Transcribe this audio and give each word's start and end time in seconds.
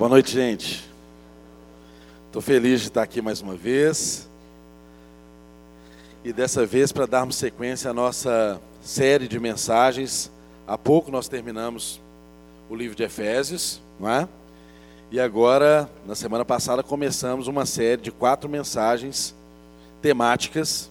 Boa 0.00 0.08
noite, 0.08 0.32
gente. 0.32 0.82
Estou 2.26 2.40
feliz 2.40 2.80
de 2.80 2.86
estar 2.86 3.02
aqui 3.02 3.20
mais 3.20 3.42
uma 3.42 3.54
vez. 3.54 4.26
E 6.24 6.32
dessa 6.32 6.64
vez 6.64 6.90
para 6.90 7.04
darmos 7.04 7.36
sequência 7.36 7.90
à 7.90 7.92
nossa 7.92 8.58
série 8.80 9.28
de 9.28 9.38
mensagens. 9.38 10.30
Há 10.66 10.78
pouco 10.78 11.10
nós 11.10 11.28
terminamos 11.28 12.00
o 12.70 12.74
livro 12.74 12.96
de 12.96 13.02
Efésios, 13.02 13.78
não 14.00 14.08
é? 14.08 14.26
E 15.10 15.20
agora, 15.20 15.86
na 16.06 16.14
semana 16.14 16.46
passada, 16.46 16.82
começamos 16.82 17.46
uma 17.46 17.66
série 17.66 18.00
de 18.00 18.10
quatro 18.10 18.48
mensagens 18.48 19.34
temáticas. 20.00 20.90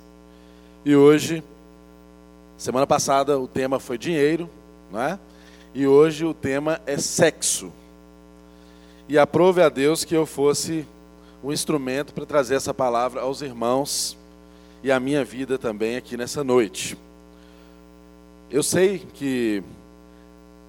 E 0.86 0.96
hoje, 0.96 1.44
semana 2.60 2.86
passada, 2.86 3.39
o 3.39 3.48
tema 3.48 3.80
foi 3.80 3.98
dinheiro, 3.98 4.48
não 4.91 5.02
é? 5.02 5.18
E 5.73 5.88
hoje 5.88 6.26
o 6.26 6.34
tema 6.36 6.80
é 6.86 6.96
sexo. 7.00 7.73
E 9.10 9.18
aprove 9.18 9.60
a 9.60 9.70
Deus 9.70 10.05
que 10.05 10.16
eu 10.16 10.23
fosse 10.23 10.86
um 11.43 11.52
instrumento 11.52 12.14
para 12.14 12.28
trazer 12.28 12.54
essa 12.54 12.75
palavra 12.75 13.21
aos 13.21 13.42
irmãos 13.42 14.16
e 14.83 14.92
à 14.92 15.00
minha 15.00 15.25
vida 15.25 15.57
também 15.57 15.97
aqui 15.97 16.16
nessa 16.16 16.43
noite. 16.43 16.96
Eu 18.52 18.61
sei 18.61 19.00
que 19.16 19.64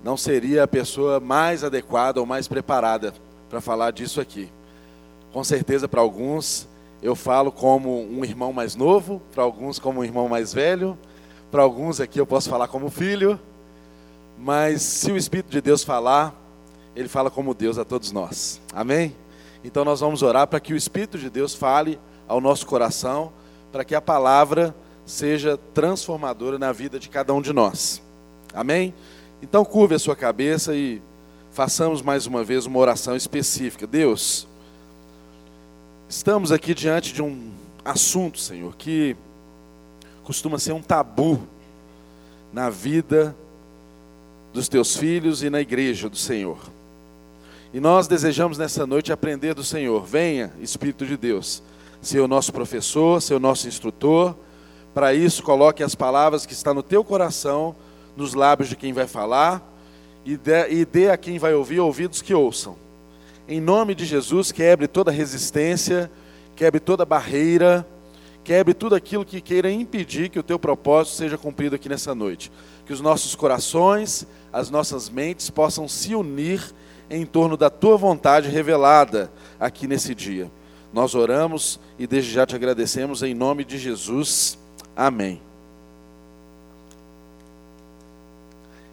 não 0.02 0.16
seria 0.16 0.62
a 0.62 0.66
pessoa 0.66 1.20
mais 1.20 1.62
adequada 1.62 2.18
ou 2.18 2.24
mais 2.24 2.48
preparada 2.48 3.12
para 3.50 3.60
falar 3.60 3.90
disso 3.90 4.22
aqui. 4.22 4.48
Com 5.34 5.44
certeza, 5.44 5.86
para 5.86 6.00
alguns, 6.00 6.66
eu 7.02 7.14
falo 7.14 7.52
como 7.52 8.00
um 8.10 8.24
irmão 8.24 8.54
mais 8.54 8.74
novo, 8.74 9.20
para 9.34 9.42
alguns, 9.42 9.78
como 9.78 10.00
um 10.00 10.04
irmão 10.04 10.30
mais 10.30 10.54
velho, 10.54 10.96
para 11.50 11.60
alguns 11.60 12.00
aqui 12.00 12.18
eu 12.18 12.26
posso 12.26 12.48
falar 12.48 12.68
como 12.68 12.88
filho, 12.88 13.38
mas 14.38 14.80
se 14.80 15.12
o 15.12 15.16
Espírito 15.18 15.50
de 15.50 15.60
Deus 15.60 15.84
falar, 15.84 16.39
ele 17.00 17.08
fala 17.08 17.30
como 17.30 17.54
Deus 17.54 17.78
a 17.78 17.84
todos 17.84 18.12
nós. 18.12 18.60
Amém? 18.74 19.16
Então 19.64 19.84
nós 19.86 20.00
vamos 20.00 20.22
orar 20.22 20.46
para 20.46 20.60
que 20.60 20.74
o 20.74 20.76
Espírito 20.76 21.18
de 21.18 21.30
Deus 21.30 21.54
fale 21.54 21.98
ao 22.28 22.42
nosso 22.42 22.66
coração, 22.66 23.32
para 23.72 23.84
que 23.84 23.94
a 23.94 24.02
palavra 24.02 24.74
seja 25.06 25.56
transformadora 25.72 26.58
na 26.58 26.72
vida 26.72 26.98
de 26.98 27.08
cada 27.08 27.32
um 27.32 27.40
de 27.40 27.54
nós. 27.54 28.02
Amém? 28.52 28.92
Então 29.42 29.64
curve 29.64 29.94
a 29.94 29.98
sua 29.98 30.14
cabeça 30.14 30.76
e 30.76 31.00
façamos 31.50 32.02
mais 32.02 32.26
uma 32.26 32.44
vez 32.44 32.66
uma 32.66 32.78
oração 32.78 33.16
específica. 33.16 33.86
Deus, 33.86 34.46
estamos 36.06 36.52
aqui 36.52 36.74
diante 36.74 37.14
de 37.14 37.22
um 37.22 37.50
assunto, 37.82 38.38
Senhor, 38.38 38.76
que 38.76 39.16
costuma 40.22 40.58
ser 40.58 40.72
um 40.72 40.82
tabu 40.82 41.40
na 42.52 42.68
vida 42.68 43.34
dos 44.52 44.68
teus 44.68 44.94
filhos 44.96 45.42
e 45.42 45.48
na 45.48 45.62
igreja 45.62 46.10
do 46.10 46.16
Senhor. 46.16 46.58
E 47.72 47.78
nós 47.78 48.08
desejamos 48.08 48.58
nessa 48.58 48.84
noite 48.84 49.12
aprender 49.12 49.54
do 49.54 49.62
Senhor. 49.62 50.04
Venha, 50.04 50.52
Espírito 50.60 51.06
de 51.06 51.16
Deus, 51.16 51.62
ser 52.02 52.18
o 52.18 52.26
nosso 52.26 52.52
professor, 52.52 53.22
ser 53.22 53.34
o 53.34 53.40
nosso 53.40 53.68
instrutor. 53.68 54.34
Para 54.92 55.14
isso, 55.14 55.40
coloque 55.40 55.80
as 55.80 55.94
palavras 55.94 56.44
que 56.44 56.52
estão 56.52 56.74
no 56.74 56.82
teu 56.82 57.04
coração, 57.04 57.76
nos 58.16 58.34
lábios 58.34 58.68
de 58.68 58.74
quem 58.74 58.92
vai 58.92 59.06
falar, 59.06 59.62
e 60.24 60.36
dê, 60.36 60.68
e 60.68 60.84
dê 60.84 61.10
a 61.10 61.16
quem 61.16 61.38
vai 61.38 61.54
ouvir 61.54 61.78
ouvidos 61.78 62.20
que 62.20 62.34
ouçam. 62.34 62.76
Em 63.46 63.60
nome 63.60 63.94
de 63.94 64.04
Jesus, 64.04 64.50
quebre 64.50 64.88
toda 64.88 65.12
resistência, 65.12 66.10
quebre 66.56 66.80
toda 66.80 67.04
barreira, 67.04 67.86
quebre 68.42 68.74
tudo 68.74 68.96
aquilo 68.96 69.24
que 69.24 69.40
queira 69.40 69.70
impedir 69.70 70.28
que 70.28 70.40
o 70.40 70.42
teu 70.42 70.58
propósito 70.58 71.18
seja 71.18 71.38
cumprido 71.38 71.76
aqui 71.76 71.88
nessa 71.88 72.16
noite. 72.16 72.50
Que 72.84 72.92
os 72.92 73.00
nossos 73.00 73.36
corações, 73.36 74.26
as 74.52 74.70
nossas 74.70 75.08
mentes 75.08 75.50
possam 75.50 75.86
se 75.86 76.16
unir 76.16 76.74
em 77.10 77.26
torno 77.26 77.56
da 77.56 77.68
tua 77.68 77.96
vontade 77.96 78.48
revelada 78.48 79.30
aqui 79.58 79.88
nesse 79.88 80.14
dia. 80.14 80.50
Nós 80.92 81.14
oramos 81.14 81.80
e 81.98 82.06
desde 82.06 82.32
já 82.32 82.46
te 82.46 82.54
agradecemos 82.54 83.22
em 83.22 83.34
nome 83.34 83.64
de 83.64 83.78
Jesus. 83.78 84.56
Amém. 84.96 85.40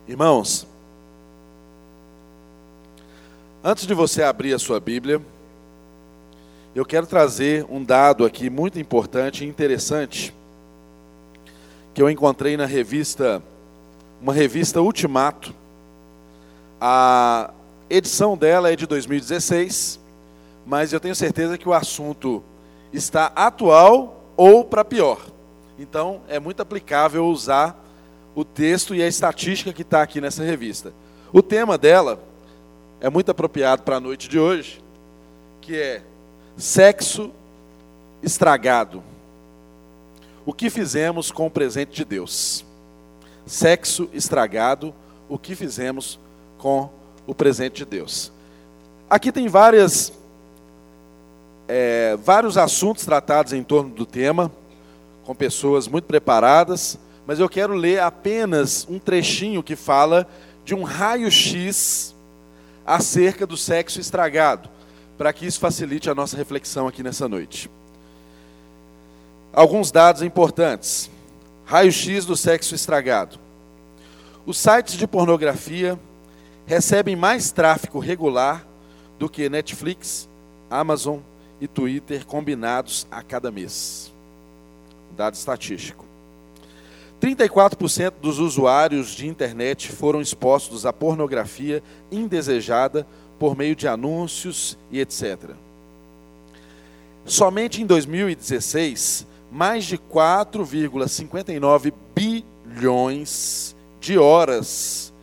Irmãos, 0.08 0.66
antes 3.64 3.86
de 3.86 3.94
você 3.94 4.24
abrir 4.24 4.54
a 4.54 4.60
sua 4.60 4.80
Bíblia, 4.80 5.22
eu 6.74 6.86
quero 6.86 7.06
trazer 7.06 7.66
um 7.70 7.84
dado 7.84 8.26
aqui 8.26 8.50
muito 8.50 8.80
importante 8.80 9.44
e 9.44 9.48
interessante 9.48 10.34
que 11.94 12.02
eu 12.02 12.10
encontrei 12.10 12.56
na 12.56 12.66
revista, 12.66 13.42
uma 14.22 14.32
revista 14.32 14.80
Ultimato. 14.80 15.54
A 16.80 17.50
edição 17.90 18.38
dela 18.38 18.72
é 18.72 18.76
de 18.76 18.86
2016, 18.86 20.00
mas 20.66 20.92
eu 20.92 21.00
tenho 21.00 21.16
certeza 21.16 21.58
que 21.58 21.68
o 21.68 21.74
assunto 21.74 22.44
está 22.92 23.32
atual 23.36 24.24
ou 24.36 24.66
para 24.66 24.84
pior. 24.84 25.20
Então, 25.80 26.22
é 26.28 26.40
muito 26.40 26.62
aplicável 26.62 27.26
usar 27.26 27.84
o 28.36 28.44
texto 28.44 28.94
e 28.94 29.02
a 29.02 29.08
estatística 29.08 29.74
que 29.74 29.82
está 29.82 30.02
aqui 30.02 30.20
nessa 30.20 30.44
revista. 30.44 30.94
O 31.32 31.42
tema 31.42 31.78
dela 31.78 32.22
é 33.00 33.10
muito 33.10 33.32
apropriado 33.32 33.84
para 33.84 33.98
a 33.98 34.00
noite 34.00 34.28
de 34.28 34.40
hoje, 34.40 34.84
que 35.62 35.76
é 35.76 36.02
sexo 36.56 37.32
estragado. 38.22 39.04
O 40.46 40.54
que 40.54 40.70
fizemos 40.70 41.32
com 41.32 41.48
o 41.48 41.52
presente 41.52 41.96
de 41.96 42.06
Deus? 42.06 42.66
Sexo 43.46 44.10
estragado, 44.14 44.94
o 45.30 45.38
que 45.38 45.56
fizemos 45.56 46.20
com 46.58 46.90
o 47.28 47.36
presente 47.36 47.76
de 47.76 47.86
Deus. 47.86 48.32
Aqui 49.10 49.32
tem 49.32 49.48
várias, 49.48 50.12
é, 51.68 52.18
vários 52.24 52.58
assuntos 52.58 53.06
tratados 53.06 53.54
em 53.54 53.62
torno 53.62 53.94
do 53.94 54.06
tema, 54.06 54.52
com 55.26 55.36
pessoas 55.36 55.88
muito 55.88 56.06
preparadas, 56.06 56.98
mas 57.28 57.40
eu 57.40 57.50
quero 57.50 57.74
ler 57.74 58.00
apenas 58.00 58.88
um 58.90 58.98
trechinho 58.98 59.62
que 59.62 59.76
fala 59.76 60.26
de 60.64 60.74
um 60.74 60.84
raio-x 60.84 62.16
acerca 62.86 63.46
do 63.46 63.58
sexo 63.58 64.00
estragado, 64.00 64.70
para 65.18 65.34
que 65.34 65.46
isso 65.46 65.60
facilite 65.60 66.10
a 66.10 66.16
nossa 66.16 66.38
reflexão 66.38 66.88
aqui 66.88 67.04
nessa 67.04 67.28
noite. 67.28 67.70
Alguns 69.52 69.92
dados 69.92 70.22
importantes. 70.22 71.10
Raio-x 71.66 72.24
do 72.26 72.38
sexo 72.38 72.74
estragado. 72.74 73.38
Os 74.46 74.58
sites 74.58 74.94
de 74.94 75.06
pornografia 75.06 76.00
recebem 76.68 77.16
mais 77.16 77.50
tráfego 77.50 77.98
regular 77.98 78.68
do 79.18 79.30
que 79.30 79.50
Netflix, 79.50 80.28
Amazon 80.70 81.20
e 81.62 81.68
Twitter 81.68 82.26
combinados 82.26 83.08
a 83.10 83.24
cada 83.24 83.50
mês. 83.50 84.14
Dado 85.16 85.34
estatístico. 85.34 86.06
34% 87.22 88.14
dos 88.22 88.38
usuários 88.38 89.12
de 89.12 89.28
internet 89.28 89.92
foram 89.92 90.22
expostos 90.22 90.86
à 90.86 90.92
pornografia 90.92 91.82
indesejada 92.12 93.08
por 93.40 93.56
meio 93.56 93.76
de 93.76 93.88
anúncios 93.88 94.78
e 94.92 95.00
etc. 95.00 95.52
Somente 97.26 97.82
em 97.82 97.86
2016, 97.86 99.26
mais 99.52 99.86
de 99.86 99.98
4,59 99.98 101.94
bilhões 102.14 103.76
de 104.00 104.18
horas 104.18 105.14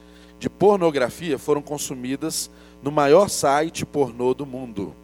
de 0.45 0.51
pornografia 0.51 1.39
foram 1.39 1.63
consumidas 1.63 2.51
no 2.83 2.93
maior 2.93 3.31
site 3.31 3.87
pornô 3.87 4.35
do 4.35 4.45
mundo. 4.45 4.95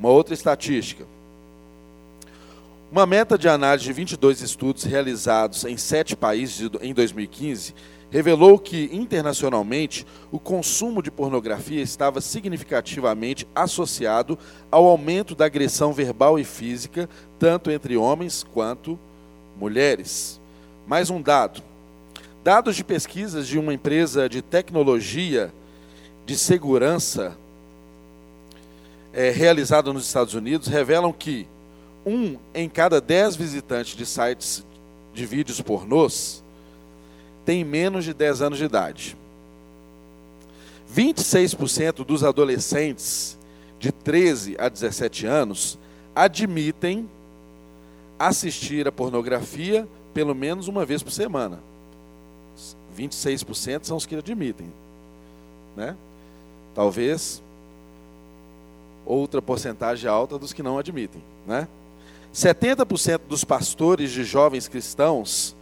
Uma 0.00 0.08
outra 0.08 0.34
estatística. 0.34 1.04
Uma 2.90 3.06
meta 3.06 3.38
de 3.38 3.48
análise 3.48 3.84
de 3.84 3.92
22 3.92 4.40
estudos 4.40 4.82
realizados 4.82 5.64
em 5.64 5.76
sete 5.76 6.16
países 6.16 6.68
em 6.82 6.92
2015 6.92 7.72
revelou 8.10 8.58
que, 8.58 8.90
internacionalmente, 8.92 10.04
o 10.32 10.40
consumo 10.40 11.00
de 11.00 11.12
pornografia 11.12 11.80
estava 11.80 12.20
significativamente 12.20 13.46
associado 13.54 14.36
ao 14.72 14.86
aumento 14.86 15.36
da 15.36 15.44
agressão 15.44 15.92
verbal 15.92 16.36
e 16.36 16.42
física, 16.42 17.08
tanto 17.38 17.70
entre 17.70 17.96
homens 17.96 18.42
quanto 18.42 18.98
mulheres. 19.56 20.40
Mais 20.84 21.10
um 21.10 21.22
dado: 21.22 21.69
Dados 22.42 22.74
de 22.74 22.82
pesquisas 22.82 23.46
de 23.46 23.58
uma 23.58 23.74
empresa 23.74 24.26
de 24.26 24.40
tecnologia 24.40 25.52
de 26.24 26.38
segurança 26.38 27.36
é, 29.12 29.28
realizada 29.28 29.92
nos 29.92 30.06
Estados 30.06 30.32
Unidos 30.32 30.66
revelam 30.66 31.12
que 31.12 31.46
um 32.06 32.38
em 32.54 32.66
cada 32.66 32.98
dez 32.98 33.36
visitantes 33.36 33.94
de 33.94 34.06
sites 34.06 34.64
de 35.12 35.26
vídeos 35.26 35.60
pornôs 35.60 36.42
tem 37.44 37.62
menos 37.62 38.06
de 38.06 38.14
10 38.14 38.40
anos 38.40 38.58
de 38.58 38.64
idade. 38.64 39.16
26% 40.96 42.06
dos 42.06 42.24
adolescentes 42.24 43.36
de 43.78 43.92
13 43.92 44.56
a 44.58 44.70
17 44.70 45.26
anos 45.26 45.78
admitem 46.14 47.06
assistir 48.18 48.88
a 48.88 48.92
pornografia 48.92 49.86
pelo 50.14 50.34
menos 50.34 50.68
uma 50.68 50.86
vez 50.86 51.02
por 51.02 51.12
semana. 51.12 51.69
26% 52.96 53.84
são 53.84 53.96
os 53.96 54.06
que 54.06 54.16
admitem. 54.16 54.66
Né? 55.76 55.96
Talvez 56.74 57.42
outra 59.04 59.42
porcentagem 59.42 60.08
alta 60.08 60.38
dos 60.38 60.52
que 60.52 60.62
não 60.62 60.78
admitem, 60.78 61.22
né? 61.46 61.66
70% 62.32 63.22
dos 63.28 63.42
pastores 63.42 64.12
de 64.12 64.22
jovens 64.22 64.68
cristãos 64.68 65.56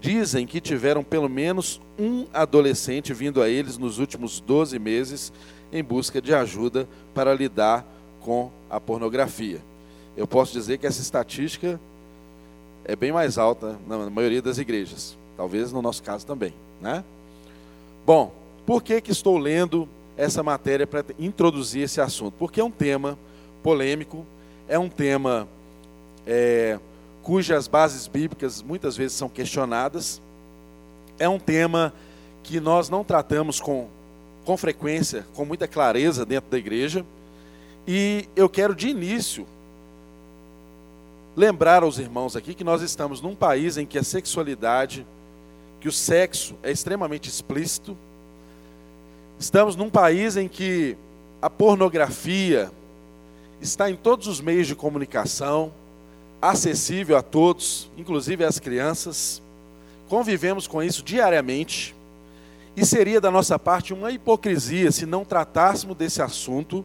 dizem 0.00 0.46
que 0.46 0.60
tiveram 0.60 1.02
pelo 1.02 1.28
menos 1.28 1.80
um 1.98 2.26
adolescente 2.32 3.14
vindo 3.14 3.42
a 3.42 3.48
eles 3.48 3.78
nos 3.78 3.98
últimos 3.98 4.40
12 4.40 4.78
meses 4.78 5.32
em 5.72 5.82
busca 5.82 6.20
de 6.20 6.34
ajuda 6.34 6.86
para 7.14 7.32
lidar 7.32 7.86
com 8.20 8.50
a 8.68 8.78
pornografia. 8.78 9.60
Eu 10.16 10.26
posso 10.26 10.52
dizer 10.52 10.78
que 10.78 10.86
essa 10.86 11.00
estatística 11.00 11.80
é 12.84 12.94
bem 12.94 13.12
mais 13.12 13.38
alta 13.38 13.78
na 13.86 14.10
maioria 14.10 14.42
das 14.42 14.58
igrejas, 14.58 15.16
talvez 15.36 15.72
no 15.72 15.80
nosso 15.80 16.02
caso 16.02 16.26
também, 16.26 16.52
né? 16.80 17.04
Bom, 18.06 18.32
por 18.66 18.82
que 18.82 19.00
que 19.00 19.10
estou 19.10 19.38
lendo 19.38 19.88
essa 20.16 20.42
matéria 20.42 20.86
para 20.86 21.04
introduzir 21.18 21.82
esse 21.82 22.00
assunto? 22.00 22.34
Porque 22.38 22.60
é 22.60 22.64
um 22.64 22.70
tema 22.70 23.18
polêmico, 23.62 24.24
é 24.68 24.78
um 24.78 24.88
tema 24.88 25.48
é, 26.26 26.78
cujas 27.22 27.66
bases 27.68 28.06
bíblicas 28.06 28.62
muitas 28.62 28.96
vezes 28.96 29.16
são 29.16 29.28
questionadas. 29.28 30.20
É 31.18 31.28
um 31.28 31.38
tema 31.38 31.92
que 32.42 32.60
nós 32.60 32.88
não 32.88 33.04
tratamos 33.04 33.60
com, 33.60 33.88
com 34.44 34.56
frequência, 34.56 35.26
com 35.34 35.44
muita 35.44 35.68
clareza 35.68 36.24
dentro 36.24 36.50
da 36.50 36.58
igreja. 36.58 37.04
E 37.86 38.28
eu 38.34 38.48
quero 38.48 38.74
de 38.74 38.88
início 38.88 39.46
lembrar 41.36 41.82
aos 41.82 41.98
irmãos 41.98 42.36
aqui 42.36 42.54
que 42.54 42.64
nós 42.64 42.82
estamos 42.82 43.20
num 43.20 43.34
país 43.34 43.76
em 43.76 43.86
que 43.86 43.98
a 43.98 44.02
sexualidade, 44.02 45.06
que 45.80 45.88
o 45.88 45.92
sexo 45.92 46.54
é 46.62 46.70
extremamente 46.70 47.28
explícito. 47.28 47.96
Estamos 49.38 49.74
num 49.74 49.88
país 49.88 50.36
em 50.36 50.46
que 50.46 50.96
a 51.40 51.48
pornografia 51.48 52.70
está 53.60 53.90
em 53.90 53.96
todos 53.96 54.26
os 54.26 54.40
meios 54.40 54.66
de 54.66 54.74
comunicação 54.74 55.72
acessível 56.40 57.16
a 57.16 57.22
todos, 57.22 57.90
inclusive 57.96 58.44
às 58.44 58.58
crianças. 58.58 59.42
Convivemos 60.08 60.66
com 60.66 60.82
isso 60.82 61.02
diariamente. 61.02 61.94
E 62.76 62.84
seria 62.84 63.20
da 63.20 63.30
nossa 63.30 63.58
parte 63.58 63.92
uma 63.92 64.10
hipocrisia 64.10 64.92
se 64.92 65.04
não 65.04 65.24
tratássemos 65.24 65.96
desse 65.96 66.22
assunto 66.22 66.84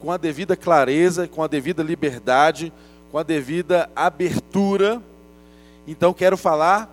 com 0.00 0.10
a 0.10 0.16
devida 0.16 0.56
clareza, 0.56 1.28
com 1.28 1.42
a 1.42 1.46
devida 1.46 1.82
liberdade, 1.82 2.72
com 3.10 3.18
a 3.18 3.22
devida 3.22 3.90
abertura. 3.94 5.00
Então, 5.86 6.12
quero 6.12 6.36
falar, 6.36 6.90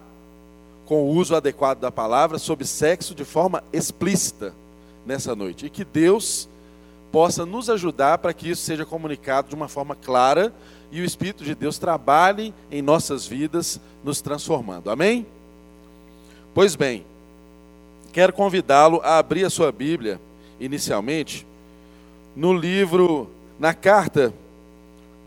com 0.85 1.03
o 1.03 1.09
uso 1.09 1.35
adequado 1.35 1.79
da 1.79 1.91
palavra, 1.91 2.37
sobre 2.37 2.65
sexo 2.65 3.15
de 3.15 3.23
forma 3.23 3.63
explícita 3.71 4.53
nessa 5.05 5.35
noite. 5.35 5.65
E 5.65 5.69
que 5.69 5.85
Deus 5.85 6.47
possa 7.11 7.45
nos 7.45 7.69
ajudar 7.69 8.17
para 8.17 8.33
que 8.33 8.49
isso 8.49 8.63
seja 8.63 8.85
comunicado 8.85 9.49
de 9.49 9.55
uma 9.55 9.67
forma 9.67 9.95
clara 9.95 10.51
e 10.91 11.01
o 11.01 11.05
Espírito 11.05 11.43
de 11.43 11.55
Deus 11.55 11.77
trabalhe 11.77 12.53
em 12.71 12.81
nossas 12.81 13.25
vidas, 13.25 13.79
nos 14.03 14.21
transformando. 14.21 14.91
Amém? 14.91 15.25
Pois 16.53 16.75
bem, 16.75 17.03
quero 18.11 18.31
convidá-lo 18.31 19.01
a 19.03 19.17
abrir 19.17 19.43
a 19.43 19.49
sua 19.49 19.71
Bíblia, 19.71 20.19
inicialmente, 20.59 21.47
no 22.35 22.53
livro, 22.53 23.29
na 23.59 23.73
carta 23.73 24.33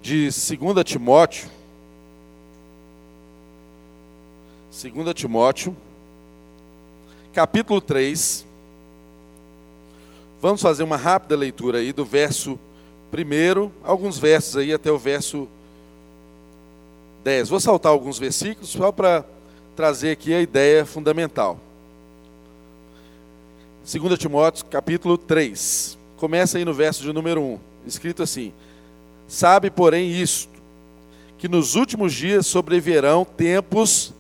de 0.00 0.24
2 0.24 0.84
Timóteo. 0.84 1.48
2 4.78 5.14
Timóteo, 5.14 5.74
capítulo 7.32 7.80
3. 7.80 8.44
Vamos 10.38 10.60
fazer 10.60 10.82
uma 10.82 10.98
rápida 10.98 11.34
leitura 11.34 11.78
aí 11.78 11.94
do 11.94 12.04
verso 12.04 12.58
primeiro, 13.10 13.72
alguns 13.82 14.18
versos 14.18 14.54
aí 14.58 14.74
até 14.74 14.92
o 14.92 14.98
verso 14.98 15.48
10. 17.24 17.48
Vou 17.48 17.58
saltar 17.58 17.90
alguns 17.90 18.18
versículos 18.18 18.68
só 18.68 18.92
para 18.92 19.24
trazer 19.74 20.10
aqui 20.10 20.34
a 20.34 20.42
ideia 20.42 20.84
fundamental. 20.84 21.58
2 23.90 24.18
Timóteo, 24.18 24.66
capítulo 24.66 25.16
3. 25.16 25.96
Começa 26.18 26.58
aí 26.58 26.66
no 26.66 26.74
verso 26.74 27.02
de 27.02 27.14
número 27.14 27.40
1, 27.40 27.58
escrito 27.86 28.22
assim: 28.22 28.52
Sabe, 29.26 29.70
porém, 29.70 30.10
isto, 30.10 30.52
que 31.38 31.48
nos 31.48 31.76
últimos 31.76 32.12
dias 32.12 32.46
sobrevirão 32.46 33.24
tempos 33.24 34.14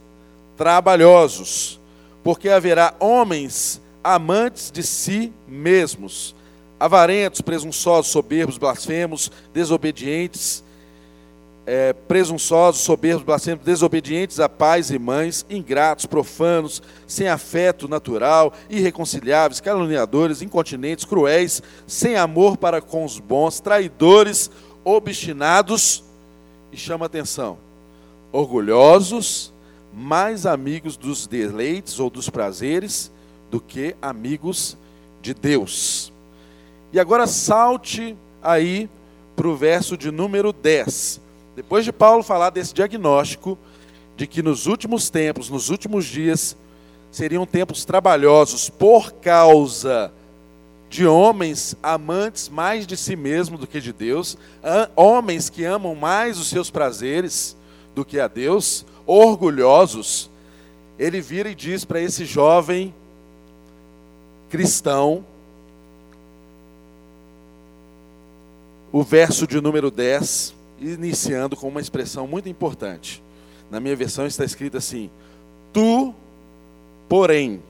trabalhosos, 0.56 1.80
porque 2.22 2.48
haverá 2.48 2.94
homens 2.98 3.80
amantes 4.02 4.70
de 4.70 4.82
si 4.82 5.32
mesmos, 5.48 6.34
avarentos, 6.78 7.40
presunçosos, 7.40 8.10
soberbos, 8.10 8.58
blasfemos, 8.58 9.30
desobedientes, 9.52 10.64
é, 11.66 11.92
presunçosos, 11.92 12.82
soberbos, 12.82 13.24
blasfemos, 13.24 13.64
desobedientes 13.64 14.38
a 14.38 14.48
pais 14.48 14.90
e 14.92 14.98
mães, 14.98 15.44
ingratos, 15.50 16.06
profanos, 16.06 16.80
sem 17.06 17.28
afeto 17.28 17.88
natural, 17.88 18.52
irreconciliáveis, 18.70 19.60
caluniadores, 19.60 20.42
incontinentes, 20.42 21.04
cruéis, 21.04 21.60
sem 21.86 22.16
amor 22.16 22.56
para 22.56 22.80
com 22.80 23.04
os 23.04 23.18
bons, 23.18 23.58
traidores, 23.58 24.50
obstinados, 24.84 26.04
e 26.70 26.76
chama 26.76 27.06
atenção, 27.06 27.58
orgulhosos, 28.30 29.52
mais 29.96 30.44
amigos 30.44 30.96
dos 30.96 31.26
deleites 31.26 31.98
ou 31.98 32.10
dos 32.10 32.28
prazeres 32.28 33.10
do 33.50 33.60
que 33.60 33.96
amigos 34.00 34.76
de 35.22 35.32
Deus. 35.32 36.12
E 36.92 37.00
agora 37.00 37.26
salte 37.26 38.16
aí 38.42 38.88
para 39.34 39.48
o 39.48 39.56
verso 39.56 39.96
de 39.96 40.10
número 40.10 40.52
10 40.52 41.26
depois 41.56 41.86
de 41.86 41.92
Paulo 41.92 42.22
falar 42.22 42.50
desse 42.50 42.74
diagnóstico 42.74 43.58
de 44.14 44.26
que 44.26 44.42
nos 44.42 44.66
últimos 44.66 45.08
tempos, 45.08 45.48
nos 45.48 45.70
últimos 45.70 46.04
dias, 46.04 46.54
seriam 47.10 47.46
tempos 47.46 47.82
trabalhosos 47.86 48.68
por 48.68 49.12
causa 49.14 50.12
de 50.90 51.06
homens 51.06 51.74
amantes 51.82 52.50
mais 52.50 52.86
de 52.86 52.94
si 52.94 53.16
mesmo 53.16 53.56
do 53.56 53.66
que 53.66 53.80
de 53.80 53.90
Deus, 53.90 54.36
homens 54.94 55.48
que 55.48 55.64
amam 55.64 55.94
mais 55.94 56.38
os 56.38 56.48
seus 56.48 56.70
prazeres 56.70 57.56
do 57.94 58.04
que 58.04 58.20
a 58.20 58.28
Deus, 58.28 58.84
orgulhosos, 59.06 60.30
ele 60.98 61.20
vira 61.20 61.48
e 61.48 61.54
diz 61.54 61.84
para 61.84 62.00
esse 62.00 62.24
jovem 62.24 62.92
cristão, 64.50 65.24
o 68.92 69.02
verso 69.02 69.46
de 69.46 69.60
número 69.60 69.90
10, 69.90 70.54
iniciando 70.80 71.56
com 71.56 71.68
uma 71.68 71.80
expressão 71.80 72.26
muito 72.26 72.48
importante. 72.48 73.22
Na 73.70 73.80
minha 73.80 73.96
versão 73.96 74.26
está 74.26 74.44
escrito 74.44 74.76
assim: 74.76 75.10
Tu, 75.72 76.14
porém. 77.08 77.62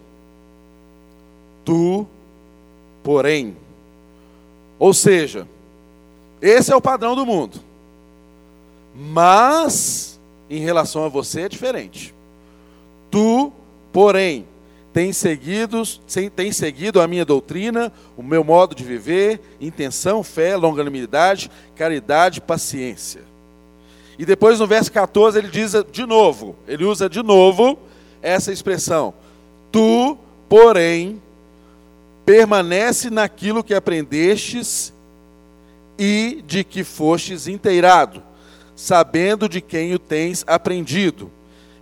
Tu, 1.65 2.07
porém. 3.03 3.57
Ou 4.79 4.93
seja, 4.93 5.49
esse 6.41 6.71
é 6.71 6.77
o 6.77 6.81
padrão 6.81 7.17
do 7.17 7.25
mundo. 7.25 7.59
Mas, 8.95 10.16
em 10.49 10.61
relação 10.61 11.05
a 11.05 11.09
você, 11.09 11.43
é 11.43 11.49
diferente. 11.49 12.15
Tu, 13.11 13.53
porém 13.93 14.47
tem 14.97 15.13
seguido, 15.13 15.83
tem 16.35 16.51
seguido 16.51 17.03
a 17.03 17.07
minha 17.07 17.23
doutrina, 17.23 17.93
o 18.17 18.23
meu 18.23 18.43
modo 18.43 18.75
de 18.75 18.83
viver, 18.83 19.39
intenção, 19.61 20.23
fé, 20.23 20.57
longanimidade, 20.57 21.51
caridade, 21.75 22.41
paciência. 22.41 23.21
E 24.19 24.25
depois 24.25 24.59
no 24.59 24.67
verso 24.67 24.91
14 24.91 25.39
ele 25.39 25.49
diz 25.49 25.75
de 25.93 26.07
novo, 26.07 26.57
ele 26.67 26.87
usa 26.87 27.11
de 27.11 27.23
novo 27.23 27.79
essa 28.23 28.51
expressão: 28.51 29.13
Tu, 29.71 30.17
porém, 30.49 31.21
permanece 32.25 33.11
naquilo 33.11 33.63
que 33.63 33.75
aprendestes 33.75 34.95
e 35.99 36.43
de 36.47 36.65
que 36.65 36.83
fostes 36.83 37.47
inteirado, 37.47 38.23
sabendo 38.77 39.49
de 39.49 39.63
quem 39.63 39.95
o 39.95 39.99
tens 39.99 40.45
aprendido, 40.47 41.33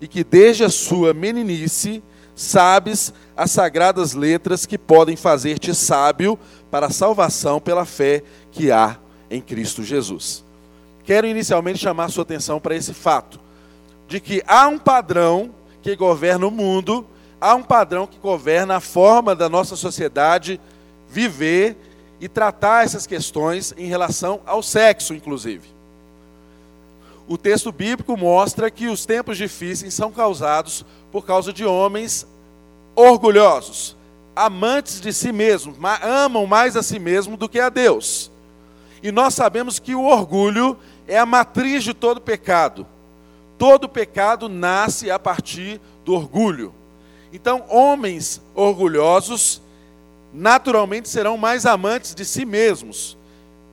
e 0.00 0.06
que 0.06 0.22
desde 0.22 0.62
a 0.62 0.70
sua 0.70 1.12
meninice 1.12 2.02
sabes 2.36 3.12
as 3.36 3.50
sagradas 3.50 4.14
letras 4.14 4.64
que 4.64 4.78
podem 4.78 5.16
fazer-te 5.16 5.74
sábio 5.74 6.38
para 6.70 6.86
a 6.86 6.90
salvação 6.90 7.60
pela 7.60 7.84
fé 7.84 8.22
que 8.52 8.70
há 8.70 8.96
em 9.30 9.40
Cristo 9.40 9.82
Jesus. 9.82 10.44
Quero 11.04 11.26
inicialmente 11.26 11.78
chamar 11.78 12.10
sua 12.10 12.22
atenção 12.22 12.60
para 12.60 12.76
esse 12.76 12.94
fato, 12.94 13.40
de 14.06 14.20
que 14.20 14.42
há 14.46 14.68
um 14.68 14.78
padrão 14.78 15.54
que 15.82 15.96
governa 15.96 16.46
o 16.46 16.50
mundo, 16.50 17.06
há 17.40 17.54
um 17.54 17.62
padrão 17.62 18.06
que 18.06 18.18
governa 18.18 18.76
a 18.76 18.80
forma 18.80 19.34
da 19.34 19.48
nossa 19.48 19.76
sociedade 19.76 20.60
viver 21.08 21.76
e 22.20 22.28
tratar 22.28 22.84
essas 22.84 23.06
questões 23.06 23.74
em 23.76 23.86
relação 23.86 24.40
ao 24.46 24.62
sexo, 24.62 25.12
inclusive. 25.12 25.73
O 27.26 27.38
texto 27.38 27.72
bíblico 27.72 28.16
mostra 28.16 28.70
que 28.70 28.86
os 28.88 29.06
tempos 29.06 29.38
difíceis 29.38 29.94
são 29.94 30.12
causados 30.12 30.84
por 31.10 31.24
causa 31.24 31.52
de 31.52 31.64
homens 31.64 32.26
orgulhosos, 32.94 33.96
amantes 34.36 35.00
de 35.00 35.12
si 35.12 35.32
mesmos, 35.32 35.76
amam 36.02 36.46
mais 36.46 36.76
a 36.76 36.82
si 36.82 36.98
mesmo 36.98 37.36
do 37.36 37.48
que 37.48 37.58
a 37.58 37.68
Deus. 37.68 38.30
E 39.02 39.10
nós 39.10 39.34
sabemos 39.34 39.78
que 39.78 39.94
o 39.94 40.04
orgulho 40.04 40.76
é 41.06 41.18
a 41.18 41.26
matriz 41.26 41.82
de 41.82 41.94
todo 41.94 42.20
pecado. 42.20 42.86
Todo 43.56 43.88
pecado 43.88 44.48
nasce 44.48 45.10
a 45.10 45.18
partir 45.18 45.80
do 46.04 46.14
orgulho. 46.14 46.74
Então, 47.32 47.64
homens 47.68 48.40
orgulhosos 48.54 49.60
naturalmente 50.32 51.08
serão 51.08 51.36
mais 51.36 51.64
amantes 51.64 52.14
de 52.14 52.24
si 52.24 52.44
mesmos. 52.44 53.16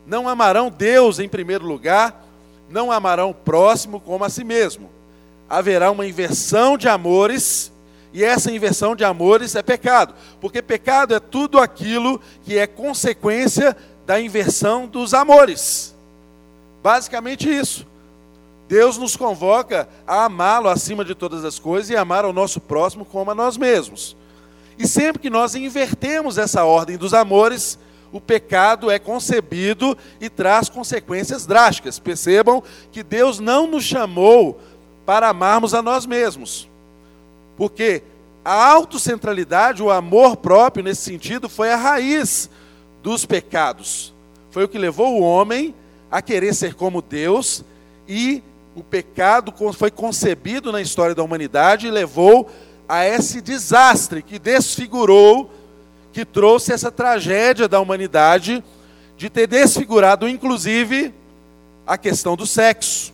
Não 0.05 0.27
amarão 0.27 0.69
Deus 0.69 1.19
em 1.19 1.29
primeiro 1.29 1.65
lugar, 1.65 2.25
não 2.71 2.91
amarão 2.91 3.29
o 3.29 3.33
próximo 3.33 3.99
como 3.99 4.23
a 4.23 4.29
si 4.29 4.43
mesmo. 4.43 4.89
Haverá 5.49 5.91
uma 5.91 6.05
inversão 6.05 6.77
de 6.77 6.87
amores, 6.87 7.71
e 8.13 8.23
essa 8.23 8.51
inversão 8.51 8.95
de 8.95 9.03
amores 9.03 9.55
é 9.55 9.61
pecado, 9.61 10.13
porque 10.39 10.61
pecado 10.61 11.13
é 11.13 11.19
tudo 11.19 11.59
aquilo 11.59 12.19
que 12.43 12.57
é 12.57 12.65
consequência 12.65 13.75
da 14.05 14.19
inversão 14.19 14.87
dos 14.87 15.13
amores. 15.13 15.95
Basicamente 16.83 17.49
isso. 17.49 17.85
Deus 18.67 18.97
nos 18.97 19.17
convoca 19.17 19.87
a 20.07 20.25
amá-lo 20.25 20.69
acima 20.69 21.03
de 21.03 21.13
todas 21.13 21.43
as 21.43 21.59
coisas 21.59 21.89
e 21.89 21.95
amar 21.95 22.23
ao 22.23 22.31
nosso 22.31 22.59
próximo 22.59 23.03
como 23.03 23.29
a 23.29 23.35
nós 23.35 23.57
mesmos. 23.57 24.15
E 24.79 24.87
sempre 24.87 25.21
que 25.21 25.29
nós 25.29 25.55
invertemos 25.55 26.37
essa 26.37 26.63
ordem 26.63 26.97
dos 26.97 27.13
amores, 27.13 27.77
o 28.11 28.19
pecado 28.19 28.91
é 28.91 28.99
concebido 28.99 29.97
e 30.19 30.29
traz 30.29 30.69
consequências 30.69 31.45
drásticas. 31.45 31.99
Percebam 31.99 32.61
que 32.91 33.03
Deus 33.03 33.39
não 33.39 33.67
nos 33.67 33.83
chamou 33.83 34.59
para 35.05 35.29
amarmos 35.29 35.73
a 35.73 35.81
nós 35.81 36.05
mesmos. 36.05 36.69
Porque 37.55 38.03
a 38.43 38.71
autocentralidade, 38.71 39.83
o 39.83 39.91
amor 39.91 40.37
próprio 40.37 40.83
nesse 40.83 41.01
sentido, 41.01 41.47
foi 41.47 41.71
a 41.71 41.77
raiz 41.77 42.49
dos 43.01 43.25
pecados. 43.25 44.13
Foi 44.49 44.63
o 44.63 44.67
que 44.67 44.77
levou 44.77 45.19
o 45.19 45.21
homem 45.21 45.73
a 46.09 46.21
querer 46.21 46.53
ser 46.53 46.73
como 46.73 47.01
Deus 47.01 47.63
e 48.07 48.43
o 48.75 48.83
pecado 48.83 49.53
foi 49.73 49.91
concebido 49.91 50.71
na 50.71 50.81
história 50.81 51.15
da 51.15 51.23
humanidade 51.23 51.87
e 51.87 51.91
levou 51.91 52.49
a 52.87 53.05
esse 53.05 53.41
desastre 53.41 54.21
que 54.21 54.39
desfigurou, 54.39 55.49
que 56.11 56.25
trouxe 56.25 56.73
essa 56.73 56.91
tragédia 56.91 57.67
da 57.67 57.79
humanidade 57.79 58.63
de 59.17 59.29
ter 59.29 59.47
desfigurado 59.47 60.27
inclusive 60.27 61.13
a 61.85 61.97
questão 61.97 62.35
do 62.35 62.45
sexo. 62.45 63.13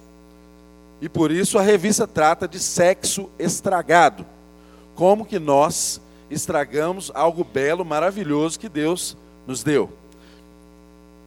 E 1.02 1.08
por 1.08 1.32
isso 1.32 1.58
a 1.58 1.62
revista 1.62 2.08
trata 2.08 2.48
de 2.48 2.60
sexo 2.60 3.30
estragado. 3.38 4.26
Como 4.96 5.26
que 5.26 5.38
nós 5.38 6.02
estragamos 6.30 7.12
algo 7.14 7.44
belo, 7.44 7.86
maravilhoso 7.86 8.60
que 8.60 8.68
Deus 8.68 9.16
nos 9.46 9.64
deu. 9.64 9.92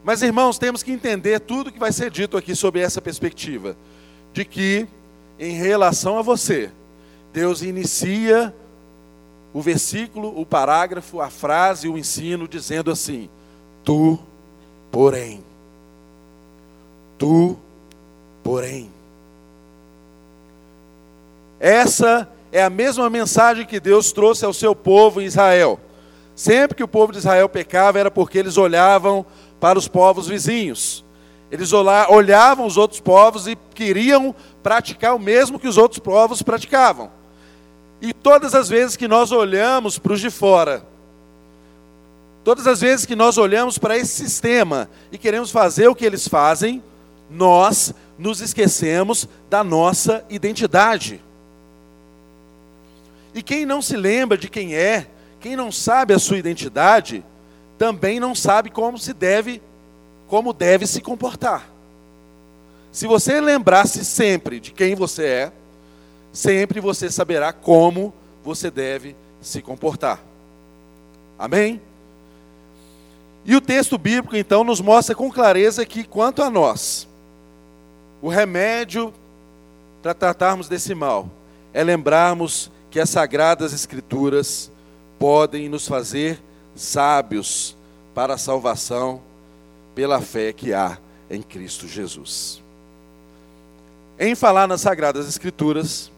Mas, 0.02 0.22
irmãos, 0.22 0.58
temos 0.58 0.82
que 0.82 0.92
entender 0.92 1.40
tudo 1.40 1.72
que 1.72 1.78
vai 1.78 1.92
ser 1.92 2.10
dito 2.10 2.36
aqui 2.36 2.54
sobre 2.54 2.80
essa 2.80 3.00
perspectiva, 3.00 3.76
de 4.32 4.44
que, 4.44 4.86
em 5.38 5.52
relação 5.52 6.18
a 6.18 6.22
você, 6.22 6.70
Deus 7.32 7.62
inicia 7.62 8.54
o 9.52 9.60
versículo, 9.60 10.38
o 10.40 10.46
parágrafo, 10.46 11.20
a 11.20 11.28
frase, 11.28 11.88
o 11.88 11.98
ensino, 11.98 12.46
dizendo 12.46 12.90
assim: 12.90 13.28
Tu, 13.84 14.18
porém, 14.90 15.42
tu, 17.18 17.56
porém. 18.42 18.90
Essa 21.58 22.28
é 22.52 22.62
a 22.62 22.70
mesma 22.70 23.10
mensagem 23.10 23.66
que 23.66 23.78
Deus 23.78 24.12
trouxe 24.12 24.44
ao 24.44 24.52
seu 24.52 24.74
povo 24.74 25.20
em 25.20 25.26
Israel. 25.26 25.78
Sempre 26.34 26.76
que 26.76 26.82
o 26.82 26.88
povo 26.88 27.12
de 27.12 27.18
Israel 27.18 27.48
pecava, 27.48 27.98
era 27.98 28.10
porque 28.10 28.38
eles 28.38 28.56
olhavam 28.56 29.26
para 29.60 29.78
os 29.78 29.86
povos 29.86 30.26
vizinhos. 30.26 31.04
Eles 31.50 31.72
olhavam 31.72 32.64
os 32.64 32.76
outros 32.76 33.00
povos 33.00 33.46
e 33.46 33.58
queriam 33.74 34.34
praticar 34.62 35.14
o 35.14 35.18
mesmo 35.18 35.58
que 35.58 35.68
os 35.68 35.76
outros 35.76 35.98
povos 35.98 36.42
praticavam. 36.42 37.10
E 38.00 38.12
todas 38.12 38.54
as 38.54 38.68
vezes 38.68 38.96
que 38.96 39.06
nós 39.06 39.30
olhamos 39.30 39.98
para 39.98 40.12
os 40.12 40.20
de 40.20 40.30
fora, 40.30 40.82
todas 42.42 42.66
as 42.66 42.80
vezes 42.80 43.04
que 43.04 43.14
nós 43.14 43.36
olhamos 43.36 43.76
para 43.76 43.96
esse 43.96 44.12
sistema 44.24 44.88
e 45.12 45.18
queremos 45.18 45.50
fazer 45.50 45.88
o 45.88 45.94
que 45.94 46.04
eles 46.04 46.26
fazem, 46.26 46.82
nós 47.30 47.92
nos 48.18 48.40
esquecemos 48.40 49.28
da 49.48 49.62
nossa 49.62 50.24
identidade. 50.30 51.20
E 53.34 53.42
quem 53.42 53.64
não 53.64 53.80
se 53.80 53.96
lembra 53.96 54.36
de 54.36 54.48
quem 54.48 54.74
é, 54.74 55.06
quem 55.38 55.54
não 55.54 55.70
sabe 55.70 56.12
a 56.14 56.18
sua 56.18 56.38
identidade, 56.38 57.24
também 57.78 58.18
não 58.18 58.34
sabe 58.34 58.70
como 58.70 58.98
se 58.98 59.12
deve, 59.12 59.62
como 60.26 60.52
deve 60.52 60.86
se 60.86 61.00
comportar. 61.00 61.68
Se 62.92 63.06
você 63.06 63.40
lembrar-se 63.40 64.04
sempre 64.04 64.58
de 64.58 64.72
quem 64.72 64.94
você 64.94 65.24
é, 65.24 65.52
sempre 66.32 66.80
você 66.80 67.10
saberá 67.10 67.52
como 67.52 68.12
você 68.44 68.70
deve 68.70 69.16
se 69.40 69.62
comportar. 69.62 70.22
Amém? 71.38 71.80
E 73.44 73.56
o 73.56 73.60
texto 73.60 73.96
bíblico 73.96 74.36
então 74.36 74.62
nos 74.62 74.80
mostra 74.80 75.14
com 75.14 75.30
clareza 75.30 75.86
que 75.86 76.04
quanto 76.04 76.42
a 76.42 76.50
nós, 76.50 77.08
o 78.20 78.28
remédio 78.28 79.12
para 80.02 80.14
tratarmos 80.14 80.68
desse 80.68 80.94
mal 80.94 81.28
é 81.72 81.82
lembrarmos 81.82 82.70
que 82.90 83.00
as 83.00 83.08
sagradas 83.08 83.72
escrituras 83.72 84.70
podem 85.18 85.68
nos 85.68 85.86
fazer 85.86 86.40
sábios 86.74 87.76
para 88.14 88.34
a 88.34 88.38
salvação 88.38 89.20
pela 89.94 90.20
fé 90.20 90.52
que 90.52 90.72
há 90.72 90.98
em 91.30 91.42
Cristo 91.42 91.86
Jesus. 91.86 92.62
Em 94.18 94.34
falar 94.34 94.66
nas 94.66 94.82
Sagradas 94.82 95.28
Escrituras, 95.28 96.10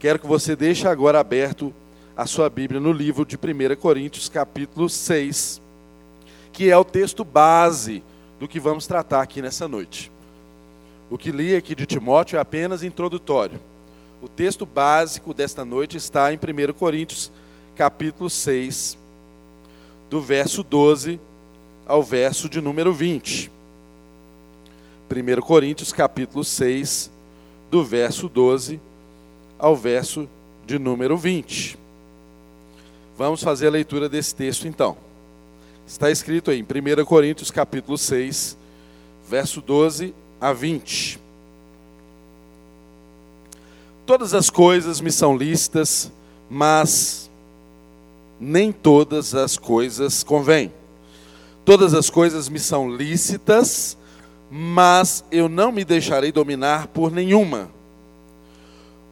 quero 0.00 0.18
que 0.18 0.26
você 0.26 0.56
deixe 0.56 0.88
agora 0.88 1.20
aberto 1.20 1.74
a 2.16 2.24
sua 2.24 2.48
Bíblia 2.48 2.80
no 2.80 2.90
livro 2.90 3.26
de 3.26 3.36
1 3.36 3.76
Coríntios, 3.76 4.30
capítulo 4.30 4.88
6, 4.88 5.60
que 6.54 6.70
é 6.70 6.76
o 6.76 6.84
texto 6.84 7.22
base 7.22 8.02
do 8.38 8.48
que 8.48 8.58
vamos 8.58 8.86
tratar 8.86 9.20
aqui 9.20 9.42
nessa 9.42 9.68
noite. 9.68 10.10
O 11.10 11.18
que 11.18 11.30
li 11.30 11.54
aqui 11.54 11.74
de 11.74 11.84
Timóteo 11.84 12.38
é 12.38 12.40
apenas 12.40 12.82
introdutório. 12.82 13.60
O 14.22 14.28
texto 14.28 14.64
básico 14.64 15.34
desta 15.34 15.66
noite 15.66 15.98
está 15.98 16.32
em 16.32 16.38
1 16.38 16.72
Coríntios, 16.72 17.30
capítulo 17.76 18.30
6, 18.30 18.96
do 20.08 20.22
verso 20.22 20.62
12 20.62 21.20
ao 21.86 22.02
verso 22.02 22.48
de 22.48 22.62
número 22.62 22.94
20. 22.94 23.52
1 25.10 25.40
Coríntios 25.42 25.92
capítulo 25.92 26.42
6, 26.42 27.10
do 27.70 27.84
verso 27.84 28.30
12 28.30 28.80
ao 29.60 29.76
verso 29.76 30.28
de 30.66 30.78
número 30.78 31.16
20. 31.16 31.78
Vamos 33.16 33.42
fazer 33.42 33.66
a 33.66 33.70
leitura 33.70 34.08
desse 34.08 34.34
texto 34.34 34.66
então. 34.66 34.96
Está 35.86 36.10
escrito 36.10 36.50
aí 36.50 36.58
em 36.58 36.62
1 36.62 37.04
Coríntios 37.04 37.50
capítulo 37.50 37.98
6, 37.98 38.56
verso 39.28 39.60
12 39.60 40.14
a 40.40 40.52
20. 40.52 41.20
Todas 44.06 44.32
as 44.32 44.48
coisas 44.48 45.00
me 45.00 45.12
são 45.12 45.36
lícitas, 45.36 46.10
mas 46.48 47.30
nem 48.40 48.72
todas 48.72 49.34
as 49.34 49.58
coisas 49.58 50.22
convêm. 50.22 50.72
Todas 51.64 51.92
as 51.92 52.08
coisas 52.08 52.48
me 52.48 52.58
são 52.58 52.90
lícitas, 52.90 53.96
mas 54.50 55.22
eu 55.30 55.48
não 55.48 55.70
me 55.70 55.84
deixarei 55.84 56.32
dominar 56.32 56.86
por 56.88 57.12
nenhuma. 57.12 57.70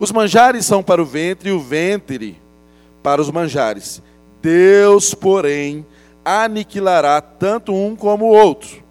Os 0.00 0.12
manjares 0.12 0.64
são 0.64 0.82
para 0.82 1.02
o 1.02 1.06
ventre 1.06 1.48
e 1.48 1.52
o 1.52 1.60
ventre 1.60 2.40
para 3.02 3.20
os 3.20 3.30
manjares. 3.30 4.02
Deus, 4.40 5.14
porém, 5.14 5.84
aniquilará 6.24 7.20
tanto 7.20 7.74
um 7.74 7.96
como 7.96 8.26
o 8.26 8.36
outro. 8.36 8.82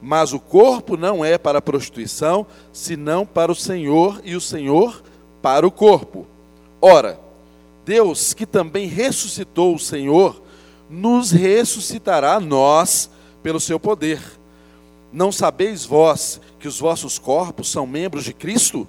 Mas 0.00 0.32
o 0.32 0.38
corpo 0.38 0.96
não 0.96 1.24
é 1.24 1.36
para 1.36 1.58
a 1.58 1.62
prostituição, 1.62 2.46
senão 2.72 3.26
para 3.26 3.50
o 3.50 3.54
Senhor, 3.54 4.20
e 4.24 4.36
o 4.36 4.40
Senhor 4.40 5.02
para 5.42 5.66
o 5.66 5.70
corpo. 5.70 6.26
Ora, 6.80 7.18
Deus, 7.84 8.32
que 8.32 8.46
também 8.46 8.86
ressuscitou 8.86 9.74
o 9.74 9.78
Senhor, 9.78 10.40
nos 10.88 11.30
ressuscitará 11.30 12.38
nós 12.40 13.10
pelo 13.42 13.60
seu 13.60 13.78
poder. 13.78 14.20
Não 15.12 15.32
sabeis 15.32 15.84
vós 15.84 16.40
que 16.58 16.68
os 16.68 16.78
vossos 16.78 17.18
corpos 17.18 17.70
são 17.70 17.86
membros 17.86 18.24
de 18.24 18.32
Cristo? 18.32 18.86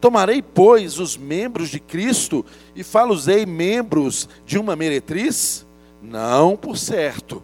Tomarei, 0.00 0.40
pois, 0.42 0.98
os 0.98 1.16
membros 1.16 1.68
de 1.68 1.78
Cristo 1.78 2.44
e 2.74 2.82
falosei 2.82 3.44
membros 3.44 4.28
de 4.46 4.58
uma 4.58 4.74
meretriz? 4.74 5.66
Não, 6.02 6.56
por 6.56 6.78
certo. 6.78 7.42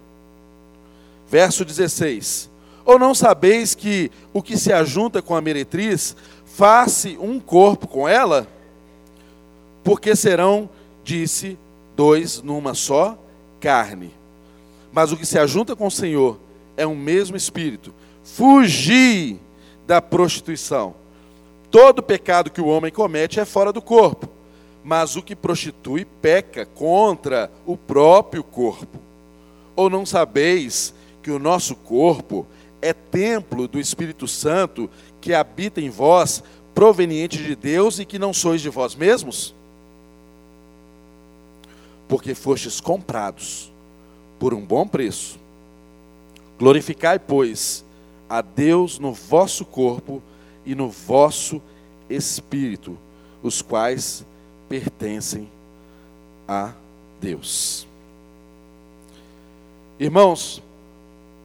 Verso 1.29 1.65
16: 1.65 2.49
Ou 2.85 2.99
não 2.99 3.15
sabeis 3.15 3.75
que 3.75 4.11
o 4.33 4.43
que 4.43 4.57
se 4.57 4.73
ajunta 4.73 5.21
com 5.21 5.35
a 5.35 5.41
meretriz, 5.41 6.17
faz 6.45 7.05
um 7.21 7.39
corpo 7.39 7.87
com 7.87 8.09
ela? 8.09 8.49
porque 9.87 10.17
serão, 10.17 10.69
disse, 11.05 11.57
dois 11.95 12.43
numa 12.43 12.75
só 12.75 13.17
carne. 13.61 14.11
Mas 14.93 15.13
o 15.13 15.17
que 15.17 15.25
se 15.25 15.39
ajunta 15.39 15.77
com 15.77 15.87
o 15.87 15.91
Senhor 15.93 16.41
é 16.77 16.85
um 16.85 16.97
mesmo 16.97 17.37
espírito. 17.37 17.95
Fugi 18.25 19.39
da 19.87 20.03
prostituição. 20.03 20.97
Todo 21.77 22.03
pecado 22.03 22.51
que 22.51 22.59
o 22.59 22.69
homem 22.69 22.91
comete 22.91 23.39
é 23.39 23.45
fora 23.45 23.71
do 23.71 23.83
corpo, 23.83 24.27
mas 24.83 25.15
o 25.15 25.21
que 25.23 25.37
prostitui 25.37 26.07
peca 26.07 26.65
contra 26.65 27.51
o 27.67 27.77
próprio 27.77 28.43
corpo. 28.43 28.99
Ou 29.77 29.91
não 29.91 30.07
sabeis 30.07 30.95
que 31.23 31.31
o 31.31 31.39
nosso 31.39 31.77
corpo 31.77 32.47
é 32.81 32.95
templo 32.95 33.69
do 33.69 33.79
Espírito 33.79 34.27
Santo 34.27 34.89
que 35.21 35.35
habita 35.35 35.79
em 35.79 35.91
vós, 35.91 36.43
proveniente 36.75 37.37
de 37.37 37.55
Deus 37.55 37.99
e 37.99 38.07
que 38.07 38.19
não 38.19 38.33
sois 38.33 38.63
de 38.63 38.71
vós 38.71 38.95
mesmos? 38.95 39.55
Porque 42.09 42.35
fostes 42.35 42.81
comprados 42.81 43.71
por 44.39 44.55
um 44.55 44.65
bom 44.65 44.89
preço. 44.89 45.39
Glorificai, 46.59 47.19
pois, 47.19 47.85
a 48.31 48.41
Deus 48.41 48.99
no 48.99 49.13
vosso 49.13 49.63
corpo 49.63 50.23
e 50.67 50.75
no 50.75 50.91
vosso 50.91 51.63
espírito, 52.11 52.99
os 53.43 53.63
quais 53.63 54.27
pertencem 54.69 55.49
a 56.47 56.73
Deus. 57.21 57.87
Irmãos, 59.99 60.63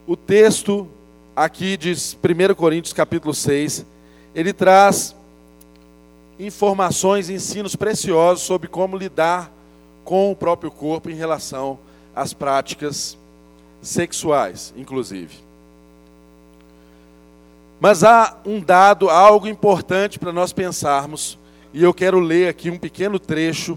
o 0.05 0.17
texto 0.17 0.87
aqui 1.35 1.77
de 1.77 1.91
1 1.93 2.53
Coríntios 2.55 2.93
capítulo 2.93 3.33
6, 3.33 3.85
ele 4.35 4.51
traz 4.51 5.15
informações, 6.39 7.29
ensinos 7.29 7.75
preciosos 7.75 8.43
sobre 8.43 8.67
como 8.67 8.97
lidar 8.97 9.51
com 10.03 10.31
o 10.31 10.35
próprio 10.35 10.71
corpo 10.71 11.09
em 11.09 11.15
relação 11.15 11.77
às 12.15 12.33
práticas 12.33 13.17
sexuais, 13.81 14.73
inclusive. 14.75 15.50
Mas 17.81 18.03
há 18.03 18.37
um 18.45 18.59
dado, 18.59 19.09
algo 19.09 19.47
importante 19.47 20.19
para 20.19 20.31
nós 20.31 20.53
pensarmos, 20.53 21.39
e 21.73 21.81
eu 21.81 21.91
quero 21.91 22.19
ler 22.19 22.47
aqui 22.47 22.69
um 22.69 22.77
pequeno 22.77 23.17
trecho 23.17 23.75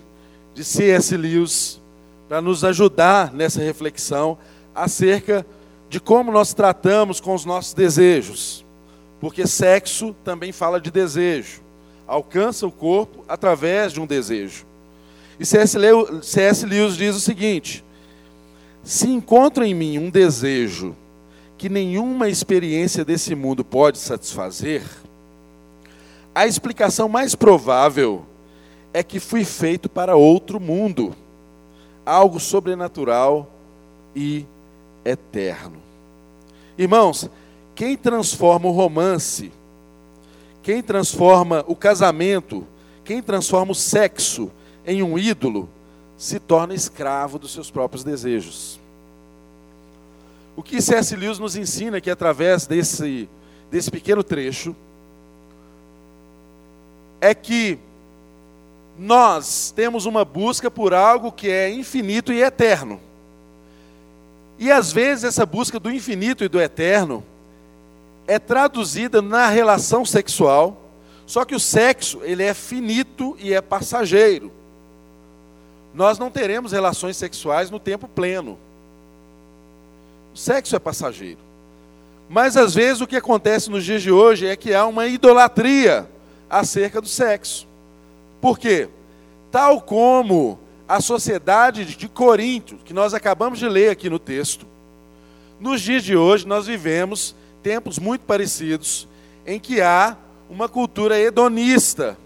de 0.53 0.63
C.S. 0.63 1.17
Lewis 1.17 1.81
para 2.29 2.43
nos 2.43 2.65
ajudar 2.65 3.33
nessa 3.33 3.63
reflexão 3.63 4.37
acerca 4.75 5.47
de 5.89 5.99
como 5.99 6.31
nós 6.31 6.53
tratamos 6.53 7.19
com 7.19 7.35
os 7.35 7.47
nossos 7.47 7.73
desejos. 7.73 8.63
Porque 9.21 9.47
sexo 9.47 10.15
também 10.23 10.53
fala 10.53 10.79
de 10.79 10.91
desejo, 10.91 11.63
alcança 12.07 12.67
o 12.67 12.71
corpo 12.71 13.25
através 13.27 13.91
de 13.91 14.03
um 14.03 14.07
desejo. 14.07 14.67
E 15.41 15.47
C.S. 15.47 15.79
Lewis 15.79 16.97
diz 16.99 17.17
o 17.17 17.21
seguinte: 17.21 17.83
se 18.83 19.09
encontro 19.09 19.65
em 19.65 19.73
mim 19.73 19.97
um 19.97 20.11
desejo 20.11 20.95
que 21.57 21.69
nenhuma 21.69 22.29
experiência 22.29 23.05
desse 23.05 23.35
mundo 23.35 23.65
pode 23.65 23.99
satisfazer, 23.99 24.83
a 26.35 26.47
explicação 26.47 27.09
mais 27.09 27.35
provável 27.35 28.25
é 28.93 29.03
que 29.03 29.21
fui 29.21 29.45
feito 29.45 29.89
para 29.89 30.17
outro 30.17 30.59
mundo, 30.59 31.15
algo 32.05 32.41
sobrenatural 32.41 33.49
e 34.15 34.45
eterno. 35.05 35.77
Irmãos, 36.77 37.31
quem 37.75 37.97
transforma 37.97 38.69
o 38.69 38.73
romance, 38.73 39.53
quem 40.63 40.83
transforma 40.83 41.65
o 41.69 41.77
casamento, 41.77 42.67
quem 43.05 43.23
transforma 43.23 43.73
o 43.73 43.77
sexo 43.77 44.51
em 44.87 45.03
um 45.03 45.19
ídolo, 45.19 45.69
se 46.17 46.41
torna 46.41 46.75
escravo 46.75 47.39
dos 47.39 47.53
seus 47.53 47.71
próprios 47.71 48.03
desejos. 48.03 48.81
O 50.57 50.63
que 50.63 50.81
C.S. 50.81 51.17
Lewis 51.17 51.39
nos 51.39 51.57
ensina 51.57 51.99
aqui 51.99 52.11
através 52.11 52.67
desse, 52.67 53.29
desse 53.71 53.91
pequeno 53.91 54.23
trecho 54.23 54.75
é 57.21 57.35
que 57.35 57.79
nós 58.99 59.73
temos 59.75 60.07
uma 60.07 60.25
busca 60.25 60.71
por 60.71 60.95
algo 60.95 61.33
que 61.33 61.51
é 61.51 61.71
infinito 61.71 62.33
e 62.33 62.43
eterno. 62.43 63.01
E 64.59 64.71
às 64.71 64.93
vezes 64.93 65.25
essa 65.25 65.45
busca 65.45 65.81
do 65.81 65.91
infinito 65.91 66.45
e 66.45 66.49
do 66.49 66.61
eterno 66.61 67.25
é 68.27 68.39
traduzida 68.39 69.21
na 69.21 69.49
relação 69.49 70.05
sexual, 70.05 70.81
só 71.27 71.45
que 71.45 71.55
o 71.55 71.61
sexo, 71.61 72.21
ele 72.23 72.43
é 72.43 72.55
finito 72.55 73.37
e 73.41 73.53
é 73.53 73.61
passageiro. 73.61 74.53
Nós 75.95 76.19
não 76.19 76.31
teremos 76.31 76.73
relações 76.73 77.17
sexuais 77.17 77.71
no 77.71 77.79
tempo 77.79 78.07
pleno. 78.07 78.59
O 80.35 80.37
sexo 80.37 80.75
é 80.75 80.81
passageiro. 80.81 81.39
Mas 82.29 82.57
às 82.57 82.75
vezes 82.75 83.01
o 83.01 83.07
que 83.07 83.17
acontece 83.17 83.71
nos 83.71 83.85
dias 83.85 84.03
de 84.03 84.11
hoje 84.11 84.47
é 84.47 84.57
que 84.57 84.75
há 84.75 84.85
uma 84.85 85.07
idolatria 85.07 86.09
acerca 86.51 87.01
do 87.01 87.07
sexo. 87.07 87.69
Por 88.41 88.59
quê? 88.59 88.89
Tal 89.53 89.81
como 89.81 90.59
a 90.89 91.01
sociedade 91.01 91.85
de 91.85 92.09
Corinto, 92.09 92.77
que 92.85 92.93
nós 92.93 93.15
acabamos 93.15 93.61
de 93.61 93.69
ler 93.69 93.91
aqui 93.91 94.11
no 94.11 94.19
texto, 94.19 94.67
nos 95.61 95.81
dias 95.81 96.03
de 96.03 96.17
hoje 96.17 96.47
nós 96.47 96.67
vivemos 96.67 97.35
tempos 97.63 97.99
muito 97.99 98.23
parecidos 98.23 99.07
em 99.47 99.61
que 99.61 99.81
há 99.81 100.17
uma 100.51 100.69
cultura 100.69 101.19
hedonista 101.19 102.19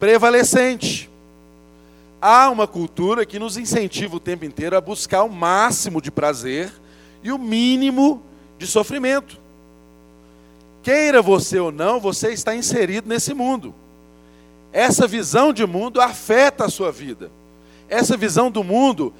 prevalecente. 0.00 1.08
Há 2.20 2.50
uma 2.50 2.66
cultura 2.66 3.24
que 3.24 3.38
nos 3.38 3.56
incentiva 3.56 4.16
o 4.16 4.20
tempo 4.20 4.44
inteiro 4.44 4.76
a 4.76 4.80
buscar 4.80 5.22
o 5.22 5.30
máximo 5.30 6.02
de 6.02 6.10
prazer 6.10 6.81
e 7.22 7.32
o 7.32 7.38
mínimo 7.38 8.22
de 8.58 8.66
sofrimento. 8.66 9.40
Queira 10.82 11.22
você 11.22 11.58
ou 11.58 11.70
não, 11.70 12.00
você 12.00 12.32
está 12.32 12.54
inserido 12.54 13.08
nesse 13.08 13.32
mundo. 13.32 13.74
Essa 14.72 15.06
visão 15.06 15.52
de 15.52 15.64
mundo 15.66 16.00
afeta 16.00 16.64
a 16.64 16.68
sua 16.68 16.90
vida. 16.90 17.30
Essa 17.88 18.16
visão 18.16 18.50
do 18.50 18.64
mundo 18.64 19.12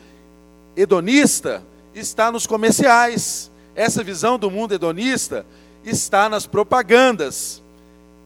hedonista 0.77 1.63
está 1.95 2.33
nos 2.33 2.47
comerciais. 2.47 3.51
Essa 3.75 4.03
visão 4.03 4.39
do 4.39 4.51
mundo 4.51 4.73
hedonista 4.73 5.47
está 5.85 6.29
nas 6.29 6.47
propagandas. 6.47 7.63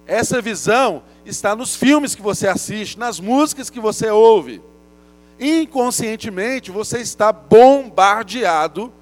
Essa 0.07 0.41
visão 0.41 1.03
está 1.25 1.57
nos 1.57 1.75
filmes 1.75 2.15
que 2.15 2.23
você 2.23 2.47
assiste, 2.47 2.99
nas 2.99 3.19
músicas 3.19 3.69
que 3.69 3.81
você 3.81 4.09
ouve. 4.09 4.63
Inconscientemente 5.39 6.71
você 6.71 7.01
está 7.01 7.33
bombardeado 7.33 8.93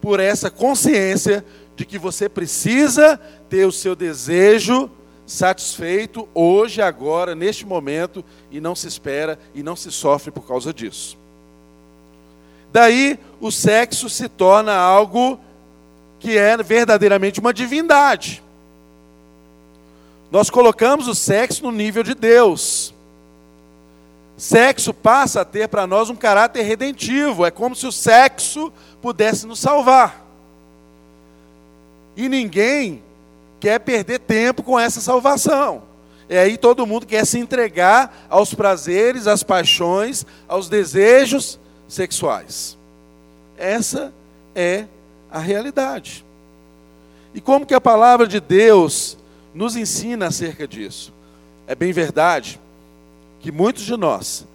por 0.00 0.20
essa 0.20 0.50
consciência 0.50 1.44
de 1.76 1.84
que 1.84 1.98
você 1.98 2.28
precisa 2.28 3.20
ter 3.48 3.64
o 3.66 3.72
seu 3.72 3.94
desejo 3.94 4.90
satisfeito 5.26 6.28
hoje, 6.34 6.80
agora, 6.80 7.34
neste 7.34 7.66
momento, 7.66 8.24
e 8.50 8.60
não 8.60 8.74
se 8.74 8.88
espera 8.88 9.38
e 9.54 9.62
não 9.62 9.76
se 9.76 9.92
sofre 9.92 10.30
por 10.30 10.46
causa 10.46 10.72
disso. 10.72 11.18
Daí 12.72 13.18
o 13.40 13.50
sexo 13.50 14.08
se 14.08 14.28
torna 14.28 14.74
algo 14.74 15.38
que 16.18 16.36
é 16.36 16.56
verdadeiramente 16.56 17.40
uma 17.40 17.52
divindade. 17.52 18.42
Nós 20.30 20.50
colocamos 20.50 21.08
o 21.08 21.14
sexo 21.14 21.64
no 21.64 21.72
nível 21.72 22.02
de 22.02 22.14
Deus. 22.14 22.92
Sexo 24.38 24.94
passa 24.94 25.40
a 25.40 25.44
ter 25.44 25.66
para 25.66 25.84
nós 25.84 26.08
um 26.08 26.14
caráter 26.14 26.62
redentivo, 26.62 27.44
é 27.44 27.50
como 27.50 27.74
se 27.74 27.88
o 27.88 27.92
sexo 27.92 28.72
pudesse 29.02 29.44
nos 29.44 29.58
salvar. 29.58 30.24
E 32.16 32.28
ninguém 32.28 33.02
quer 33.58 33.80
perder 33.80 34.20
tempo 34.20 34.62
com 34.62 34.78
essa 34.78 35.00
salvação. 35.00 35.82
E 36.28 36.38
aí 36.38 36.56
todo 36.56 36.86
mundo 36.86 37.04
quer 37.04 37.26
se 37.26 37.36
entregar 37.36 38.26
aos 38.30 38.54
prazeres, 38.54 39.26
às 39.26 39.42
paixões, 39.42 40.24
aos 40.46 40.68
desejos 40.68 41.58
sexuais. 41.88 42.78
Essa 43.56 44.12
é 44.54 44.84
a 45.32 45.40
realidade. 45.40 46.24
E 47.34 47.40
como 47.40 47.66
que 47.66 47.74
a 47.74 47.80
palavra 47.80 48.24
de 48.24 48.38
Deus 48.38 49.18
nos 49.52 49.74
ensina 49.74 50.28
acerca 50.28 50.68
disso? 50.68 51.12
É 51.66 51.74
bem 51.74 51.92
verdade 51.92 52.60
que 53.40 53.52
muitos 53.52 53.84
de 53.84 53.96
nós, 53.96 54.46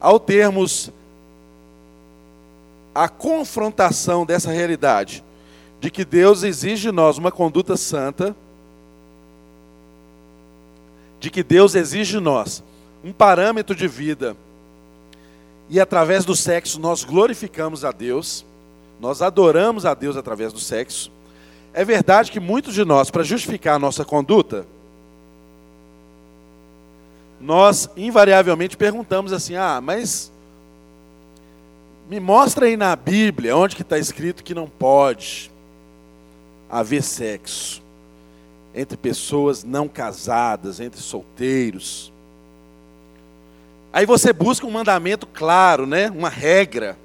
ao 0.00 0.18
termos 0.18 0.90
a 2.94 3.08
confrontação 3.08 4.26
dessa 4.26 4.50
realidade, 4.50 5.24
de 5.80 5.90
que 5.90 6.04
Deus 6.04 6.42
exige 6.42 6.82
de 6.82 6.92
nós 6.92 7.18
uma 7.18 7.32
conduta 7.32 7.76
santa, 7.76 8.36
de 11.18 11.30
que 11.30 11.42
Deus 11.42 11.74
exige 11.74 12.18
de 12.18 12.20
nós 12.20 12.62
um 13.04 13.12
parâmetro 13.12 13.74
de 13.74 13.88
vida, 13.88 14.36
e 15.68 15.80
através 15.80 16.24
do 16.24 16.36
sexo 16.36 16.78
nós 16.78 17.02
glorificamos 17.02 17.84
a 17.84 17.92
Deus, 17.92 18.44
nós 19.00 19.22
adoramos 19.22 19.86
a 19.86 19.94
Deus 19.94 20.16
através 20.16 20.52
do 20.52 20.60
sexo. 20.60 21.10
É 21.72 21.84
verdade 21.84 22.30
que 22.30 22.38
muitos 22.38 22.74
de 22.74 22.84
nós, 22.84 23.10
para 23.10 23.22
justificar 23.22 23.76
a 23.76 23.78
nossa 23.78 24.04
conduta, 24.04 24.66
nós 27.42 27.90
invariavelmente 27.96 28.76
perguntamos 28.76 29.32
assim: 29.32 29.56
ah, 29.56 29.80
mas 29.80 30.30
me 32.08 32.20
mostra 32.20 32.66
aí 32.66 32.76
na 32.76 32.94
Bíblia 32.94 33.56
onde 33.56 33.74
que 33.74 33.82
está 33.82 33.98
escrito 33.98 34.44
que 34.44 34.54
não 34.54 34.68
pode. 34.68 35.50
haver 36.70 37.02
sexo 37.02 37.82
entre 38.74 38.96
pessoas 38.96 39.62
não 39.62 39.86
casadas, 39.86 40.80
entre 40.80 41.00
solteiros. 41.00 42.10
Aí 43.92 44.06
você 44.06 44.32
busca 44.32 44.66
um 44.66 44.70
mandamento 44.70 45.26
claro, 45.26 45.86
né? 45.86 46.08
Uma 46.08 46.30
regra. 46.30 46.96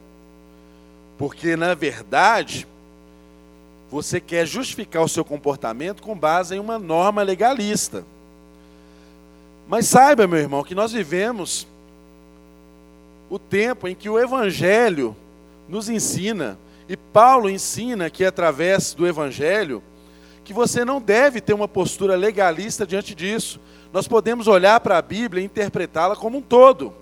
Porque 1.17 1.58
na 1.58 1.73
verdade, 1.73 2.65
você 3.89 4.21
quer 4.21 4.45
justificar 4.45 5.04
o 5.04 5.10
seu 5.10 5.26
comportamento 5.26 6.02
com 6.02 6.17
base 6.17 6.56
em 6.56 6.60
uma 6.60 6.80
norma 6.80 7.23
legalista. 7.23 8.06
Mas 9.67 9.88
saiba, 9.88 10.25
meu 10.27 10.39
irmão, 10.39 10.63
que 10.63 10.73
nós 10.73 10.91
vivemos 10.91 11.67
o 13.30 13.38
tempo 13.38 13.88
em 13.88 13.95
que 13.95 14.10
o 14.10 14.17
evangelho 14.17 15.15
nos 15.67 15.89
ensina 15.89 16.58
e 16.88 16.95
Paulo 16.95 17.49
ensina 17.49 18.10
que 18.10 18.23
através 18.23 18.93
do 18.93 19.06
evangelho 19.06 19.84
que 20.45 20.53
você 20.53 20.86
não 20.86 21.01
deve 21.01 21.41
ter 21.41 21.53
uma 21.53 21.67
postura 21.67 22.15
legalista 22.15 22.88
diante 22.88 23.13
disso. 23.13 23.60
Nós 23.91 24.08
podemos 24.08 24.47
olhar 24.47 24.80
para 24.80 24.97
a 24.97 25.01
Bíblia 25.01 25.41
e 25.41 25.45
interpretá-la 25.45 26.15
como 26.15 26.38
um 26.38 26.41
todo. 26.41 26.93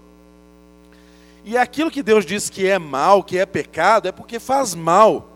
E 1.44 1.56
aquilo 1.56 1.92
que 1.92 2.02
Deus 2.02 2.26
diz 2.26 2.50
que 2.50 2.66
é 2.66 2.80
mal, 2.80 3.24
que 3.24 3.38
é 3.38 3.46
pecado, 3.46 4.08
é 4.08 4.12
porque 4.12 4.40
faz 4.40 4.74
mal. 4.74 5.30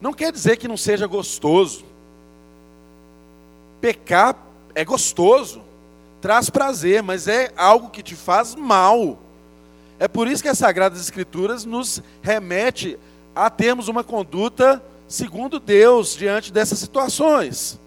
Não 0.00 0.12
quer 0.12 0.30
dizer 0.30 0.58
que 0.58 0.68
não 0.68 0.76
seja 0.76 1.08
gostoso. 1.08 1.84
Pecar 3.80 4.36
é 4.72 4.84
gostoso, 4.84 5.60
traz 6.20 6.50
prazer, 6.50 7.02
mas 7.02 7.26
é 7.26 7.52
algo 7.56 7.90
que 7.90 8.02
te 8.02 8.14
faz 8.14 8.54
mal. 8.54 9.18
É 9.98 10.08
por 10.08 10.28
isso 10.28 10.42
que 10.42 10.48
as 10.48 10.58
Sagradas 10.58 11.00
Escrituras 11.00 11.64
nos 11.64 12.02
remete 12.22 12.98
a 13.34 13.50
termos 13.50 13.88
uma 13.88 14.02
conduta 14.02 14.82
segundo 15.06 15.58
Deus 15.58 16.16
diante 16.16 16.52
dessas 16.52 16.78
situações. 16.78 17.78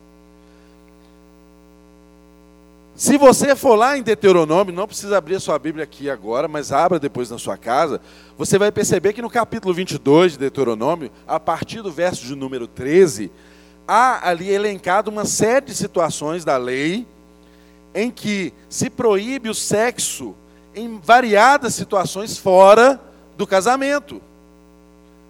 Se 2.96 3.17
você 3.17 3.56
for 3.56 3.76
lá 3.76 3.98
em 3.98 4.04
Deuteronômio, 4.04 4.74
não 4.74 4.88
precisa 4.88 5.17
abrir 5.17 5.36
a 5.36 5.39
sua 5.39 5.58
Bíblia 5.58 5.84
aqui 5.84 6.10
agora, 6.10 6.48
mas 6.48 6.72
abra 6.72 7.00
depois 7.00 7.30
na 7.30 7.39
sua 7.39 7.58
casa, 7.58 8.00
você 8.38 8.60
vai 8.60 8.72
perceber 8.72 9.13
que 9.13 9.22
no 9.22 9.30
capítulo 9.32 9.74
22 9.74 10.34
de 10.34 10.38
Deuteronômio, 10.38 11.12
a 11.28 11.39
partir 11.39 11.82
do 11.82 11.91
verso 11.91 12.24
de 12.24 12.36
número 12.36 12.67
13, 12.67 13.32
há 13.88 14.30
ali 14.30 14.52
elencado 14.52 15.10
uma 15.10 15.26
série 15.26 15.65
de 15.65 15.76
situações 15.76 16.46
da 16.46 16.56
lei 16.56 17.08
em 17.93 18.10
que 18.10 18.53
se 18.69 18.89
proíbe 18.89 19.49
o 19.49 19.53
sexo 19.53 20.36
em 20.75 20.99
variadas 20.99 21.75
situações 21.75 22.38
fora 22.38 22.99
do 23.38 23.45
casamento. 23.45 24.21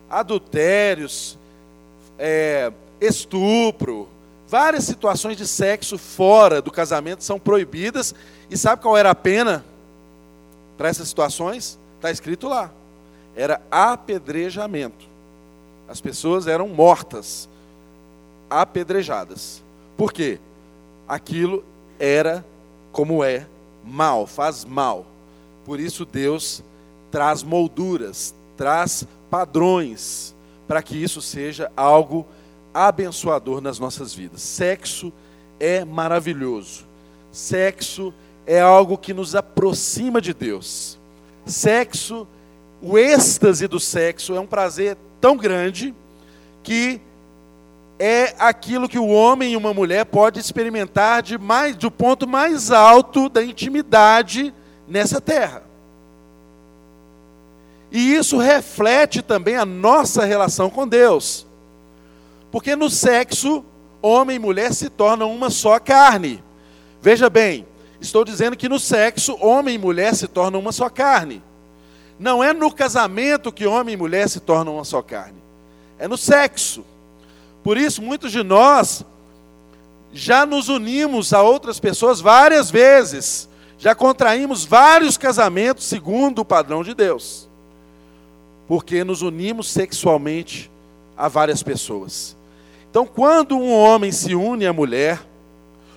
Adultérios, 0.10 1.38
é, 2.18 2.72
estupro, 3.02 4.08
várias 4.48 4.84
situações 4.84 5.36
de 5.36 5.48
sexo 5.48 5.98
fora 5.98 6.62
do 6.62 6.72
casamento 6.72 7.24
são 7.24 7.40
proibidas. 7.40 8.14
E 8.50 8.58
sabe 8.58 8.82
qual 8.82 8.96
era 8.96 9.10
a 9.10 9.16
pena 9.16 9.66
para 10.78 10.90
essas 10.90 11.08
situações? 11.08 11.78
Está 11.96 12.12
escrito 12.12 12.48
lá. 12.48 12.72
Era 13.36 13.62
apedrejamento. 13.72 15.06
As 15.88 16.00
pessoas 16.00 16.48
eram 16.48 16.68
mortas, 16.70 17.50
apedrejadas. 18.50 19.62
Por 19.98 20.14
quê? 20.14 20.40
Aquilo 21.08 21.64
era 22.00 22.46
como 22.94 23.24
é 23.24 23.46
mal, 23.84 24.26
faz 24.26 24.64
mal. 24.64 25.06
Por 25.66 25.80
isso 25.80 26.06
Deus 26.06 26.64
traz 27.12 27.44
molduras, 27.44 28.34
traz 28.56 29.06
padrões 29.30 30.34
para 30.68 30.82
que 30.82 30.96
isso 30.96 31.22
seja 31.22 31.70
algo 31.76 32.26
abençoador 32.74 33.60
nas 33.60 33.80
nossas 33.80 34.14
vidas. 34.14 34.42
Sexo 34.42 35.12
é 35.60 35.84
maravilhoso. 35.84 36.86
Sexo 37.32 38.14
é 38.46 38.62
algo 38.62 38.98
que 38.98 39.14
nos 39.14 39.36
aproxima 39.36 40.22
de 40.22 40.34
Deus. 40.34 41.00
Sexo, 41.46 42.28
o 42.82 42.98
êxtase 42.98 43.68
do 43.68 43.80
sexo 43.80 44.36
é 44.36 44.40
um 44.40 44.46
prazer 44.46 44.98
tão 45.20 45.36
grande 45.36 45.94
que 46.62 47.02
é 48.00 48.34
aquilo 48.40 48.90
que 48.90 49.00
o 49.00 49.08
homem 49.08 49.54
e 49.54 49.58
uma 49.58 49.74
mulher 49.74 50.06
pode 50.06 50.40
experimentar 50.40 51.22
de 51.22 51.38
mais 51.38 51.76
do 51.76 51.92
ponto 51.92 52.28
mais 52.28 52.72
alto 52.72 53.30
da 53.30 53.44
intimidade 53.44 54.54
nessa 54.88 55.22
terra. 55.22 55.64
E 57.92 58.16
isso 58.16 58.38
reflete 58.38 59.22
também 59.22 59.56
a 59.56 59.66
nossa 59.66 60.26
relação 60.26 60.70
com 60.70 60.88
Deus. 60.88 61.46
Porque 62.52 62.76
no 62.76 62.90
sexo, 62.90 63.64
homem 64.02 64.38
e 64.38 64.40
mulher 64.40 64.74
se 64.74 64.90
tornam 64.90 65.34
uma 65.34 65.52
só 65.52 65.80
carne. 65.80 66.44
Veja 67.02 67.30
bem, 67.30 67.68
estou 68.02 68.26
dizendo 68.26 68.58
que 68.58 68.68
no 68.68 68.80
sexo, 68.80 69.38
homem 69.40 69.76
e 69.76 69.78
mulher 69.78 70.16
se 70.16 70.28
tornam 70.28 70.60
uma 70.60 70.72
só 70.72 70.90
carne. 70.90 71.44
Não 72.18 72.44
é 72.44 72.52
no 72.52 72.72
casamento 72.72 73.52
que 73.52 73.68
homem 73.68 73.94
e 73.94 73.98
mulher 73.98 74.28
se 74.28 74.40
tornam 74.40 74.76
uma 74.76 74.84
só 74.84 75.02
carne. 75.02 75.38
É 76.00 76.08
no 76.08 76.18
sexo. 76.18 76.84
Por 77.64 77.78
isso, 77.78 78.02
muitos 78.02 78.32
de 78.32 78.44
nós 78.44 79.04
já 80.12 80.46
nos 80.46 80.70
unimos 80.70 81.34
a 81.34 81.42
outras 81.42 81.80
pessoas 81.80 82.20
várias 82.20 82.70
vezes. 82.70 83.50
Já 83.80 83.96
contraímos 83.96 84.66
vários 84.66 85.18
casamentos 85.18 85.86
segundo 85.86 86.40
o 86.40 86.46
padrão 86.46 86.84
de 86.84 86.94
Deus 86.94 87.48
porque 88.68 89.04
nos 89.04 89.22
unimos 89.22 89.70
sexualmente 89.70 90.72
a 91.16 91.28
várias 91.28 91.62
pessoas. 91.62 92.36
Então, 92.90 93.06
quando 93.06 93.58
um 93.58 93.72
homem 93.72 94.12
se 94.12 94.36
une 94.36 94.66
à 94.66 94.74
mulher, 94.74 95.22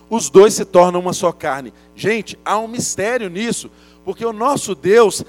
os 0.09 0.31
dois 0.31 0.55
se 0.55 0.65
tornam 0.65 1.01
uma 1.01 1.13
só 1.13 1.33
carne. 1.33 1.73
Gente, 1.95 2.39
há 2.45 2.59
um 2.59 2.69
mistério 2.69 3.29
nisso, 3.29 3.71
porque 4.05 4.25
o 4.25 4.33
nosso 4.33 4.75
Deus, 4.75 5.25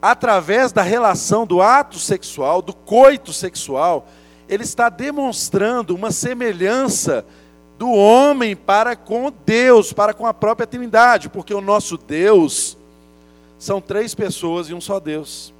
através 0.00 0.72
da 0.72 0.82
relação 0.82 1.46
do 1.46 1.60
ato 1.60 1.98
sexual, 1.98 2.62
do 2.62 2.72
coito 2.72 3.32
sexual, 3.32 4.08
ele 4.48 4.62
está 4.62 4.88
demonstrando 4.88 5.94
uma 5.94 6.10
semelhança 6.10 7.24
do 7.78 7.90
homem 7.90 8.54
para 8.54 8.94
com 8.94 9.32
Deus, 9.44 9.92
para 9.92 10.14
com 10.14 10.26
a 10.26 10.34
própria 10.34 10.66
Trindade, 10.66 11.28
porque 11.28 11.52
o 11.52 11.60
nosso 11.60 11.96
Deus 11.96 12.76
são 13.58 13.80
três 13.80 14.14
pessoas 14.14 14.68
e 14.68 14.74
um 14.74 14.80
só 14.80 15.00
Deus 15.00 15.54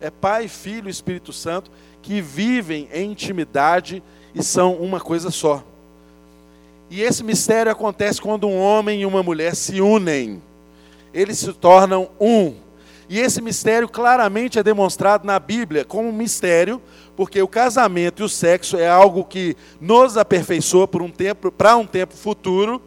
é 0.00 0.10
Pai, 0.10 0.48
Filho 0.48 0.88
e 0.88 0.90
Espírito 0.90 1.32
Santo 1.32 1.70
que 2.02 2.20
vivem 2.20 2.88
em 2.92 3.10
intimidade 3.10 4.02
e 4.34 4.42
são 4.42 4.74
uma 4.74 5.00
coisa 5.00 5.30
só. 5.30 5.62
E 6.90 7.02
esse 7.02 7.22
mistério 7.22 7.70
acontece 7.70 8.20
quando 8.20 8.48
um 8.48 8.58
homem 8.58 9.02
e 9.02 9.06
uma 9.06 9.22
mulher 9.22 9.54
se 9.54 9.80
unem. 9.80 10.42
Eles 11.12 11.38
se 11.38 11.52
tornam 11.52 12.08
um. 12.20 12.54
E 13.08 13.18
esse 13.18 13.40
mistério 13.40 13.88
claramente 13.88 14.58
é 14.58 14.62
demonstrado 14.62 15.26
na 15.26 15.38
Bíblia 15.38 15.84
como 15.84 16.08
um 16.08 16.12
mistério, 16.12 16.80
porque 17.16 17.40
o 17.40 17.48
casamento 17.48 18.22
e 18.22 18.24
o 18.24 18.28
sexo 18.28 18.76
é 18.76 18.88
algo 18.88 19.24
que 19.24 19.56
nos 19.80 20.16
aperfeiçoa 20.18 20.86
por 20.86 21.00
um 21.00 21.10
tempo, 21.10 21.50
para 21.50 21.76
um 21.76 21.86
tempo 21.86 22.14
futuro, 22.14 22.82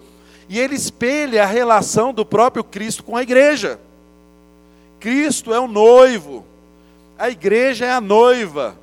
e 0.48 0.60
ele 0.60 0.76
espelha 0.76 1.44
a 1.44 1.48
relação 1.48 2.14
do 2.14 2.26
próprio 2.26 2.64
Cristo 2.64 3.04
com 3.04 3.18
a 3.18 3.24
igreja. 3.24 3.80
Cristo 5.00 5.54
é 5.54 5.60
o 5.60 5.68
noivo, 5.68 6.46
a 7.18 7.30
igreja 7.30 7.86
é 7.86 7.92
a 7.92 8.02
noiva. 8.02 8.78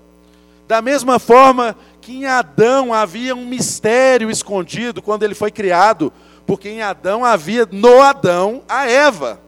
Da 0.66 0.82
mesma 0.82 1.18
forma 1.18 1.76
que 2.00 2.12
em 2.12 2.26
Adão 2.26 2.92
havia 2.92 3.34
um 3.34 3.46
mistério 3.46 4.30
escondido 4.30 5.00
quando 5.00 5.22
ele 5.22 5.34
foi 5.34 5.52
criado, 5.52 6.12
porque 6.46 6.68
em 6.68 6.82
Adão 6.82 7.24
havia 7.24 7.68
no 7.70 8.02
Adão 8.02 8.62
a 8.68 8.90
Eva. 8.90 9.47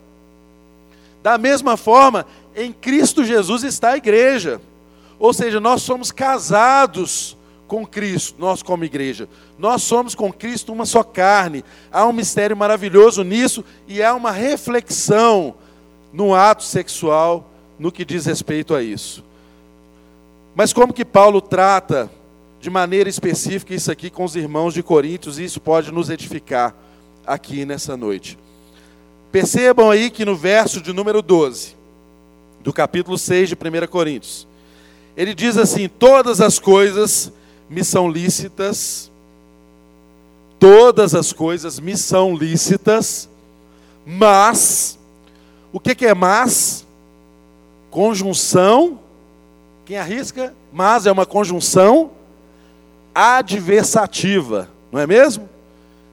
Da 1.22 1.36
mesma 1.36 1.76
forma, 1.76 2.26
em 2.56 2.72
Cristo 2.72 3.24
Jesus 3.24 3.62
está 3.62 3.90
a 3.90 3.96
igreja. 3.96 4.60
Ou 5.18 5.32
seja, 5.32 5.60
nós 5.60 5.82
somos 5.82 6.10
casados 6.10 7.36
com 7.68 7.86
Cristo, 7.86 8.36
nós 8.38 8.62
como 8.62 8.84
igreja. 8.84 9.28
Nós 9.58 9.82
somos 9.82 10.14
com 10.14 10.32
Cristo 10.32 10.72
uma 10.72 10.86
só 10.86 11.02
carne. 11.02 11.64
Há 11.92 12.06
um 12.06 12.12
mistério 12.12 12.56
maravilhoso 12.56 13.22
nisso 13.22 13.64
e 13.86 14.02
há 14.02 14.14
uma 14.14 14.30
reflexão 14.30 15.54
no 16.12 16.34
ato 16.34 16.64
sexual 16.64 17.48
no 17.78 17.92
que 17.92 18.04
diz 18.04 18.26
respeito 18.26 18.74
a 18.74 18.82
isso. 18.82 19.22
Mas 20.54 20.72
como 20.72 20.92
que 20.92 21.04
Paulo 21.04 21.40
trata 21.40 22.10
de 22.60 22.68
maneira 22.68 23.08
específica 23.08 23.74
isso 23.74 23.90
aqui 23.90 24.10
com 24.10 24.24
os 24.24 24.36
irmãos 24.36 24.74
de 24.74 24.82
Coríntios, 24.82 25.38
e 25.38 25.44
isso 25.44 25.60
pode 25.60 25.90
nos 25.90 26.10
edificar 26.10 26.74
aqui 27.26 27.64
nessa 27.64 27.96
noite. 27.96 28.38
Percebam 29.32 29.90
aí 29.90 30.10
que 30.10 30.24
no 30.24 30.34
verso 30.34 30.80
de 30.80 30.92
número 30.92 31.22
12, 31.22 31.76
do 32.62 32.72
capítulo 32.72 33.16
6 33.16 33.50
de 33.50 33.54
1 33.54 33.86
Coríntios, 33.86 34.46
ele 35.16 35.34
diz 35.34 35.56
assim: 35.56 35.88
Todas 35.88 36.40
as 36.40 36.58
coisas 36.58 37.32
me 37.68 37.84
são 37.84 38.10
lícitas, 38.10 39.10
todas 40.58 41.14
as 41.14 41.32
coisas 41.32 41.78
me 41.78 41.96
são 41.96 42.34
lícitas, 42.34 43.28
mas, 44.04 44.98
o 45.72 45.78
que, 45.78 46.04
é 46.04 46.14
mas? 46.14 46.84
Conjunção, 47.90 48.98
quem 49.84 49.96
arrisca? 49.96 50.54
Mas 50.72 51.06
é 51.06 51.12
uma 51.12 51.26
conjunção 51.26 52.10
adversativa, 53.14 54.68
não 54.90 55.00
é 55.00 55.06
mesmo? 55.06 55.48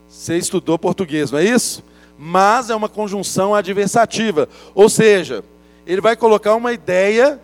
Você 0.09 0.37
estudou 0.37 0.77
português, 0.77 1.31
não 1.31 1.39
é 1.39 1.45
isso? 1.45 1.83
Mas 2.17 2.69
é 2.69 2.75
uma 2.75 2.89
conjunção 2.89 3.53
adversativa, 3.53 4.49
ou 4.73 4.89
seja, 4.89 5.43
ele 5.85 6.01
vai 6.01 6.15
colocar 6.15 6.55
uma 6.55 6.73
ideia 6.73 7.39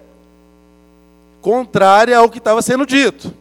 contrária 1.42 2.18
ao 2.18 2.30
que 2.30 2.40
estava 2.40 2.62
sendo 2.62 2.86
dito, 2.86 3.34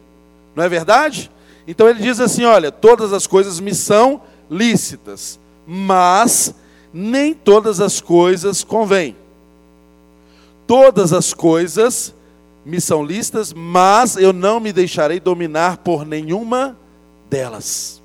não 0.55 0.63
é 0.63 0.69
verdade? 0.69 1.31
Então 1.67 1.89
ele 1.89 2.01
diz 2.01 2.19
assim: 2.19 2.43
olha, 2.43 2.71
todas 2.71 3.13
as 3.13 3.25
coisas 3.25 3.59
me 3.59 3.73
são 3.73 4.21
lícitas, 4.51 5.39
mas 5.65 6.53
nem 6.93 7.33
todas 7.33 7.79
as 7.79 7.99
coisas 7.99 8.63
convêm. 8.63 9.15
Todas 10.67 11.11
as 11.11 11.33
coisas 11.33 12.13
me 12.65 12.79
são 12.79 13.03
listas, 13.03 13.53
mas 13.53 14.15
eu 14.15 14.31
não 14.31 14.59
me 14.59 14.71
deixarei 14.71 15.19
dominar 15.19 15.77
por 15.77 16.05
nenhuma 16.05 16.77
delas. 17.29 18.02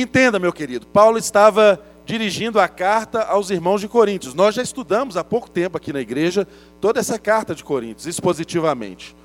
Entenda, 0.00 0.38
meu 0.38 0.52
querido, 0.52 0.86
Paulo 0.86 1.18
estava 1.18 1.84
dirigindo 2.06 2.60
a 2.60 2.68
carta 2.68 3.24
aos 3.24 3.50
irmãos 3.50 3.80
de 3.80 3.88
Coríntios. 3.88 4.32
Nós 4.32 4.54
já 4.54 4.62
estudamos 4.62 5.16
há 5.16 5.24
pouco 5.24 5.50
tempo 5.50 5.76
aqui 5.76 5.92
na 5.92 6.00
igreja 6.00 6.46
toda 6.80 7.00
essa 7.00 7.18
carta 7.18 7.52
de 7.52 7.64
Coríntios, 7.64 8.06
expositivamente. 8.06 9.16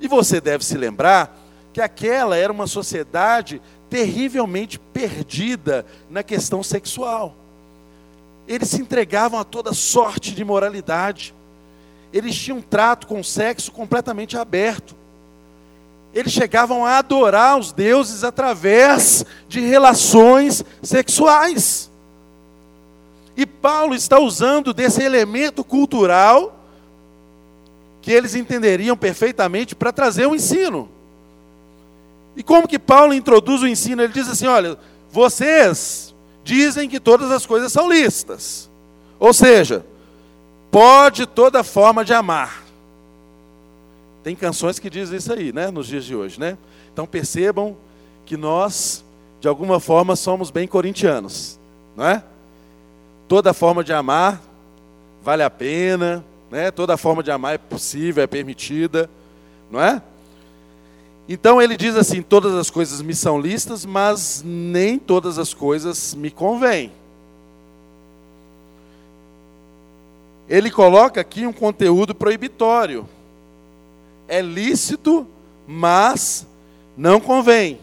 E 0.00 0.06
você 0.06 0.40
deve 0.40 0.64
se 0.64 0.78
lembrar 0.78 1.36
que 1.72 1.80
aquela 1.80 2.36
era 2.36 2.52
uma 2.52 2.68
sociedade 2.68 3.60
terrivelmente 3.90 4.78
perdida 4.78 5.84
na 6.08 6.22
questão 6.22 6.62
sexual. 6.62 7.34
Eles 8.46 8.68
se 8.68 8.80
entregavam 8.80 9.40
a 9.40 9.42
toda 9.42 9.72
sorte 9.72 10.32
de 10.32 10.44
moralidade. 10.44 11.34
Eles 12.12 12.38
tinham 12.38 12.58
um 12.58 12.62
trato 12.62 13.08
com 13.08 13.18
o 13.18 13.24
sexo 13.24 13.72
completamente 13.72 14.38
aberto. 14.38 14.94
Eles 16.12 16.32
chegavam 16.32 16.84
a 16.84 16.98
adorar 16.98 17.58
os 17.58 17.72
deuses 17.72 18.24
através 18.24 19.24
de 19.48 19.60
relações 19.60 20.64
sexuais. 20.82 21.90
E 23.36 23.46
Paulo 23.46 23.94
está 23.94 24.18
usando 24.18 24.74
desse 24.74 25.02
elemento 25.02 25.62
cultural 25.62 26.56
que 28.02 28.10
eles 28.10 28.34
entenderiam 28.34 28.96
perfeitamente 28.96 29.74
para 29.74 29.92
trazer 29.92 30.26
o 30.26 30.30
um 30.30 30.34
ensino. 30.34 30.88
E 32.36 32.42
como 32.42 32.66
que 32.66 32.78
Paulo 32.78 33.14
introduz 33.14 33.62
o 33.62 33.68
ensino? 33.68 34.02
Ele 34.02 34.12
diz 34.12 34.28
assim: 34.28 34.46
olha, 34.46 34.78
vocês 35.10 36.14
dizem 36.42 36.88
que 36.88 36.98
todas 36.98 37.30
as 37.30 37.46
coisas 37.46 37.72
são 37.72 37.88
listas. 37.88 38.68
Ou 39.18 39.32
seja, 39.32 39.84
pode 40.70 41.26
toda 41.26 41.62
forma 41.62 42.04
de 42.04 42.14
amar. 42.14 42.59
Tem 44.22 44.36
canções 44.36 44.78
que 44.78 44.90
dizem 44.90 45.16
isso 45.16 45.32
aí, 45.32 45.52
né, 45.52 45.70
nos 45.70 45.86
dias 45.86 46.04
de 46.04 46.14
hoje, 46.14 46.38
né? 46.38 46.58
Então 46.92 47.06
percebam 47.06 47.76
que 48.26 48.36
nós, 48.36 49.04
de 49.40 49.48
alguma 49.48 49.80
forma, 49.80 50.14
somos 50.14 50.50
bem 50.50 50.68
corintianos, 50.68 51.58
não 51.96 52.06
é? 52.06 52.22
Toda 53.26 53.54
forma 53.54 53.82
de 53.82 53.92
amar 53.92 54.40
vale 55.22 55.42
a 55.42 55.50
pena, 55.50 56.24
né? 56.50 56.70
Toda 56.70 56.96
forma 56.96 57.22
de 57.22 57.30
amar 57.30 57.54
é 57.54 57.58
possível, 57.58 58.22
é 58.22 58.26
permitida, 58.26 59.08
não 59.70 59.80
é? 59.80 60.02
Então 61.28 61.62
ele 61.62 61.76
diz 61.76 61.94
assim: 61.96 62.22
todas 62.22 62.54
as 62.54 62.70
coisas 62.70 63.00
me 63.00 63.14
são 63.14 63.40
listas, 63.40 63.86
mas 63.86 64.42
nem 64.44 64.98
todas 64.98 65.38
as 65.38 65.54
coisas 65.54 66.12
me 66.12 66.30
convêm. 66.30 66.92
Ele 70.48 70.70
coloca 70.70 71.20
aqui 71.20 71.46
um 71.46 71.52
conteúdo 71.52 72.12
proibitório. 72.12 73.08
É 74.30 74.40
lícito, 74.40 75.26
mas 75.66 76.46
não 76.96 77.18
convém. 77.18 77.80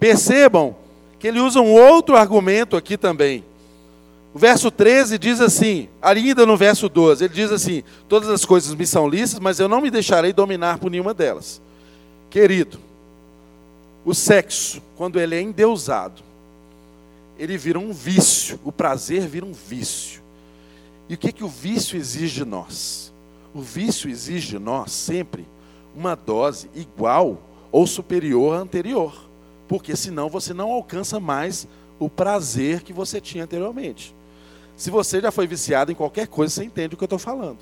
Percebam 0.00 0.74
que 1.16 1.28
ele 1.28 1.38
usa 1.38 1.60
um 1.60 1.72
outro 1.72 2.16
argumento 2.16 2.76
aqui 2.76 2.96
também. 2.96 3.44
O 4.34 4.38
verso 4.38 4.68
13 4.68 5.16
diz 5.16 5.40
assim, 5.40 5.88
ainda 6.02 6.44
no 6.44 6.56
verso 6.56 6.88
12, 6.88 7.24
ele 7.24 7.34
diz 7.34 7.52
assim: 7.52 7.84
Todas 8.08 8.28
as 8.28 8.44
coisas 8.44 8.74
me 8.74 8.84
são 8.84 9.08
lícitas, 9.08 9.38
mas 9.38 9.60
eu 9.60 9.68
não 9.68 9.80
me 9.80 9.92
deixarei 9.92 10.32
dominar 10.32 10.78
por 10.78 10.90
nenhuma 10.90 11.14
delas. 11.14 11.62
Querido, 12.28 12.80
o 14.04 14.12
sexo, 14.12 14.82
quando 14.96 15.20
ele 15.20 15.36
é 15.36 15.40
endeusado, 15.40 16.20
ele 17.38 17.56
vira 17.56 17.78
um 17.78 17.92
vício, 17.92 18.58
o 18.64 18.72
prazer 18.72 19.28
vira 19.28 19.46
um 19.46 19.52
vício. 19.52 20.20
E 21.08 21.14
o 21.14 21.18
que, 21.18 21.30
que 21.30 21.44
o 21.44 21.48
vício 21.48 21.96
exige 21.96 22.34
de 22.34 22.44
nós? 22.44 23.12
O 23.54 23.60
vício 23.60 24.10
exige 24.10 24.48
de 24.48 24.58
nós 24.58 24.90
sempre 24.90 25.46
uma 25.94 26.14
dose 26.14 26.70
igual 26.74 27.38
ou 27.72 27.86
superior 27.86 28.56
à 28.56 28.58
anterior, 28.58 29.28
porque 29.68 29.94
senão 29.96 30.28
você 30.28 30.52
não 30.52 30.70
alcança 30.70 31.20
mais 31.20 31.66
o 31.98 32.08
prazer 32.08 32.82
que 32.82 32.92
você 32.92 33.20
tinha 33.20 33.44
anteriormente. 33.44 34.14
Se 34.76 34.90
você 34.90 35.20
já 35.20 35.30
foi 35.30 35.46
viciado 35.46 35.92
em 35.92 35.94
qualquer 35.94 36.26
coisa, 36.26 36.54
você 36.54 36.64
entende 36.64 36.94
o 36.94 36.96
que 36.96 37.04
eu 37.04 37.06
estou 37.06 37.18
falando. 37.18 37.58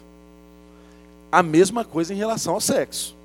A 1.30 1.42
mesma 1.42 1.84
coisa 1.84 2.14
em 2.14 2.16
relação 2.16 2.54
ao 2.54 2.60
sexo 2.60 3.18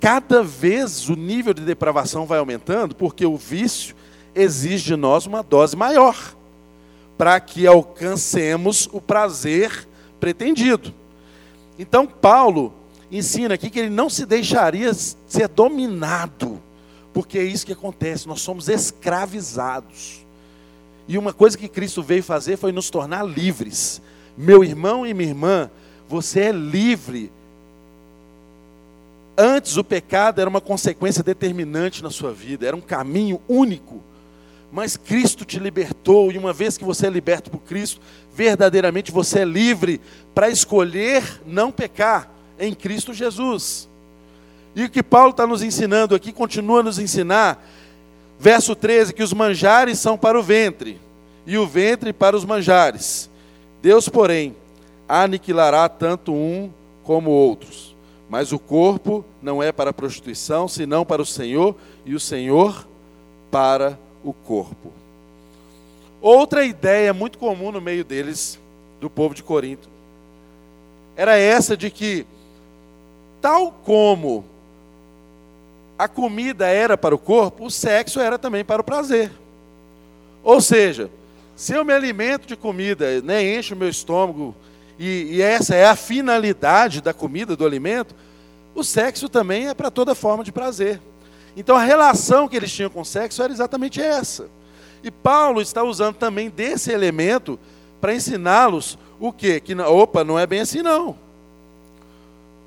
cada 0.00 0.42
vez 0.42 1.10
o 1.10 1.14
nível 1.14 1.52
de 1.52 1.62
depravação 1.62 2.24
vai 2.24 2.38
aumentando, 2.38 2.94
porque 2.94 3.26
o 3.26 3.36
vício 3.36 3.94
exige 4.34 4.86
de 4.86 4.96
nós 4.96 5.26
uma 5.26 5.42
dose 5.42 5.76
maior, 5.76 6.34
para 7.18 7.38
que 7.38 7.66
alcancemos 7.66 8.88
o 8.92 9.00
prazer 9.00 9.86
pretendido. 10.18 10.94
Então, 11.78 12.06
Paulo 12.06 12.72
ensina 13.10 13.54
aqui 13.54 13.70
que 13.70 13.78
ele 13.78 13.90
não 13.90 14.08
se 14.08 14.24
deixaria 14.24 14.92
ser 14.94 15.48
dominado, 15.48 16.60
porque 17.12 17.38
é 17.38 17.44
isso 17.44 17.66
que 17.66 17.72
acontece, 17.72 18.28
nós 18.28 18.40
somos 18.40 18.68
escravizados. 18.68 20.24
E 21.08 21.18
uma 21.18 21.32
coisa 21.32 21.58
que 21.58 21.68
Cristo 21.68 22.02
veio 22.02 22.22
fazer 22.22 22.56
foi 22.56 22.70
nos 22.70 22.88
tornar 22.88 23.24
livres. 23.24 24.00
Meu 24.36 24.62
irmão 24.62 25.06
e 25.06 25.12
minha 25.12 25.30
irmã, 25.30 25.70
você 26.08 26.40
é 26.40 26.52
livre 26.52 27.32
Antes 29.42 29.78
o 29.78 29.82
pecado 29.82 30.38
era 30.38 30.50
uma 30.50 30.60
consequência 30.60 31.22
determinante 31.22 32.02
na 32.02 32.10
sua 32.10 32.30
vida, 32.30 32.66
era 32.66 32.76
um 32.76 32.80
caminho 32.82 33.40
único. 33.48 34.02
Mas 34.70 34.98
Cristo 34.98 35.46
te 35.46 35.58
libertou, 35.58 36.30
e 36.30 36.36
uma 36.36 36.52
vez 36.52 36.76
que 36.76 36.84
você 36.84 37.06
é 37.06 37.10
liberto 37.10 37.50
por 37.50 37.60
Cristo, 37.60 38.02
verdadeiramente 38.34 39.10
você 39.10 39.38
é 39.38 39.44
livre 39.46 39.98
para 40.34 40.50
escolher 40.50 41.40
não 41.46 41.72
pecar 41.72 42.30
em 42.60 42.74
Cristo 42.74 43.12
Jesus. 43.12 43.88
E 44.76 44.84
o 44.84 44.90
que 44.90 45.02
Paulo 45.02 45.30
está 45.30 45.46
nos 45.46 45.62
ensinando 45.62 46.14
aqui, 46.14 46.32
continua 46.32 46.80
a 46.80 46.82
nos 46.84 46.98
ensinar, 46.98 47.66
verso 48.38 48.76
13: 48.76 49.12
que 49.12 49.22
os 49.22 49.32
manjares 49.32 49.98
são 49.98 50.16
para 50.16 50.38
o 50.38 50.42
ventre, 50.42 51.00
e 51.46 51.58
o 51.58 51.66
ventre 51.66 52.12
para 52.12 52.36
os 52.36 52.44
manjares. 52.44 53.28
Deus, 53.82 54.08
porém, 54.08 54.54
aniquilará 55.08 55.88
tanto 55.88 56.32
um 56.32 56.70
como 57.02 57.30
outros. 57.30 57.96
Mas 58.28 58.52
o 58.52 58.58
corpo 58.60 59.24
não 59.42 59.60
é 59.60 59.72
para 59.72 59.90
a 59.90 59.92
prostituição, 59.92 60.68
senão 60.68 61.04
para 61.04 61.20
o 61.20 61.26
Senhor, 61.26 61.74
e 62.06 62.14
o 62.14 62.20
Senhor 62.20 62.86
para 63.50 63.98
o 64.22 64.32
corpo. 64.32 64.92
Outra 66.20 66.64
ideia 66.64 67.12
muito 67.12 67.38
comum 67.38 67.72
no 67.72 67.80
meio 67.80 68.04
deles, 68.04 68.58
do 69.00 69.10
povo 69.10 69.34
de 69.34 69.42
Corinto, 69.42 69.88
era 71.16 71.36
essa 71.36 71.76
de 71.76 71.90
que, 71.90 72.24
tal 73.40 73.72
como 73.84 74.44
a 75.98 76.08
comida 76.08 76.66
era 76.66 76.96
para 76.96 77.14
o 77.14 77.18
corpo, 77.18 77.66
o 77.66 77.70
sexo 77.70 78.20
era 78.20 78.38
também 78.38 78.64
para 78.64 78.80
o 78.80 78.84
prazer. 78.84 79.30
Ou 80.42 80.60
seja, 80.60 81.10
se 81.54 81.74
eu 81.74 81.84
me 81.84 81.92
alimento 81.92 82.46
de 82.46 82.56
comida, 82.56 83.20
né, 83.20 83.42
encho 83.42 83.74
o 83.74 83.78
meu 83.78 83.88
estômago, 83.88 84.54
e, 84.98 85.28
e 85.32 85.42
essa 85.42 85.74
é 85.74 85.86
a 85.86 85.96
finalidade 85.96 87.00
da 87.00 87.12
comida, 87.12 87.54
do 87.54 87.66
alimento, 87.66 88.14
o 88.74 88.82
sexo 88.82 89.28
também 89.28 89.68
é 89.68 89.74
para 89.74 89.90
toda 89.90 90.14
forma 90.14 90.42
de 90.42 90.52
prazer. 90.52 91.00
Então 91.56 91.76
a 91.76 91.84
relação 91.84 92.48
que 92.48 92.56
eles 92.56 92.72
tinham 92.72 92.90
com 92.90 93.02
o 93.02 93.04
sexo 93.04 93.42
era 93.42 93.52
exatamente 93.52 94.00
essa. 94.00 94.48
E 95.02 95.10
Paulo 95.10 95.60
está 95.60 95.82
usando 95.82 96.16
também 96.16 96.48
desse 96.48 96.92
elemento 96.92 97.58
para 98.00 98.14
ensiná-los 98.14 98.98
o 99.18 99.32
quê? 99.32 99.60
Que, 99.60 99.74
opa, 99.74 100.24
não 100.24 100.38
é 100.38 100.46
bem 100.46 100.60
assim 100.60 100.82
não. 100.82 101.16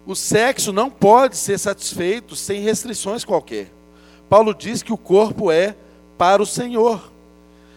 O 0.06 0.16
sexo 0.16 0.74
não 0.74 0.90
pode 0.90 1.38
ser 1.38 1.58
satisfeito 1.58 2.36
sem 2.36 2.62
restrições 2.62 3.24
qualquer. 3.24 3.72
Paulo 4.30 4.54
diz 4.54 4.84
que 4.84 4.92
o 4.92 4.98
corpo 4.98 5.52
é 5.52 5.76
para 6.18 6.42
o 6.42 6.46
Senhor. 6.46 7.12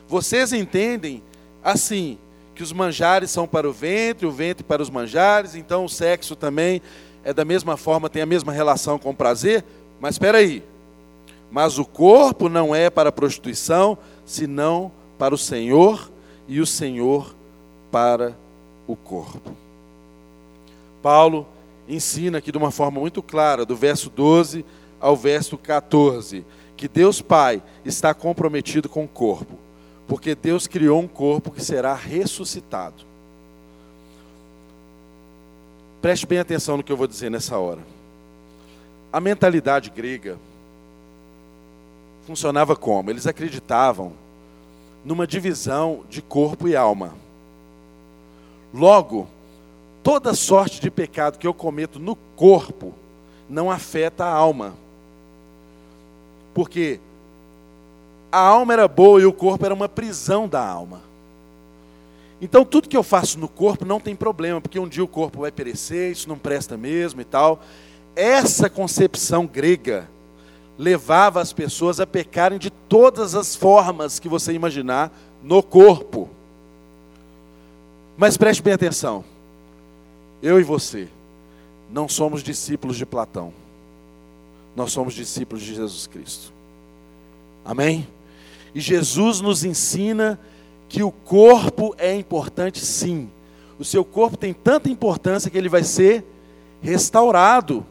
Vocês 0.09 0.53
entendem 0.53 1.23
assim, 1.63 2.19
que 2.55 2.63
os 2.63 2.73
manjares 2.73 3.31
são 3.31 3.47
para 3.47 3.69
o 3.69 3.73
ventre, 3.73 4.27
o 4.27 4.33
ventre 4.33 4.65
para 4.65 4.81
os 4.81 4.89
manjares, 4.89 5.55
então 5.55 5.85
o 5.85 5.89
sexo 5.89 6.35
também 6.35 6.81
é 7.23 7.33
da 7.33 7.45
mesma 7.45 7.77
forma, 7.77 8.09
tem 8.09 8.23
a 8.23 8.27
mesma 8.27 8.53
relação 8.53 8.99
com 8.99 9.11
o 9.11 9.15
prazer, 9.15 9.65
mas 10.01 10.15
espera 10.15 10.39
aí. 10.39 10.63
Mas 11.51 11.79
o 11.79 11.85
corpo 11.85 12.49
não 12.49 12.75
é 12.75 12.89
para 12.89 13.11
a 13.11 13.13
prostituição, 13.13 13.99
senão 14.25 14.91
para 15.19 15.35
o 15.35 15.39
Senhor 15.39 16.11
e 16.49 16.61
o 16.61 16.67
Senhor 16.67 17.35
para 17.91 18.37
o 18.87 18.97
corpo. 18.97 19.55
Paulo 21.03 21.47
ensina 21.89 22.39
aqui 22.39 22.51
de 22.51 22.59
uma 22.59 22.71
forma 22.71 23.01
muito 23.01 23.23
clara, 23.23 23.65
do 23.65 23.77
verso 23.77 24.11
12 24.11 24.65
ao 25.01 25.17
verso 25.17 25.57
14, 25.57 26.45
que 26.77 26.89
Deus 26.89 27.21
Pai 27.23 27.63
está 27.85 28.13
comprometido 28.13 28.89
com 28.89 29.05
o 29.05 29.09
corpo, 29.09 29.59
porque 30.07 30.35
Deus 30.35 30.67
criou 30.67 31.01
um 31.01 31.09
corpo 31.09 31.51
que 31.51 31.63
será 31.63 31.95
ressuscitado. 31.95 33.05
Preste 36.01 36.27
bem 36.27 36.39
atenção 36.39 36.77
no 36.77 36.83
que 36.83 36.93
eu 36.93 36.97
vou 36.97 37.07
dizer 37.07 37.31
nessa 37.31 37.59
hora. 37.59 37.81
A 39.13 39.21
mentalidade 39.21 39.91
grega 39.91 40.39
funcionava 42.27 42.77
como? 42.77 43.11
Eles 43.11 43.27
acreditavam 43.27 44.13
numa 45.05 45.27
divisão 45.27 46.05
de 46.11 46.21
corpo 46.21 46.67
e 46.67 46.75
alma. 46.77 47.15
Logo, 48.75 49.29
toda 50.07 50.35
sorte 50.35 50.81
de 50.81 50.89
pecado 50.89 51.37
que 51.37 51.49
eu 51.49 51.53
cometo 51.53 51.99
no 51.99 52.15
corpo 52.37 52.95
não 53.49 53.69
afeta 53.69 54.25
a 54.25 54.33
alma. 54.33 54.75
Porque 56.55 57.01
a 58.31 58.39
alma 58.39 58.73
era 58.73 58.87
boa 58.87 59.21
e 59.21 59.27
o 59.27 59.33
corpo 59.33 59.65
era 59.65 59.75
uma 59.75 59.89
prisão 59.89 60.47
da 60.47 60.65
alma. 60.65 61.01
Então 62.41 62.65
tudo 62.65 62.89
que 62.89 62.97
eu 62.97 63.03
faço 63.03 63.37
no 63.37 63.49
corpo 63.49 63.85
não 63.85 63.99
tem 63.99 64.15
problema, 64.15 64.61
porque 64.61 64.79
um 64.79 64.87
dia 64.87 65.03
o 65.03 65.09
corpo 65.09 65.41
vai 65.41 65.51
perecer, 65.51 66.13
isso 66.13 66.29
não 66.29 66.39
presta 66.39 66.77
mesmo 66.77 67.21
e 67.21 67.25
tal. 67.25 67.61
Essa 68.15 68.71
concepção 68.71 69.45
grega 69.45 70.09
levava 70.79 71.41
as 71.41 71.53
pessoas 71.53 71.99
a 71.99 72.07
pecarem 72.07 72.61
de 72.61 72.71
todas 72.71 73.35
as 73.35 73.57
formas 73.57 74.21
que 74.21 74.29
você 74.29 74.53
imaginar 74.53 75.11
no 75.43 75.65
corpo. 75.65 76.31
Mas 78.17 78.37
preste 78.37 78.63
bem 78.63 78.75
atenção. 78.75 79.25
Eu 80.43 80.61
e 80.61 80.63
você 80.63 81.09
não 81.91 82.09
somos 82.09 82.43
discípulos 82.43 82.97
de 82.97 83.07
Platão. 83.07 83.53
Nós 84.75 84.93
somos 84.93 85.15
discípulos 85.15 85.63
de 85.63 85.75
Jesus 85.75 86.07
Cristo. 86.07 86.53
Amém? 87.65 88.07
E 88.75 88.81
Jesus 88.81 89.41
nos 89.41 89.65
ensina 89.65 90.39
que 90.89 91.03
o 91.03 91.11
corpo 91.11 91.95
é 91.99 92.15
importante 92.15 92.85
sim. 92.85 93.31
O 93.79 93.85
seu 93.85 94.05
corpo 94.05 94.37
tem 94.37 94.53
tanta 94.53 94.89
importância 94.89 95.51
que 95.51 95.57
ele 95.57 95.69
vai 95.69 95.83
ser 95.83 96.25
restaurado. 96.83 97.85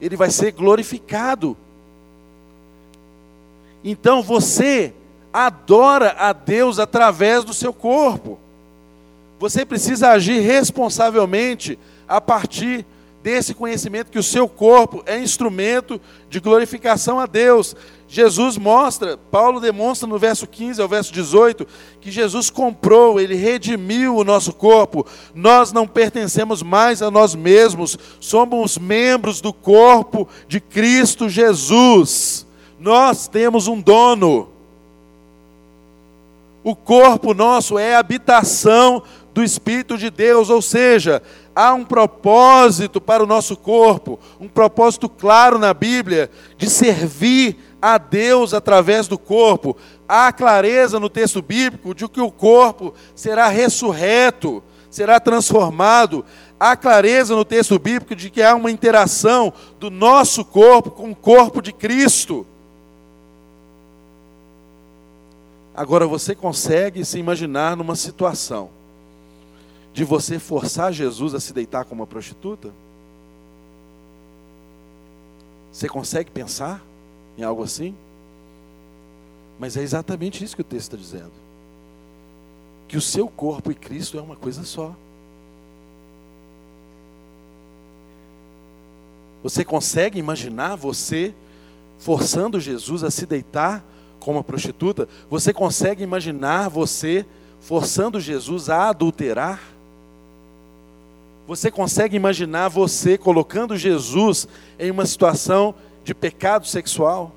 Ele 0.00 0.16
vai 0.16 0.30
ser 0.30 0.52
glorificado. 0.52 1.56
Então 3.82 4.22
você 4.22 4.92
adora 5.32 6.16
a 6.18 6.32
Deus 6.32 6.78
através 6.78 7.44
do 7.44 7.54
seu 7.54 7.72
corpo. 7.72 8.38
Você 9.38 9.64
precisa 9.64 10.10
agir 10.10 10.40
responsavelmente 10.40 11.78
a 12.06 12.20
partir 12.20 12.86
desse 13.24 13.54
conhecimento 13.54 14.10
que 14.10 14.18
o 14.18 14.22
seu 14.22 14.46
corpo 14.46 15.02
é 15.06 15.18
instrumento 15.18 15.98
de 16.28 16.38
glorificação 16.40 17.18
a 17.18 17.24
Deus. 17.24 17.74
Jesus 18.06 18.58
mostra, 18.58 19.16
Paulo 19.16 19.60
demonstra 19.60 20.06
no 20.06 20.18
verso 20.18 20.46
15 20.46 20.82
ao 20.82 20.86
verso 20.86 21.10
18, 21.10 21.66
que 22.02 22.10
Jesus 22.10 22.50
comprou, 22.50 23.18
ele 23.18 23.34
redimiu 23.34 24.16
o 24.16 24.24
nosso 24.24 24.52
corpo. 24.52 25.06
Nós 25.34 25.72
não 25.72 25.86
pertencemos 25.86 26.62
mais 26.62 27.00
a 27.00 27.10
nós 27.10 27.34
mesmos, 27.34 27.98
somos 28.20 28.76
membros 28.76 29.40
do 29.40 29.54
corpo 29.54 30.28
de 30.46 30.60
Cristo 30.60 31.26
Jesus. 31.26 32.46
Nós 32.78 33.26
temos 33.26 33.68
um 33.68 33.80
dono. 33.80 34.50
O 36.62 36.76
corpo 36.76 37.32
nosso 37.32 37.78
é 37.78 37.96
habitação 37.96 39.02
do 39.34 39.42
Espírito 39.42 39.98
de 39.98 40.10
Deus, 40.10 40.48
ou 40.48 40.62
seja, 40.62 41.20
há 41.56 41.74
um 41.74 41.84
propósito 41.84 43.00
para 43.00 43.22
o 43.22 43.26
nosso 43.26 43.56
corpo, 43.56 44.20
um 44.38 44.46
propósito 44.46 45.08
claro 45.08 45.58
na 45.58 45.74
Bíblia 45.74 46.30
de 46.56 46.70
servir 46.70 47.58
a 47.82 47.98
Deus 47.98 48.54
através 48.54 49.08
do 49.08 49.18
corpo. 49.18 49.76
Há 50.08 50.32
clareza 50.32 51.00
no 51.00 51.10
texto 51.10 51.42
bíblico 51.42 51.92
de 51.92 52.08
que 52.08 52.20
o 52.20 52.30
corpo 52.30 52.94
será 53.12 53.48
ressurreto, 53.48 54.62
será 54.88 55.18
transformado. 55.18 56.24
Há 56.58 56.76
clareza 56.76 57.34
no 57.34 57.44
texto 57.44 57.76
bíblico 57.76 58.14
de 58.14 58.30
que 58.30 58.40
há 58.40 58.54
uma 58.54 58.70
interação 58.70 59.52
do 59.80 59.90
nosso 59.90 60.44
corpo 60.44 60.92
com 60.92 61.10
o 61.10 61.16
corpo 61.16 61.60
de 61.60 61.72
Cristo. 61.72 62.46
Agora 65.74 66.06
você 66.06 66.36
consegue 66.36 67.04
se 67.04 67.18
imaginar 67.18 67.76
numa 67.76 67.96
situação 67.96 68.70
de 69.94 70.02
você 70.02 70.40
forçar 70.40 70.92
Jesus 70.92 71.34
a 71.34 71.40
se 71.40 71.52
deitar 71.52 71.84
com 71.84 71.94
uma 71.94 72.06
prostituta? 72.06 72.72
Você 75.72 75.88
consegue 75.88 76.32
pensar 76.32 76.82
em 77.38 77.44
algo 77.44 77.62
assim? 77.62 77.94
Mas 79.56 79.76
é 79.76 79.82
exatamente 79.82 80.42
isso 80.42 80.56
que 80.56 80.62
o 80.62 80.64
texto 80.64 80.94
está 80.94 80.96
dizendo. 80.96 81.32
Que 82.88 82.96
o 82.96 83.00
seu 83.00 83.28
corpo 83.28 83.70
e 83.70 83.74
Cristo 83.74 84.18
é 84.18 84.20
uma 84.20 84.34
coisa 84.34 84.64
só. 84.64 84.92
Você 89.44 89.64
consegue 89.64 90.18
imaginar 90.18 90.74
você 90.74 91.32
forçando 92.00 92.58
Jesus 92.58 93.04
a 93.04 93.12
se 93.12 93.26
deitar 93.26 93.84
com 94.18 94.32
uma 94.32 94.42
prostituta? 94.42 95.08
Você 95.30 95.52
consegue 95.52 96.02
imaginar 96.02 96.68
você 96.68 97.24
forçando 97.60 98.18
Jesus 98.18 98.68
a 98.68 98.88
adulterar? 98.88 99.73
Você 101.46 101.70
consegue 101.70 102.16
imaginar 102.16 102.68
você 102.68 103.18
colocando 103.18 103.76
Jesus 103.76 104.48
em 104.78 104.90
uma 104.90 105.04
situação 105.04 105.74
de 106.02 106.14
pecado 106.14 106.66
sexual? 106.66 107.32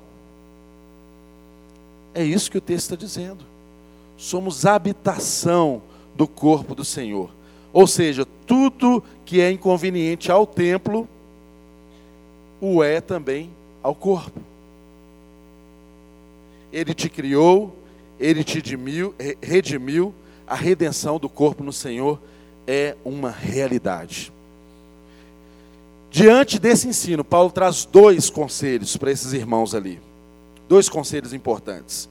É 2.14 2.24
isso 2.24 2.50
que 2.50 2.58
o 2.58 2.60
texto 2.60 2.84
está 2.84 2.96
dizendo. 2.96 3.44
Somos 4.16 4.64
habitação 4.64 5.82
do 6.16 6.26
corpo 6.26 6.74
do 6.74 6.84
Senhor. 6.84 7.30
Ou 7.72 7.86
seja, 7.86 8.26
tudo 8.46 9.04
que 9.26 9.40
é 9.40 9.50
inconveniente 9.50 10.32
ao 10.32 10.46
templo, 10.46 11.06
o 12.60 12.82
é 12.82 13.00
também 13.00 13.50
ao 13.82 13.94
corpo. 13.94 14.40
Ele 16.72 16.94
te 16.94 17.08
criou, 17.10 17.76
ele 18.18 18.42
te 18.42 18.62
redimiu, 19.42 20.14
a 20.46 20.54
redenção 20.54 21.18
do 21.18 21.28
corpo 21.28 21.62
no 21.62 21.72
Senhor 21.72 22.18
é 22.68 22.94
uma 23.02 23.30
realidade. 23.30 24.30
Diante 26.10 26.58
desse 26.58 26.86
ensino, 26.86 27.24
Paulo 27.24 27.50
traz 27.50 27.86
dois 27.86 28.28
conselhos 28.28 28.94
para 28.98 29.10
esses 29.10 29.32
irmãos 29.32 29.74
ali. 29.74 29.98
Dois 30.68 30.86
conselhos 30.86 31.32
importantes. 31.32 32.10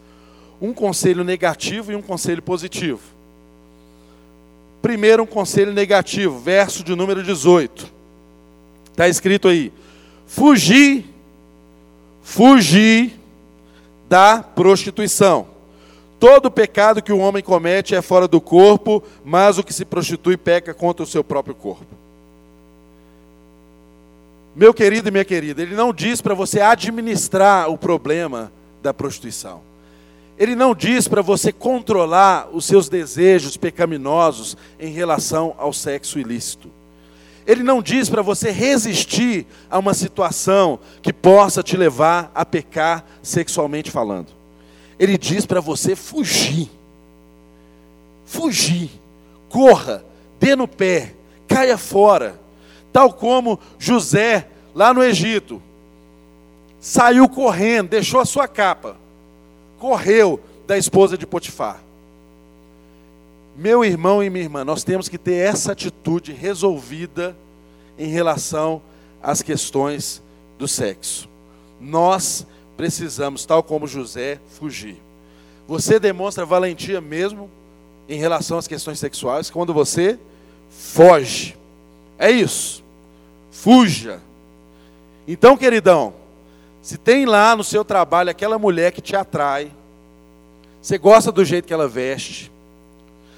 Um 0.60 0.74
conselho 0.74 1.24
negativo 1.24 1.91
e 1.91 1.96
um 1.96 2.02
conselho 2.02 2.41
positivo. 2.41 3.02
Primeiro, 4.82 5.24
um 5.24 5.28
conselho 5.28 5.72
negativo, 5.72 6.39
verso 6.39 6.84
de 6.84 6.96
número 6.96 7.22
18. 7.22 7.91
Está 8.91 9.08
escrito 9.08 9.48
aí: 9.48 9.72
fugir, 10.26 11.06
fugir 12.24 13.13
da 14.10 14.41
prostituição. 14.41 15.57
Todo 16.20 16.50
pecado 16.50 17.02
que 17.02 17.14
o 17.14 17.20
homem 17.20 17.44
comete 17.44 17.94
é 17.94 18.02
fora 18.02 18.28
do 18.28 18.42
corpo, 18.42 19.04
mas 19.24 19.58
o 19.58 19.64
que 19.64 19.74
se 19.74 19.86
prostitui 19.86 20.36
peca 20.36 20.74
contra 20.74 21.04
o 21.04 21.08
seu 21.08 21.24
próprio 21.24 21.54
corpo. 21.54 21.86
Meu 24.56 24.74
querido 24.74 25.10
e 25.10 25.12
minha 25.12 25.26
querida, 25.26 25.62
ele 25.62 25.76
não 25.76 25.94
diz 25.94 26.20
para 26.20 26.34
você 26.34 26.60
administrar 26.60 27.70
o 27.70 27.78
problema 27.78 28.52
da 28.82 28.92
prostituição. 28.92 29.62
Ele 30.40 30.56
não 30.56 30.74
diz 30.74 31.08
para 31.08 31.22
você 31.22 31.52
controlar 31.52 32.50
os 32.52 32.66
seus 32.66 32.90
desejos 32.90 33.56
pecaminosos 33.56 34.58
em 34.80 34.92
relação 34.92 35.54
ao 35.60 35.72
sexo 35.72 36.18
ilícito. 36.18 36.72
Ele 37.46 37.62
não 37.62 37.82
diz 37.82 38.10
para 38.10 38.24
você 38.24 38.52
resistir 38.52 39.46
a 39.70 39.78
uma 39.78 39.94
situação 39.94 40.80
que 41.02 41.13
possa 41.13 41.62
te 41.62 41.78
levar 41.78 42.32
a 42.34 42.44
pecar 42.44 43.06
sexualmente 43.22 43.92
falando. 43.92 44.37
Ele 45.00 45.17
diz 45.17 45.45
para 45.45 45.62
você 45.62 45.95
fugir. 45.95 46.69
Fugir. 48.25 48.89
Corra, 49.50 50.04
dê 50.39 50.56
no 50.56 50.67
pé, 50.67 51.13
caia 51.48 51.77
fora. 51.77 52.39
Tal 52.91 53.13
como 53.13 53.60
José, 53.77 54.48
lá 54.73 54.93
no 54.93 55.04
Egito, 55.04 55.62
saiu 56.79 57.27
correndo, 57.29 57.89
deixou 57.89 58.19
a 58.19 58.25
sua 58.25 58.48
capa, 58.48 58.98
correu 59.77 60.39
da 60.65 60.77
esposa 60.77 61.17
de 61.17 61.25
Potifar. 61.25 61.79
Meu 63.56 63.83
irmão 63.83 64.23
e 64.23 64.29
minha 64.29 64.43
irmã, 64.43 64.63
nós 64.63 64.83
temos 64.83 65.10
que 65.10 65.17
ter 65.17 65.33
essa 65.33 65.71
atitude 65.71 66.31
resolvida 66.31 67.35
em 67.98 68.08
relação 68.08 68.81
às 69.21 69.41
questões 69.41 70.21
do 70.60 70.67
sexo. 70.67 71.27
Nós 71.79 72.45
precisamos, 72.78 73.46
tal 73.46 73.63
como 73.63 73.88
José, 73.88 74.40
fugir. 74.58 74.96
Você 75.67 76.00
demonstra 76.00 76.46
valentia 76.46 77.02
mesmo 77.02 77.50
em 78.08 78.19
relação 78.19 78.58
às 78.58 78.67
questões 78.67 79.00
sexuais 79.00 79.50
quando 79.50 79.73
você 79.73 80.17
foge. 80.69 81.58
É 82.17 82.32
isso. 82.32 82.84
Fuja. 83.52 84.21
Então, 85.28 85.58
queridão, 85.58 86.13
Se 86.82 86.98
tem 86.98 87.25
lá 87.25 87.54
no 87.54 87.65
seu 87.65 87.84
trabalho 87.84 88.30
aquela 88.30 88.58
mulher 88.58 88.94
que 88.94 89.02
te 89.02 89.13
atrai, 89.13 89.69
você 90.82 90.98
gosta 90.98 91.34
do 91.34 91.44
jeito 91.44 91.67
que 91.67 91.73
ela 91.73 91.86
veste, 91.86 92.50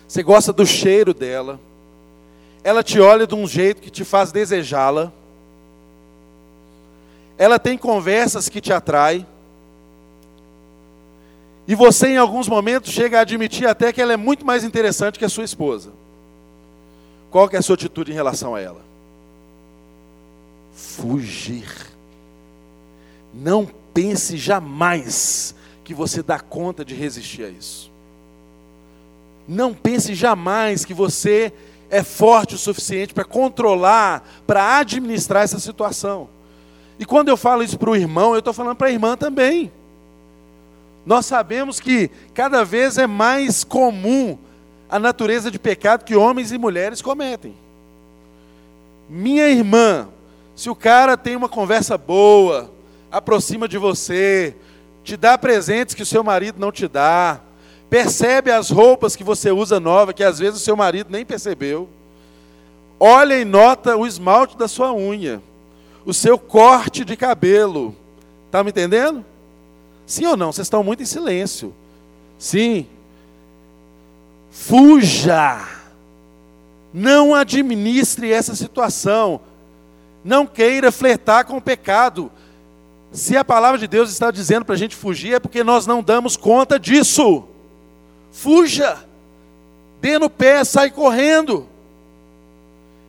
você 0.08 0.22
gosta 0.22 0.54
do 0.54 0.68
cheiro 0.68 1.16
dela, 1.16 1.60
ela 2.64 2.84
te 2.84 3.00
olha 3.00 3.26
de 3.26 3.34
um 3.34 3.48
jeito 3.48 3.82
que 3.82 3.90
te 3.90 4.04
faz 4.04 4.32
desejá-la, 4.32 5.12
ela 7.40 7.58
tem 7.58 7.78
conversas 7.78 8.50
que 8.50 8.60
te 8.60 8.74
atraem, 8.74 9.26
e 11.66 11.74
você, 11.74 12.10
em 12.10 12.18
alguns 12.18 12.50
momentos, 12.50 12.92
chega 12.92 13.20
a 13.20 13.22
admitir 13.22 13.66
até 13.68 13.94
que 13.94 14.02
ela 14.02 14.12
é 14.12 14.18
muito 14.18 14.46
mais 14.46 14.64
interessante 14.64 15.18
que 15.18 15.24
a 15.24 15.30
sua 15.30 15.44
esposa. 15.44 15.92
Qual 17.30 17.48
que 17.48 17.56
é 17.56 17.60
a 17.60 17.62
sua 17.62 17.76
atitude 17.76 18.12
em 18.12 18.16
relação 18.16 18.56
a 18.56 18.60
ela? 18.60 18.82
Fugir. 20.74 21.72
Não 23.32 23.70
pense 23.94 24.36
jamais 24.36 25.54
que 25.84 25.94
você 25.94 26.24
dá 26.24 26.40
conta 26.40 26.84
de 26.84 26.96
resistir 26.96 27.44
a 27.44 27.50
isso. 27.50 27.92
Não 29.48 29.72
pense 29.74 30.16
jamais 30.16 30.84
que 30.84 30.94
você 30.94 31.54
é 31.90 32.02
forte 32.04 32.56
o 32.56 32.58
suficiente 32.58 33.14
para 33.14 33.24
controlar, 33.24 34.28
para 34.48 34.80
administrar 34.80 35.44
essa 35.44 35.60
situação. 35.60 36.28
E 37.00 37.06
quando 37.06 37.30
eu 37.30 37.38
falo 37.38 37.64
isso 37.64 37.80
para 37.80 37.89
o 37.89 37.95
irmão, 37.95 38.34
eu 38.34 38.39
estou 38.39 38.54
falando 38.54 38.76
para 38.76 38.88
a 38.88 38.91
irmã 38.91 39.16
também. 39.16 39.72
Nós 41.06 41.26
sabemos 41.26 41.80
que 41.80 42.12
cada 42.34 42.66
vez 42.66 42.97
é 42.97 43.08
mais 43.08 43.64
comum 43.64 44.38
a 44.89 45.00
natureza 45.00 45.50
de 45.50 45.58
pecado 45.58 46.04
que 46.04 46.16
homens 46.16 46.52
e 46.52 46.58
mulheres 46.58 47.02
cometem. 47.02 47.56
Minha 49.10 49.47
irmã, 49.47 50.10
se 50.56 50.70
o 50.70 50.76
cara 50.76 51.16
tem 51.16 51.38
uma 51.38 51.47
conversa 51.47 51.97
boa, 51.97 52.70
aproxima 53.10 53.68
de 53.68 53.78
você, 53.78 54.56
te 55.04 55.16
dá 55.16 55.38
presentes 55.38 55.95
que 55.95 56.04
o 56.04 56.06
seu 56.06 56.24
marido 56.24 56.60
não 56.60 56.72
te 56.72 56.88
dá, 56.88 57.39
percebe 57.89 58.52
as 58.52 58.70
roupas 58.70 59.16
que 59.16 59.24
você 59.24 59.52
usa 59.52 59.80
nova, 59.80 60.14
que 60.14 60.24
às 60.24 60.38
vezes 60.38 60.62
o 60.62 60.64
seu 60.64 60.76
marido 60.76 61.10
nem 61.10 61.26
percebeu, 61.26 61.88
olha 63.00 63.39
e 63.39 63.45
nota 63.45 63.95
o 63.95 64.06
esmalte 64.06 64.58
da 64.58 64.68
sua 64.68 64.93
unha, 64.93 65.41
o 66.10 66.14
seu 66.14 66.39
corte 66.39 67.05
de 67.05 67.16
cabelo, 67.16 67.95
está 68.47 68.64
me 68.64 68.72
entendendo? 68.72 69.24
Sim 70.05 70.26
ou 70.26 70.36
não? 70.36 70.51
Vocês 70.51 70.66
estão 70.66 70.84
muito 70.84 71.03
em 71.03 71.05
silêncio. 71.05 71.74
Sim. 72.39 72.88
Fuja. 74.49 75.68
Não 76.91 77.36
administre 77.36 78.32
essa 78.32 78.55
situação. 78.55 79.39
Não 80.26 80.47
queira 80.47 80.91
flertar 80.91 81.45
com 81.45 81.57
o 81.57 81.62
pecado. 81.62 82.32
Se 83.12 83.38
a 83.38 83.45
palavra 83.45 83.78
de 83.78 83.88
Deus 83.88 84.10
está 84.10 84.32
dizendo 84.32 84.66
para 84.66 84.74
a 84.74 84.78
gente 84.78 84.95
fugir, 84.95 85.36
é 85.36 85.39
porque 85.39 85.64
nós 85.64 85.86
não 85.86 86.01
damos 86.01 86.36
conta 86.36 86.80
disso. 86.80 87.43
Fuja. 88.32 88.97
Dê 90.01 90.18
no 90.18 90.30
pé, 90.30 90.64
sai 90.64 90.89
correndo. 90.89 91.69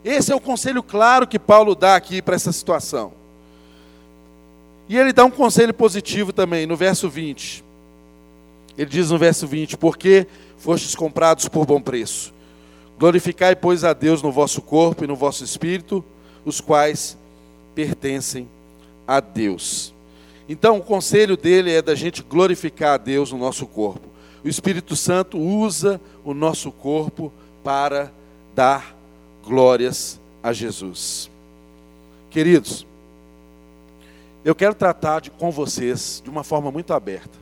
Esse 0.05 0.33
é 0.33 0.35
o 0.35 0.41
conselho 0.41 0.83
claro 0.83 1.27
que 1.27 1.39
Paulo 1.39 1.75
dá 1.75 1.95
aqui 1.95 2.23
para 2.23 2.35
essa 2.35 2.53
situação. 2.53 3.13
E 4.89 4.97
ele 4.97 5.13
dá 5.13 5.25
um 5.25 5.31
conselho 5.31 5.73
positivo 5.73 6.33
também, 6.33 6.67
no 6.67 6.77
verso 6.77 7.09
20. 7.09 7.63
Ele 8.77 8.91
diz 8.91 9.11
no 9.11 9.19
verso 9.19 9.47
20: 9.47 9.77
Porque 9.77 10.27
fostes 10.59 10.95
comprados 10.95 11.49
por 11.49 11.67
bom 11.67 11.81
preço. 11.81 12.33
Glorificai, 12.99 13.55
pois, 13.55 13.85
a 13.85 13.93
Deus 13.93 14.23
no 14.23 14.33
vosso 14.33 14.61
corpo 14.61 15.05
e 15.05 15.07
no 15.07 15.17
vosso 15.17 15.45
espírito, 15.45 16.05
os 16.45 16.61
quais 16.61 17.17
pertencem 17.75 18.49
a 19.07 19.21
Deus. 19.21 19.95
Então, 20.49 20.79
o 20.79 20.83
conselho 20.83 21.37
dele 21.37 21.73
é 21.73 21.81
da 21.81 21.95
gente 21.95 22.23
glorificar 22.23 22.95
a 22.95 22.99
Deus 22.99 23.31
no 23.33 23.39
nosso 23.39 23.67
corpo. 23.67 24.09
O 24.43 24.49
Espírito 24.49 24.97
Santo 24.97 25.39
usa 25.39 26.01
o 26.25 26.35
nosso 26.35 26.73
corpo 26.73 27.33
para 27.63 28.11
dar 28.55 29.00
glórias 29.51 30.21
a 30.41 30.53
Jesus. 30.53 31.29
Queridos, 32.31 32.87
eu 34.45 34.55
quero 34.55 34.77
tratar 34.77 35.21
de, 35.21 35.31
com 35.33 35.51
vocês 35.51 36.23
de 36.23 36.31
uma 36.31 36.45
forma 36.45 36.71
muito 36.71 36.95
aberta. 36.95 37.37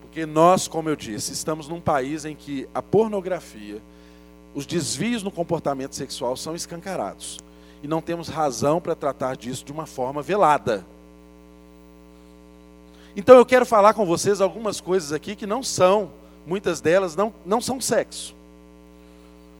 Porque 0.00 0.26
nós, 0.26 0.66
como 0.66 0.88
eu 0.88 0.96
disse, 0.96 1.32
estamos 1.32 1.68
num 1.68 1.80
país 1.80 2.24
em 2.24 2.34
que 2.34 2.68
a 2.74 2.82
pornografia, 2.82 3.80
os 4.56 4.66
desvios 4.66 5.22
no 5.22 5.30
comportamento 5.30 5.94
sexual 5.94 6.36
são 6.36 6.56
escancarados. 6.56 7.38
E 7.80 7.86
não 7.86 8.02
temos 8.02 8.26
razão 8.26 8.80
para 8.80 8.96
tratar 8.96 9.36
disso 9.36 9.64
de 9.64 9.70
uma 9.70 9.86
forma 9.86 10.20
velada. 10.20 10.84
Então 13.16 13.36
eu 13.36 13.46
quero 13.46 13.64
falar 13.64 13.94
com 13.94 14.04
vocês 14.04 14.40
algumas 14.40 14.80
coisas 14.80 15.12
aqui 15.12 15.36
que 15.36 15.46
não 15.46 15.62
são, 15.62 16.10
muitas 16.44 16.80
delas 16.80 17.14
não, 17.14 17.32
não 17.46 17.60
são 17.60 17.80
sexo, 17.80 18.34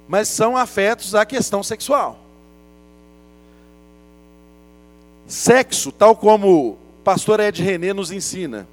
mas 0.09 0.27
são 0.29 0.57
afetos 0.57 1.15
à 1.15 1.25
questão 1.27 1.63
sexual. 1.63 2.19
Sexo, 5.27 5.93
tal 5.93 6.17
como 6.17 6.71
o 6.71 6.79
pastor 7.05 7.39
Ed 7.39 7.63
René 7.63 7.93
nos 7.93 8.11
ensina, 8.11 8.67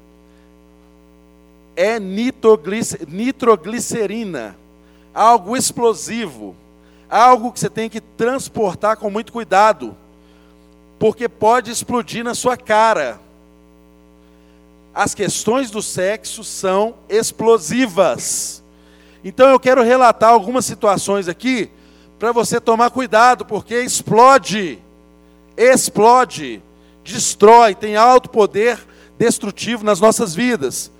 é 1.75 1.99
nitroglicerina, 1.99 4.55
algo 5.13 5.57
explosivo, 5.57 6.55
algo 7.09 7.51
que 7.51 7.59
você 7.59 7.69
tem 7.69 7.89
que 7.89 7.99
transportar 7.99 8.95
com 8.95 9.09
muito 9.09 9.33
cuidado, 9.33 9.97
porque 10.97 11.27
pode 11.27 11.69
explodir 11.69 12.23
na 12.23 12.33
sua 12.33 12.55
cara. 12.55 13.19
As 14.93 15.13
questões 15.13 15.69
do 15.69 15.81
sexo 15.81 16.41
são 16.41 16.95
explosivas. 17.09 18.63
Então 19.25 19.49
eu 19.49 19.59
quero 19.59 19.83
relatar 19.83 20.29
algumas 20.29 20.63
situações 20.63 21.27
aqui 21.27 21.69
para 22.17 22.31
você 22.31 22.61
tomar 22.61 22.91
cuidado, 22.91 23.43
porque 23.43 23.81
explode 23.81 24.79
explode, 25.57 26.61
destrói, 27.03 27.73
tem 27.73 27.95
alto 27.95 28.29
poder 28.29 28.79
destrutivo 29.17 29.83
nas 29.83 29.99
nossas 29.99 30.35
vidas. 30.35 30.91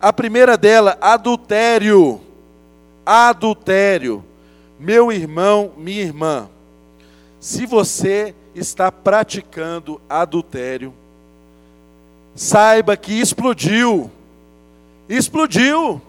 A 0.00 0.12
primeira 0.12 0.56
dela, 0.56 0.98
adultério. 1.00 2.20
Adultério. 3.04 4.24
Meu 4.78 5.10
irmão, 5.10 5.72
minha 5.76 6.02
irmã, 6.02 6.48
se 7.40 7.64
você 7.64 8.34
está 8.54 8.90
praticando 8.92 10.00
adultério, 10.08 10.92
saiba 12.34 12.96
que 12.96 13.12
explodiu. 13.12 14.10
Explodiu. 15.08 16.00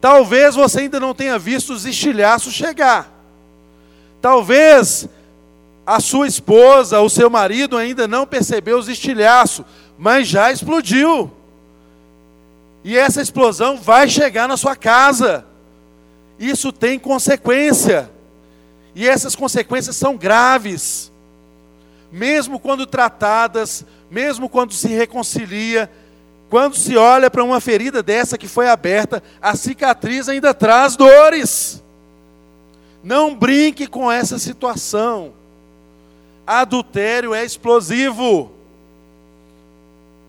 Talvez 0.00 0.54
você 0.54 0.80
ainda 0.80 0.98
não 0.98 1.14
tenha 1.14 1.38
visto 1.38 1.72
os 1.72 1.84
estilhaços 1.84 2.54
chegar. 2.54 3.12
Talvez 4.20 5.08
a 5.84 6.00
sua 6.00 6.26
esposa, 6.26 7.00
o 7.00 7.10
seu 7.10 7.28
marido 7.28 7.76
ainda 7.76 8.06
não 8.08 8.26
percebeu 8.26 8.78
os 8.78 8.88
estilhaços, 8.88 9.64
mas 9.98 10.26
já 10.28 10.50
explodiu. 10.50 11.30
E 12.82 12.96
essa 12.96 13.20
explosão 13.20 13.76
vai 13.76 14.08
chegar 14.08 14.48
na 14.48 14.56
sua 14.56 14.74
casa. 14.74 15.44
Isso 16.38 16.72
tem 16.72 16.98
consequência. 16.98 18.10
E 18.94 19.06
essas 19.06 19.36
consequências 19.36 19.96
são 19.96 20.16
graves. 20.16 21.12
Mesmo 22.10 22.58
quando 22.58 22.86
tratadas, 22.86 23.84
mesmo 24.10 24.48
quando 24.48 24.72
se 24.72 24.88
reconcilia, 24.88 25.90
quando 26.50 26.74
se 26.74 26.96
olha 26.96 27.30
para 27.30 27.44
uma 27.44 27.60
ferida 27.60 28.02
dessa 28.02 28.36
que 28.36 28.48
foi 28.48 28.68
aberta, 28.68 29.22
a 29.40 29.54
cicatriz 29.54 30.28
ainda 30.28 30.52
traz 30.52 30.96
dores. 30.96 31.80
Não 33.04 33.36
brinque 33.36 33.86
com 33.86 34.10
essa 34.10 34.36
situação. 34.36 35.32
Adultério 36.44 37.32
é 37.32 37.44
explosivo. 37.44 38.50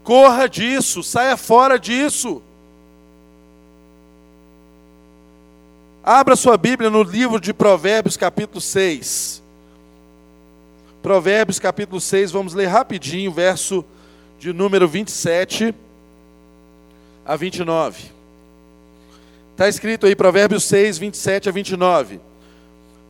Corra 0.03 0.47
disso, 0.47 1.01
saia 1.01 1.35
fora 1.35 1.79
disso. 1.79 2.39
Abra 6.03 6.35
sua 6.35 6.55
Bíblia 6.55 6.91
no 6.91 7.01
livro 7.01 7.41
de 7.41 7.51
Provérbios, 7.51 8.15
capítulo 8.15 8.61
6. 8.61 9.41
Provérbios, 11.01 11.57
capítulo 11.57 11.99
6, 11.99 12.31
vamos 12.31 12.53
ler 12.53 12.67
rapidinho, 12.67 13.31
verso 13.31 13.83
de 14.37 14.53
número 14.53 14.87
27 14.87 15.73
a 17.25 17.35
29. 17.35 18.11
Está 19.51 19.67
escrito 19.67 20.05
aí, 20.05 20.15
Provérbios 20.15 20.63
6, 20.63 20.97
27 20.97 21.49
a 21.49 21.51
29. 21.51 22.19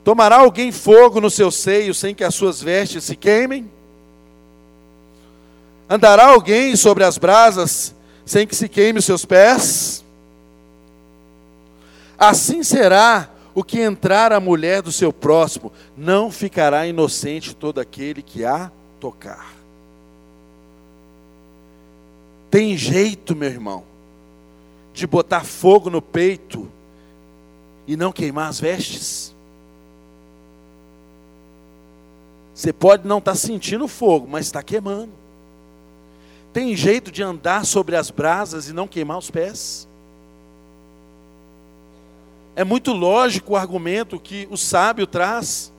Tomará 0.03 0.37
alguém 0.37 0.71
fogo 0.71 1.21
no 1.21 1.29
seu 1.29 1.51
seio 1.51 1.93
sem 1.93 2.15
que 2.15 2.23
as 2.23 2.33
suas 2.33 2.61
vestes 2.61 3.03
se 3.03 3.15
queimem? 3.15 3.69
Andará 5.89 6.27
alguém 6.27 6.75
sobre 6.75 7.03
as 7.03 7.17
brasas 7.17 7.93
sem 8.25 8.47
que 8.47 8.55
se 8.55 8.67
queime 8.67 8.99
os 8.99 9.05
seus 9.05 9.25
pés? 9.25 10.03
Assim 12.17 12.63
será 12.63 13.29
o 13.53 13.63
que 13.63 13.79
entrar 13.81 14.31
a 14.31 14.39
mulher 14.39 14.81
do 14.81 14.91
seu 14.91 15.11
próximo, 15.11 15.71
não 15.95 16.31
ficará 16.31 16.87
inocente 16.87 17.55
todo 17.55 17.79
aquele 17.79 18.21
que 18.21 18.45
a 18.45 18.71
tocar. 18.99 19.53
Tem 22.49 22.77
jeito, 22.77 23.35
meu 23.35 23.49
irmão, 23.49 23.83
de 24.93 25.07
botar 25.07 25.43
fogo 25.43 25.89
no 25.89 26.01
peito 26.01 26.67
e 27.87 27.95
não 27.95 28.11
queimar 28.11 28.49
as 28.49 28.59
vestes? 28.59 29.33
Você 32.53 32.71
pode 32.71 33.07
não 33.07 33.17
estar 33.17 33.31
tá 33.31 33.37
sentindo 33.37 33.87
fogo, 33.87 34.27
mas 34.29 34.45
está 34.45 34.61
queimando. 34.61 35.11
Tem 36.53 36.75
jeito 36.75 37.11
de 37.11 37.23
andar 37.23 37.65
sobre 37.65 37.95
as 37.95 38.11
brasas 38.11 38.67
e 38.67 38.73
não 38.73 38.87
queimar 38.87 39.17
os 39.17 39.31
pés? 39.31 39.87
É 42.55 42.63
muito 42.63 42.91
lógico 42.91 43.53
o 43.53 43.55
argumento 43.55 44.19
que 44.19 44.47
o 44.51 44.57
sábio 44.57 45.07
traz. 45.07 45.71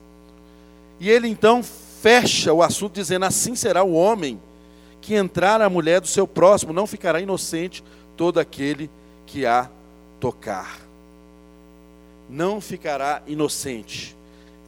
E 0.99 1.09
ele 1.09 1.27
então 1.27 1.61
fecha 1.63 2.51
o 2.51 2.63
assunto 2.63 2.93
dizendo: 2.93 3.25
Assim 3.25 3.55
será 3.55 3.83
o 3.83 3.93
homem 3.93 4.41
que 4.99 5.13
entrar 5.13 5.61
a 5.61 5.69
mulher 5.69 6.01
do 6.01 6.07
seu 6.07 6.27
próximo, 6.27 6.73
não 6.73 6.87
ficará 6.87 7.21
inocente 7.21 7.83
todo 8.17 8.39
aquele 8.39 8.87
que 8.87 8.93
a 9.45 9.69
tocar. 10.19 10.79
Não 12.29 12.61
ficará 12.61 13.21
inocente, 13.27 14.15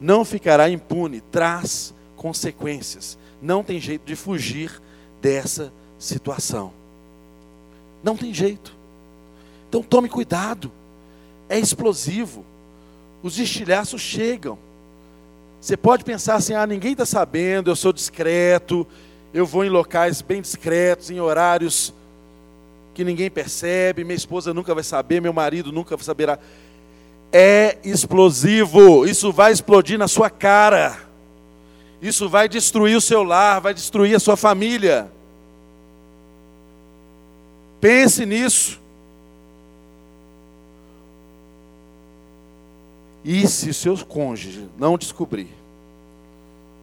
não 0.00 0.24
ficará 0.24 0.68
impune, 0.68 1.20
traz 1.20 1.94
consequências. 2.16 3.18
Não 3.40 3.62
tem 3.62 3.80
jeito 3.80 4.04
de 4.04 4.16
fugir 4.16 4.80
dessa 5.20 5.72
situação. 5.98 6.72
Não 8.02 8.16
tem 8.16 8.32
jeito. 8.32 8.74
Então 9.68 9.82
tome 9.82 10.08
cuidado. 10.08 10.70
É 11.48 11.58
explosivo. 11.58 12.44
Os 13.22 13.38
estilhaços 13.38 14.00
chegam. 14.00 14.58
Você 15.60 15.76
pode 15.76 16.04
pensar 16.04 16.36
assim: 16.36 16.54
ah, 16.54 16.66
ninguém 16.66 16.92
está 16.92 17.06
sabendo, 17.06 17.70
eu 17.70 17.76
sou 17.76 17.92
discreto, 17.92 18.86
eu 19.32 19.46
vou 19.46 19.64
em 19.64 19.68
locais 19.68 20.20
bem 20.22 20.40
discretos, 20.40 21.10
em 21.10 21.20
horários 21.20 21.92
que 22.96 23.04
ninguém 23.04 23.30
percebe, 23.30 24.04
minha 24.04 24.16
esposa 24.16 24.54
nunca 24.54 24.74
vai 24.74 24.82
saber, 24.82 25.20
meu 25.20 25.30
marido 25.30 25.70
nunca 25.70 25.98
saberá. 25.98 26.38
É 27.30 27.76
explosivo, 27.84 29.04
isso 29.04 29.30
vai 29.30 29.52
explodir 29.52 29.98
na 29.98 30.08
sua 30.08 30.30
cara, 30.30 30.98
isso 32.00 32.26
vai 32.26 32.48
destruir 32.48 32.96
o 32.96 33.00
seu 33.00 33.22
lar, 33.22 33.60
vai 33.60 33.74
destruir 33.74 34.16
a 34.16 34.18
sua 34.18 34.34
família. 34.34 35.12
Pense 37.82 38.24
nisso. 38.24 38.80
E 43.22 43.46
se 43.46 43.74
seu 43.74 43.94
cônjuge 44.06 44.70
não 44.78 44.96
descobrir, 44.96 45.50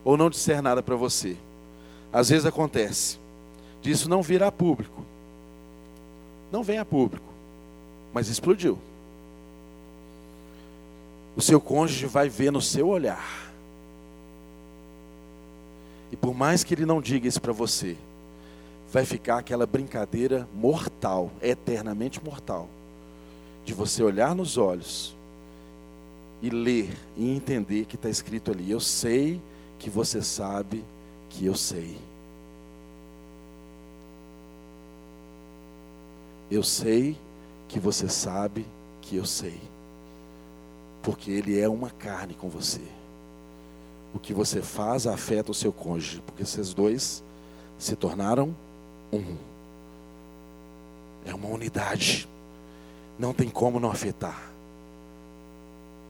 ou 0.06 0.16
não 0.16 0.30
disser 0.30 0.62
nada 0.62 0.84
para 0.84 0.96
você, 0.96 1.36
às 2.12 2.30
vezes 2.30 2.46
acontece, 2.46 3.18
disso 3.82 4.08
não 4.08 4.22
virá 4.22 4.52
público, 4.52 5.04
não 6.54 6.62
vem 6.62 6.78
a 6.78 6.86
público, 6.86 7.26
mas 8.14 8.28
explodiu. 8.28 8.78
O 11.36 11.42
seu 11.42 11.60
cônjuge 11.60 12.06
vai 12.06 12.30
ver 12.30 12.52
no 12.52 12.62
seu 12.62 12.90
olhar. 12.90 13.52
E 16.12 16.16
por 16.16 16.36
mais 16.36 16.64
que 16.64 16.76
ele 16.76 16.86
não 16.86 17.02
diga 17.02 17.28
isso 17.28 17.42
para 17.42 17.52
você, 17.52 17.98
vai 18.92 19.04
ficar 19.04 19.40
aquela 19.40 19.66
brincadeira 19.66 20.48
mortal, 20.54 21.32
eternamente 21.42 22.24
mortal, 22.24 22.70
de 23.66 23.74
você 23.74 24.04
olhar 24.04 24.36
nos 24.36 24.56
olhos 24.56 25.16
e 26.40 26.52
ler 26.52 26.96
e 27.18 27.32
entender 27.32 27.86
que 27.86 27.96
está 27.96 28.12
escrito 28.12 28.52
ali: 28.52 28.70
Eu 28.70 28.80
sei 28.80 29.42
que 29.80 29.90
você 29.90 30.22
sabe 30.22 30.84
que 31.32 31.48
eu 31.48 31.56
sei. 31.56 31.98
Eu 36.54 36.62
sei 36.62 37.18
que 37.68 37.80
você 37.80 38.08
sabe 38.08 38.64
que 39.02 39.16
eu 39.16 39.26
sei. 39.26 39.60
Porque 41.02 41.32
ele 41.32 41.60
é 41.60 41.68
uma 41.68 41.90
carne 41.90 42.36
com 42.36 42.48
você. 42.48 42.80
O 44.14 44.20
que 44.20 44.36
você 44.36 44.62
faz 44.62 45.08
afeta 45.08 45.50
o 45.50 45.56
seu 45.56 45.74
cônjuge, 45.74 46.22
porque 46.24 46.44
esses 46.44 46.72
dois 46.72 47.24
se 47.80 47.96
tornaram 47.96 48.56
um. 49.12 49.36
É 51.26 51.34
uma 51.34 51.48
unidade. 51.48 52.30
Não 53.18 53.34
tem 53.34 53.50
como 53.50 53.80
não 53.80 53.90
afetar. 53.90 54.52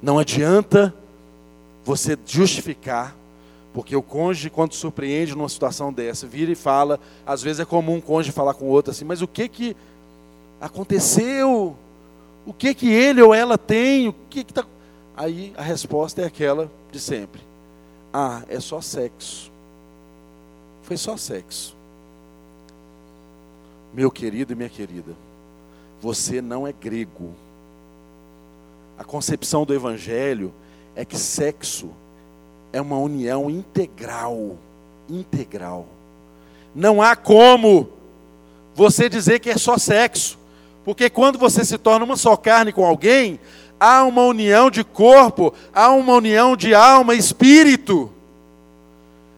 Não 0.02 0.20
adianta 0.20 0.94
você 1.86 2.18
justificar, 2.26 3.16
porque 3.74 3.96
o 3.96 4.04
cônjuge, 4.04 4.50
quando 4.50 4.74
surpreende 4.74 5.38
numa 5.38 5.48
situação 5.48 5.94
dessa, 5.94 6.28
vira 6.28 6.52
e 6.52 6.56
fala, 6.56 7.00
às 7.26 7.42
vezes 7.42 7.62
é 7.62 7.66
comum 7.66 7.96
um 7.96 8.02
cônjuge 8.02 8.34
falar 8.34 8.56
com 8.56 8.66
o 8.66 8.70
outro 8.70 8.92
assim, 8.92 9.06
mas 9.06 9.22
o 9.22 9.28
que 9.28 9.48
que 9.48 9.78
aconteceu? 10.64 11.76
O 12.46 12.54
que 12.54 12.74
que 12.74 12.90
ele 12.90 13.22
ou 13.22 13.34
ela 13.34 13.58
tem? 13.58 14.08
O 14.08 14.14
que 14.30 14.44
que 14.44 14.54
tá... 14.54 14.66
Aí 15.16 15.54
a 15.58 15.62
resposta 15.62 16.22
é 16.22 16.26
aquela 16.26 16.72
de 16.92 17.00
sempre. 17.00 17.42
Ah, 18.14 18.42
é 18.48 18.60
só 18.60 18.80
sexo. 18.80 19.52
Foi 20.84 20.96
só 20.96 21.18
sexo. 21.18 21.76
Meu 23.94 24.10
querido 24.10 24.54
e 24.54 24.56
minha 24.56 24.70
querida, 24.70 25.14
você 26.02 26.42
não 26.42 26.66
é 26.66 26.72
grego. 26.72 27.32
A 28.98 29.04
concepção 29.04 29.66
do 29.66 29.74
Evangelho 29.74 30.54
é 30.96 31.04
que 31.04 31.18
sexo 31.18 31.90
é 32.72 32.82
uma 32.82 32.98
união 32.98 33.50
integral. 33.50 34.58
Integral. 35.10 35.86
Não 36.74 37.02
há 37.02 37.16
como 37.16 37.90
você 38.74 39.08
dizer 39.10 39.40
que 39.40 39.50
é 39.50 39.58
só 39.58 39.78
sexo. 39.78 40.42
Porque 40.84 41.10
quando 41.10 41.40
você 41.40 41.64
se 41.64 41.78
torna 41.78 42.06
uma 42.06 42.18
só 42.18 42.36
carne 42.36 42.74
com 42.74 42.86
alguém, 42.86 43.40
há 43.80 44.04
uma 44.04 44.24
união 44.24 44.70
de 44.70 44.84
corpo, 44.84 45.54
há 45.74 45.92
uma 45.92 46.14
união 46.14 46.56
de 46.56 46.74
alma 46.74 47.16
espírito. 47.16 48.12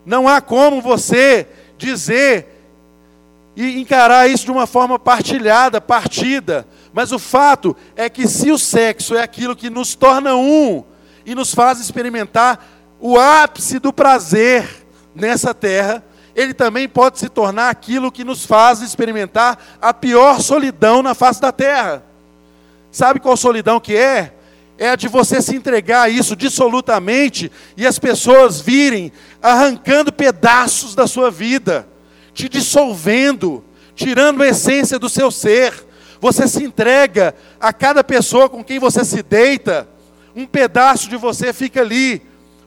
Não 0.05 0.27
há 0.27 0.41
como 0.41 0.81
você 0.81 1.47
dizer 1.77 2.55
e 3.55 3.79
encarar 3.79 4.29
isso 4.29 4.45
de 4.45 4.51
uma 4.51 4.67
forma 4.67 4.99
partilhada, 4.99 5.79
partida. 5.79 6.67
Mas 6.93 7.11
o 7.11 7.19
fato 7.19 7.75
é 7.95 8.09
que 8.09 8.27
se 8.27 8.51
o 8.51 8.57
sexo 8.57 9.15
é 9.15 9.21
aquilo 9.21 9.55
que 9.55 9.69
nos 9.69 9.95
torna 9.95 10.35
um 10.35 10.83
e 11.25 11.33
nos 11.33 11.53
faz 11.53 11.79
experimentar 11.79 12.65
o 12.99 13.19
ápice 13.19 13.79
do 13.79 13.93
prazer 13.93 14.85
nessa 15.13 15.53
terra, 15.53 16.03
ele 16.35 16.53
também 16.53 16.87
pode 16.87 17.17
se 17.17 17.29
tornar 17.29 17.69
aquilo 17.69 18.11
que 18.11 18.23
nos 18.23 18.45
faz 18.45 18.81
experimentar 18.81 19.57
a 19.81 19.93
pior 19.93 20.41
solidão 20.41 21.01
na 21.01 21.15
face 21.15 21.39
da 21.39 21.51
terra. 21.51 22.03
Sabe 22.91 23.19
qual 23.19 23.37
solidão 23.37 23.79
que 23.79 23.95
é? 23.95 24.33
É 24.77 24.89
a 24.89 24.95
de 24.95 25.07
você 25.07 25.41
se 25.41 25.55
entregar 25.55 26.03
a 26.03 26.09
isso 26.09 26.35
dissolutamente 26.35 27.49
e 27.77 27.87
as 27.87 27.97
pessoas 27.97 28.59
virem 28.59 29.11
arrancando 29.41 30.11
pedaços 30.11 30.93
da 30.93 31.07
sua 31.07 31.31
vida 31.31 31.87
te 32.35 32.49
dissolvendo, 32.49 33.63
tirando 33.95 34.43
a 34.43 34.47
essência 34.47 34.99
do 34.99 35.09
seu 35.09 35.31
ser. 35.31 35.73
Você 36.19 36.47
se 36.47 36.63
entrega 36.63 37.33
a 37.59 37.71
cada 37.71 38.03
pessoa 38.03 38.49
com 38.49 38.63
quem 38.63 38.77
você 38.77 39.05
se 39.05 39.23
deita, 39.23 39.87
um 40.35 40.45
pedaço 40.45 41.09
de 41.09 41.15
você 41.15 41.53
fica 41.53 41.79
ali, 41.79 42.21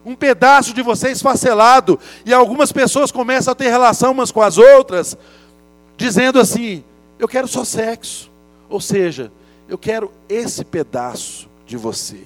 um 0.09 0.15
pedaço 0.15 0.73
de 0.73 0.81
você 0.81 1.11
esfacelado, 1.11 1.99
e 2.25 2.33
algumas 2.33 2.71
pessoas 2.71 3.11
começam 3.11 3.51
a 3.51 3.55
ter 3.55 3.69
relação 3.69 4.11
umas 4.11 4.31
com 4.31 4.41
as 4.41 4.57
outras, 4.57 5.15
dizendo 5.95 6.39
assim: 6.39 6.83
Eu 7.19 7.27
quero 7.27 7.47
só 7.47 7.63
sexo, 7.63 8.31
ou 8.67 8.81
seja, 8.81 9.31
eu 9.67 9.77
quero 9.77 10.11
esse 10.27 10.65
pedaço 10.65 11.47
de 11.65 11.77
você, 11.77 12.23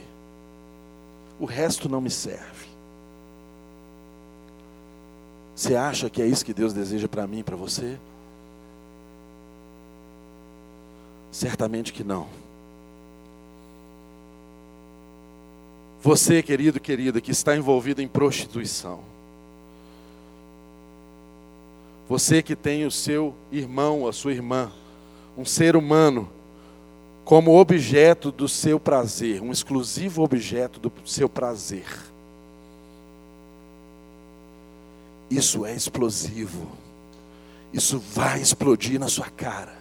o 1.39 1.45
resto 1.45 1.89
não 1.89 1.99
me 1.99 2.09
serve. 2.09 2.63
Você 5.53 5.75
acha 5.75 6.09
que 6.09 6.21
é 6.21 6.25
isso 6.25 6.45
que 6.45 6.53
Deus 6.53 6.73
deseja 6.73 7.07
para 7.07 7.27
mim 7.27 7.39
e 7.39 7.43
para 7.43 7.55
você? 7.55 7.97
Certamente 11.31 11.91
que 11.91 12.03
não. 12.03 12.27
Você, 16.03 16.43
querido, 16.43 16.81
querida, 16.81 17.21
que 17.21 17.31
está 17.31 17.55
envolvido 17.55 18.01
em 18.01 18.09
prostituição. 18.09 18.99
Você 22.09 22.43
que 22.43 22.57
tem 22.57 22.85
o 22.85 22.91
seu 22.91 23.33
irmão, 23.49 24.05
a 24.05 24.11
sua 24.11 24.33
irmã, 24.33 24.69
um 25.37 25.45
ser 25.45 25.77
humano, 25.77 26.29
como 27.23 27.57
objeto 27.57 28.33
do 28.33 28.49
seu 28.49 28.81
prazer, 28.81 29.41
um 29.41 29.49
exclusivo 29.49 30.23
objeto 30.23 30.77
do 30.77 30.91
seu 31.05 31.29
prazer. 31.29 31.87
Isso 35.29 35.65
é 35.65 35.73
explosivo. 35.73 36.67
Isso 37.71 37.97
vai 37.97 38.41
explodir 38.41 38.99
na 38.99 39.07
sua 39.07 39.29
cara. 39.29 39.77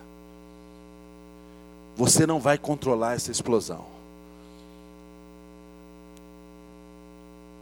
Você 1.96 2.24
não 2.28 2.38
vai 2.38 2.56
controlar 2.56 3.14
essa 3.14 3.32
explosão. 3.32 4.01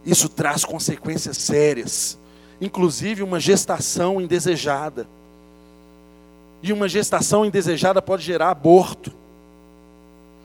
Isso 0.05 0.27
traz 0.27 0.65
consequências 0.65 1.37
sérias, 1.37 2.17
inclusive 2.59 3.23
uma 3.23 3.39
gestação 3.39 4.19
indesejada. 4.19 5.07
E 6.63 6.71
uma 6.73 6.87
gestação 6.87 7.45
indesejada 7.45 8.01
pode 8.01 8.23
gerar 8.23 8.49
aborto. 8.49 9.11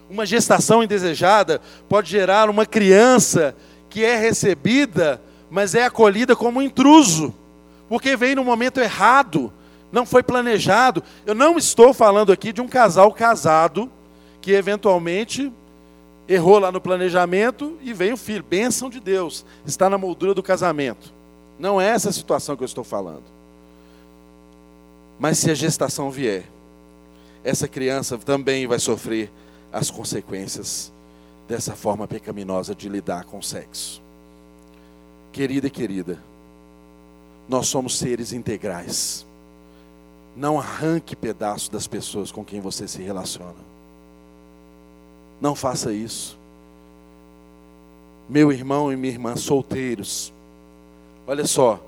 Uma 0.09 0.25
gestação 0.25 0.83
indesejada 0.83 1.61
pode 1.89 2.11
gerar 2.11 2.49
uma 2.49 2.65
criança 2.65 3.55
que 3.91 4.05
é 4.05 4.17
recebida, 4.17 5.21
mas 5.51 5.75
é 5.75 5.85
acolhida 5.85 6.37
como 6.37 6.61
um 6.61 6.63
intruso, 6.63 7.35
porque 7.89 8.17
veio 8.17 8.37
no 8.37 8.45
momento 8.45 8.81
errado, 8.81 9.53
não 9.91 10.05
foi 10.05 10.23
planejado. 10.23 11.03
Eu 11.25 11.35
não 11.35 11.57
estou 11.57 11.95
falando 11.95 12.33
aqui 12.33 12.53
de 12.53 12.61
um 12.61 12.69
casal 12.69 13.13
casado 13.13 13.91
que 14.41 14.53
eventualmente 14.53 15.53
errou 16.29 16.59
lá 16.59 16.73
no 16.73 16.81
planejamento 16.81 17.77
e 17.83 17.93
veio 17.93 18.15
o 18.15 18.19
filho, 18.19 18.43
bênção 18.43 18.91
de 18.91 19.01
Deus, 19.01 19.45
está 19.65 19.89
na 19.89 19.99
moldura 19.99 20.35
do 20.35 20.43
casamento. 20.43 21.13
Não 21.59 21.81
é 21.81 21.89
essa 21.89 22.11
a 22.11 22.13
situação 22.13 22.57
que 22.57 22.63
eu 22.63 22.67
estou 22.67 22.85
falando. 22.85 23.25
Mas 25.19 25.39
se 25.39 25.51
a 25.51 25.55
gestação 25.55 26.11
vier, 26.11 26.45
essa 27.43 27.69
criança 27.69 28.19
também 28.19 28.67
vai 28.67 28.79
sofrer 28.79 29.31
as 29.73 29.91
consequências 29.91 30.93
dessa 31.49 31.75
forma 31.75 32.07
pecaminosa 32.07 32.75
de 32.75 32.89
lidar 32.89 33.25
com 33.25 33.39
o 33.39 33.43
sexo. 33.43 34.03
Querida 35.33 35.69
e 35.69 35.71
querida, 35.71 36.19
nós 37.49 37.69
somos 37.69 37.97
seres 37.97 38.33
integrais. 38.33 39.25
Não 40.37 40.59
arranque 40.59 41.15
pedaço 41.15 41.71
das 41.71 41.87
pessoas 41.87 42.33
com 42.33 42.45
quem 42.45 42.61
você 42.61 42.87
se 42.89 43.03
relaciona. 43.03 43.76
Não 45.41 45.55
faça 45.55 45.93
isso. 45.93 46.37
Meu 48.29 48.51
irmão 48.51 48.93
e 48.93 48.97
minha 48.97 49.13
irmã 49.13 49.37
solteiros, 49.37 50.33
olha 51.27 51.47
só, 51.47 51.81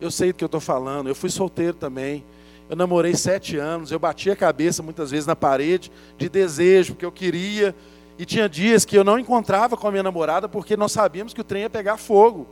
eu 0.00 0.10
sei 0.10 0.32
do 0.32 0.36
que 0.36 0.44
eu 0.44 0.46
estou 0.46 0.60
falando, 0.60 1.08
eu 1.08 1.14
fui 1.14 1.30
solteiro 1.30 1.74
também. 1.74 2.24
Eu 2.70 2.76
namorei 2.76 3.14
sete 3.14 3.58
anos, 3.58 3.92
eu 3.92 3.98
bati 3.98 4.30
a 4.30 4.36
cabeça 4.36 4.82
muitas 4.82 5.10
vezes 5.10 5.26
na 5.26 5.36
parede 5.36 5.92
de 6.16 6.28
desejo, 6.28 6.94
porque 6.94 7.04
eu 7.04 7.12
queria. 7.12 7.74
E 8.18 8.24
tinha 8.24 8.48
dias 8.48 8.84
que 8.84 8.96
eu 8.96 9.04
não 9.04 9.18
encontrava 9.18 9.76
com 9.76 9.86
a 9.86 9.90
minha 9.90 10.02
namorada 10.02 10.48
porque 10.48 10.76
nós 10.76 10.92
sabíamos 10.92 11.34
que 11.34 11.40
o 11.40 11.44
trem 11.44 11.62
ia 11.62 11.70
pegar 11.70 11.96
fogo. 11.96 12.46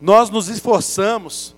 Nós 0.00 0.30
nos 0.30 0.48
esforçamos, 0.48 1.54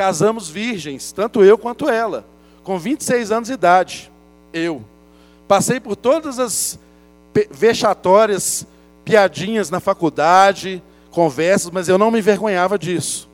casamos 0.00 0.48
virgens, 0.48 1.12
tanto 1.12 1.44
eu 1.44 1.58
quanto 1.58 1.86
ela, 1.86 2.24
com 2.64 2.78
26 2.78 3.30
anos 3.30 3.48
de 3.48 3.52
idade. 3.52 4.10
Eu. 4.50 4.82
Passei 5.46 5.78
por 5.78 5.94
todas 5.94 6.38
as 6.38 6.78
vexatórias 7.50 8.66
piadinhas 9.04 9.68
na 9.68 9.78
faculdade, 9.78 10.82
conversas, 11.10 11.70
mas 11.70 11.86
eu 11.86 11.98
não 11.98 12.10
me 12.10 12.18
envergonhava 12.18 12.78
disso. 12.78 13.28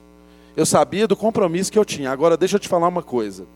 Eu 0.56 0.66
sabia 0.66 1.06
do 1.06 1.14
compromisso 1.14 1.70
que 1.70 1.78
eu 1.78 1.84
tinha. 1.84 2.10
Agora, 2.10 2.36
deixa 2.36 2.56
eu 2.56 2.60
te 2.60 2.68
falar 2.68 2.88
uma 2.88 3.02
coisa. 3.02 3.46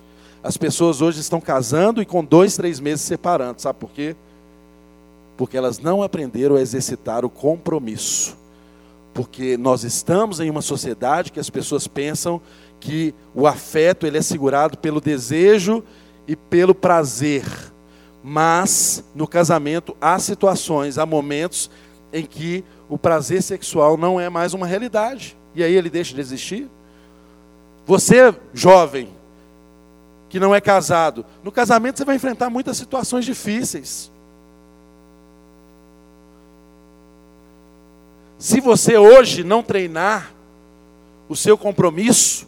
As 0.41 0.57
pessoas 0.57 1.03
hoje 1.03 1.19
estão 1.19 1.41
casando 1.41 2.01
e 2.01 2.07
com 2.07 2.25
dois, 2.25 2.57
três 2.57 2.79
meses 2.79 3.01
separando. 3.01 3.61
Sabe 3.61 3.81
por 3.81 3.91
quê? 3.91 4.15
Porque 5.37 5.57
elas 5.57 5.81
não 5.81 6.01
aprenderam 6.01 6.55
a 6.55 6.61
exercitar 6.61 7.25
o 7.25 7.29
compromisso. 7.29 8.39
Porque 9.13 9.57
nós 9.57 9.83
estamos 9.83 10.39
em 10.39 10.49
uma 10.49 10.63
sociedade 10.63 11.33
que 11.33 11.41
as 11.41 11.51
pessoas 11.51 11.89
pensam 11.89 12.41
que 12.81 13.15
o 13.35 13.47
afeto 13.47 14.07
ele 14.07 14.19
é 14.19 14.23
segurado 14.23 14.79
pelo 14.79 15.01
desejo 15.01 15.85
e 16.27 16.35
pelo 16.35 16.75
prazer. 16.75 17.45
Mas 18.25 19.05
no 19.15 19.29
casamento 19.29 19.97
há 20.01 20.19
situações, 20.19 20.99
há 20.99 21.07
momentos 21.07 21.71
em 22.13 22.25
que 22.25 22.65
o 22.89 22.99
prazer 22.99 23.43
sexual 23.43 23.97
não 23.97 24.19
é 24.19 24.29
mais 24.29 24.55
uma 24.55 24.67
realidade. 24.67 25.37
E 25.55 25.63
aí 25.63 25.75
ele 25.75 25.91
deixa 25.91 26.15
de 26.15 26.21
existir. 26.21 26.69
Você, 27.87 28.35
jovem, 28.53 29.09
que 30.29 30.41
não 30.41 30.55
é 30.55 30.61
casado, 30.61 31.25
no 31.43 31.51
casamento 31.51 31.99
você 31.99 32.05
vai 32.05 32.17
enfrentar 32.17 32.49
muitas 32.49 32.77
situações 32.77 33.25
difíceis. 33.25 34.11
Se 38.39 38.61
você 38.61 38.97
hoje 38.97 39.45
não 39.45 39.63
treinar 39.63 40.33
o 41.29 41.37
seu 41.37 41.59
compromisso, 41.59 42.47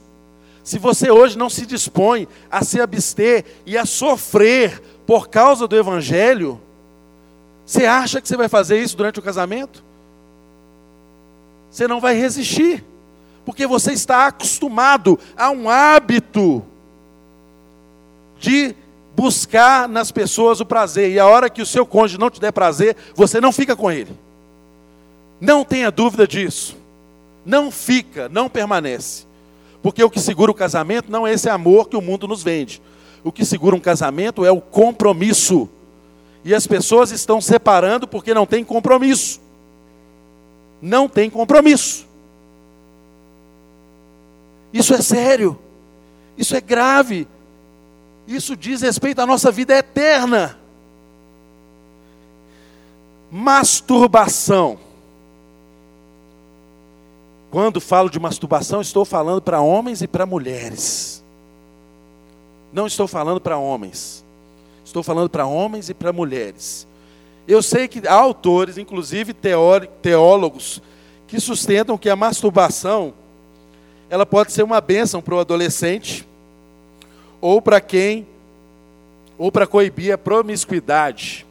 se 0.62 0.78
você 0.78 1.10
hoje 1.10 1.36
não 1.36 1.50
se 1.50 1.66
dispõe 1.66 2.28
a 2.50 2.64
se 2.64 2.80
abster 2.80 3.44
e 3.66 3.76
a 3.76 3.84
sofrer 3.84 4.80
por 5.06 5.28
causa 5.28 5.66
do 5.66 5.76
Evangelho, 5.76 6.60
você 7.66 7.86
acha 7.86 8.20
que 8.20 8.28
você 8.28 8.36
vai 8.36 8.48
fazer 8.48 8.80
isso 8.80 8.96
durante 8.96 9.18
o 9.18 9.22
casamento? 9.22 9.82
você 11.72 11.88
não 11.88 12.00
vai 12.00 12.14
resistir, 12.14 12.84
porque 13.46 13.66
você 13.66 13.92
está 13.92 14.26
acostumado 14.26 15.18
a 15.34 15.50
um 15.50 15.70
hábito 15.70 16.62
de 18.38 18.76
buscar 19.16 19.88
nas 19.88 20.12
pessoas 20.12 20.60
o 20.60 20.66
prazer, 20.66 21.10
e 21.10 21.18
a 21.18 21.26
hora 21.26 21.48
que 21.48 21.62
o 21.62 21.66
seu 21.66 21.86
cônjuge 21.86 22.20
não 22.20 22.28
te 22.28 22.38
der 22.38 22.52
prazer, 22.52 22.94
você 23.14 23.40
não 23.40 23.50
fica 23.50 23.74
com 23.74 23.90
ele. 23.90 24.14
Não 25.40 25.64
tenha 25.64 25.90
dúvida 25.90 26.28
disso. 26.28 26.76
Não 27.44 27.70
fica, 27.70 28.28
não 28.28 28.50
permanece. 28.50 29.26
Porque 29.82 30.02
o 30.02 30.10
que 30.10 30.20
segura 30.20 30.50
o 30.50 30.54
casamento 30.54 31.10
não 31.10 31.26
é 31.26 31.32
esse 31.32 31.48
amor 31.48 31.88
que 31.88 31.96
o 31.96 32.02
mundo 32.02 32.28
nos 32.28 32.42
vende. 32.42 32.80
O 33.24 33.32
que 33.32 33.44
segura 33.44 33.74
um 33.74 33.80
casamento 33.80 34.44
é 34.44 34.50
o 34.50 34.60
compromisso. 34.60 35.68
E 36.44 36.54
as 36.54 36.66
pessoas 36.66 37.10
estão 37.10 37.40
separando 37.40 38.06
porque 38.06 38.34
não 38.34 38.46
tem 38.46 38.64
compromisso 38.64 39.40
não 40.82 41.08
tem 41.08 41.30
compromisso. 41.30 42.04
Isso 44.72 44.92
é 44.92 45.00
sério, 45.00 45.56
isso 46.36 46.56
é 46.56 46.60
grave, 46.60 47.28
isso 48.26 48.56
diz 48.56 48.82
respeito 48.82 49.20
à 49.20 49.26
nossa 49.26 49.52
vida 49.52 49.74
eterna. 49.74 50.58
Masturbação. 53.30 54.78
Quando 57.52 57.82
falo 57.82 58.08
de 58.08 58.18
masturbação, 58.18 58.80
estou 58.80 59.04
falando 59.04 59.42
para 59.42 59.60
homens 59.60 60.00
e 60.00 60.08
para 60.08 60.24
mulheres. 60.24 61.22
Não 62.72 62.86
estou 62.86 63.06
falando 63.06 63.42
para 63.42 63.58
homens. 63.58 64.24
Estou 64.82 65.02
falando 65.02 65.28
para 65.28 65.44
homens 65.44 65.90
e 65.90 65.94
para 65.94 66.14
mulheres. 66.14 66.86
Eu 67.46 67.62
sei 67.62 67.88
que 67.88 68.08
há 68.08 68.14
autores, 68.14 68.78
inclusive 68.78 69.34
teólogos, 69.34 70.80
que 71.28 71.38
sustentam 71.38 71.98
que 71.98 72.08
a 72.08 72.16
masturbação 72.16 73.12
ela 74.08 74.24
pode 74.24 74.50
ser 74.50 74.62
uma 74.62 74.80
bênção 74.80 75.20
para 75.20 75.34
o 75.34 75.38
adolescente 75.38 76.26
ou 77.38 77.60
para 77.60 77.82
quem 77.82 78.26
ou 79.36 79.52
para 79.52 79.66
coibir 79.66 80.10
a 80.14 80.16
promiscuidade. 80.16 81.44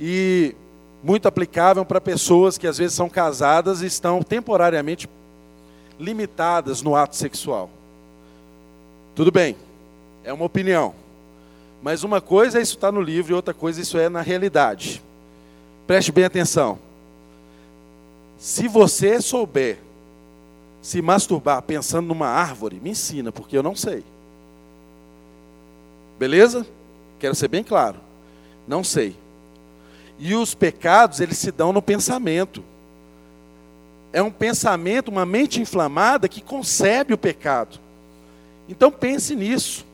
E 0.00 0.56
muito 1.04 1.28
aplicável 1.28 1.84
para 1.84 2.00
pessoas 2.00 2.56
que 2.56 2.66
às 2.66 2.78
vezes 2.78 2.96
são 2.96 3.10
casadas 3.10 3.82
e 3.82 3.86
estão 3.86 4.22
temporariamente 4.22 5.08
limitadas 6.00 6.80
no 6.80 6.96
ato 6.96 7.14
sexual. 7.14 7.68
Tudo 9.14 9.30
bem, 9.30 9.54
é 10.24 10.32
uma 10.32 10.46
opinião. 10.46 10.94
Mas 11.82 12.02
uma 12.02 12.22
coisa 12.22 12.58
é 12.58 12.62
isso 12.62 12.76
estar 12.76 12.88
tá 12.88 12.92
no 12.92 13.02
livro 13.02 13.32
e 13.32 13.34
outra 13.34 13.52
coisa 13.52 13.82
isso 13.82 13.98
é 13.98 14.08
na 14.08 14.22
realidade. 14.22 15.02
Preste 15.86 16.10
bem 16.10 16.24
atenção. 16.24 16.78
Se 18.38 18.66
você 18.66 19.20
souber 19.20 19.78
se 20.80 21.02
masturbar 21.02 21.60
pensando 21.62 22.08
numa 22.08 22.28
árvore, 22.28 22.80
me 22.82 22.90
ensina, 22.90 23.30
porque 23.30 23.56
eu 23.56 23.62
não 23.62 23.76
sei. 23.76 24.02
Beleza? 26.18 26.66
Quero 27.18 27.34
ser 27.34 27.48
bem 27.48 27.62
claro. 27.62 27.96
Não 28.66 28.82
sei. 28.82 29.14
E 30.18 30.34
os 30.34 30.54
pecados, 30.54 31.20
eles 31.20 31.38
se 31.38 31.50
dão 31.50 31.72
no 31.72 31.82
pensamento. 31.82 32.62
É 34.12 34.22
um 34.22 34.30
pensamento, 34.30 35.08
uma 35.08 35.26
mente 35.26 35.60
inflamada 35.60 36.28
que 36.28 36.40
concebe 36.40 37.12
o 37.12 37.18
pecado. 37.18 37.78
Então 38.68 38.90
pense 38.90 39.34
nisso. 39.34 39.84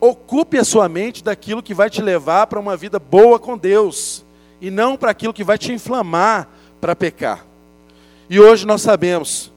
Ocupe 0.00 0.58
a 0.58 0.64
sua 0.64 0.88
mente 0.88 1.22
daquilo 1.22 1.62
que 1.62 1.74
vai 1.74 1.88
te 1.88 2.02
levar 2.02 2.46
para 2.46 2.60
uma 2.60 2.76
vida 2.76 2.98
boa 2.98 3.38
com 3.38 3.56
Deus, 3.56 4.24
e 4.60 4.70
não 4.70 4.96
para 4.96 5.10
aquilo 5.10 5.32
que 5.32 5.44
vai 5.44 5.58
te 5.58 5.72
inflamar 5.72 6.48
para 6.80 6.96
pecar. 6.96 7.44
E 8.28 8.40
hoje 8.40 8.66
nós 8.66 8.82
sabemos 8.82 9.52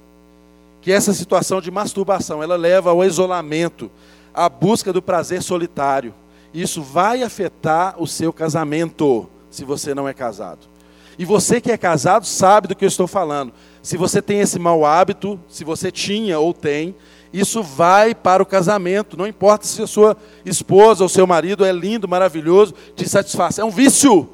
que 0.82 0.92
essa 0.92 1.14
situação 1.14 1.60
de 1.60 1.72
masturbação, 1.72 2.42
ela 2.42 2.56
leva 2.56 2.92
ao 2.92 3.04
isolamento, 3.04 3.92
à 4.34 4.48
busca 4.48 4.94
do 4.94 5.02
prazer 5.02 5.42
solitário. 5.42 6.14
Isso 6.54 6.82
vai 6.82 7.24
afetar 7.24 7.96
o 8.02 8.08
seu 8.08 8.32
casamento, 8.32 9.30
se 9.50 9.64
você 9.64 9.94
não 9.94 10.08
é 10.08 10.14
casado. 10.14 10.68
E 11.20 11.26
você 11.26 11.60
que 11.60 11.72
é 11.72 11.78
casado 11.78 12.26
sabe 12.26 12.68
do 12.68 12.76
que 12.76 12.86
eu 12.86 12.88
estou 12.88 13.08
falando. 13.08 13.52
Se 13.82 13.98
você 13.98 14.22
tem 14.22 14.40
esse 14.40 14.60
mau 14.60 14.86
hábito, 14.86 15.40
se 15.50 15.64
você 15.64 15.92
tinha 15.92 16.40
ou 16.40 16.54
tem, 16.54 16.96
isso 17.34 17.64
vai 17.64 18.14
para 18.14 18.42
o 18.42 18.46
casamento. 18.46 19.18
Não 19.18 19.28
importa 19.28 19.66
se 19.66 19.82
a 19.82 19.88
sua 19.88 20.16
esposa 20.46 21.04
ou 21.04 21.10
seu 21.10 21.26
marido 21.26 21.66
é 21.66 21.72
lindo, 21.72 22.08
maravilhoso, 22.08 22.74
te 22.96 23.08
satisfaz. 23.08 23.58
É 23.58 23.64
um 23.64 23.70
vício. 23.70 24.30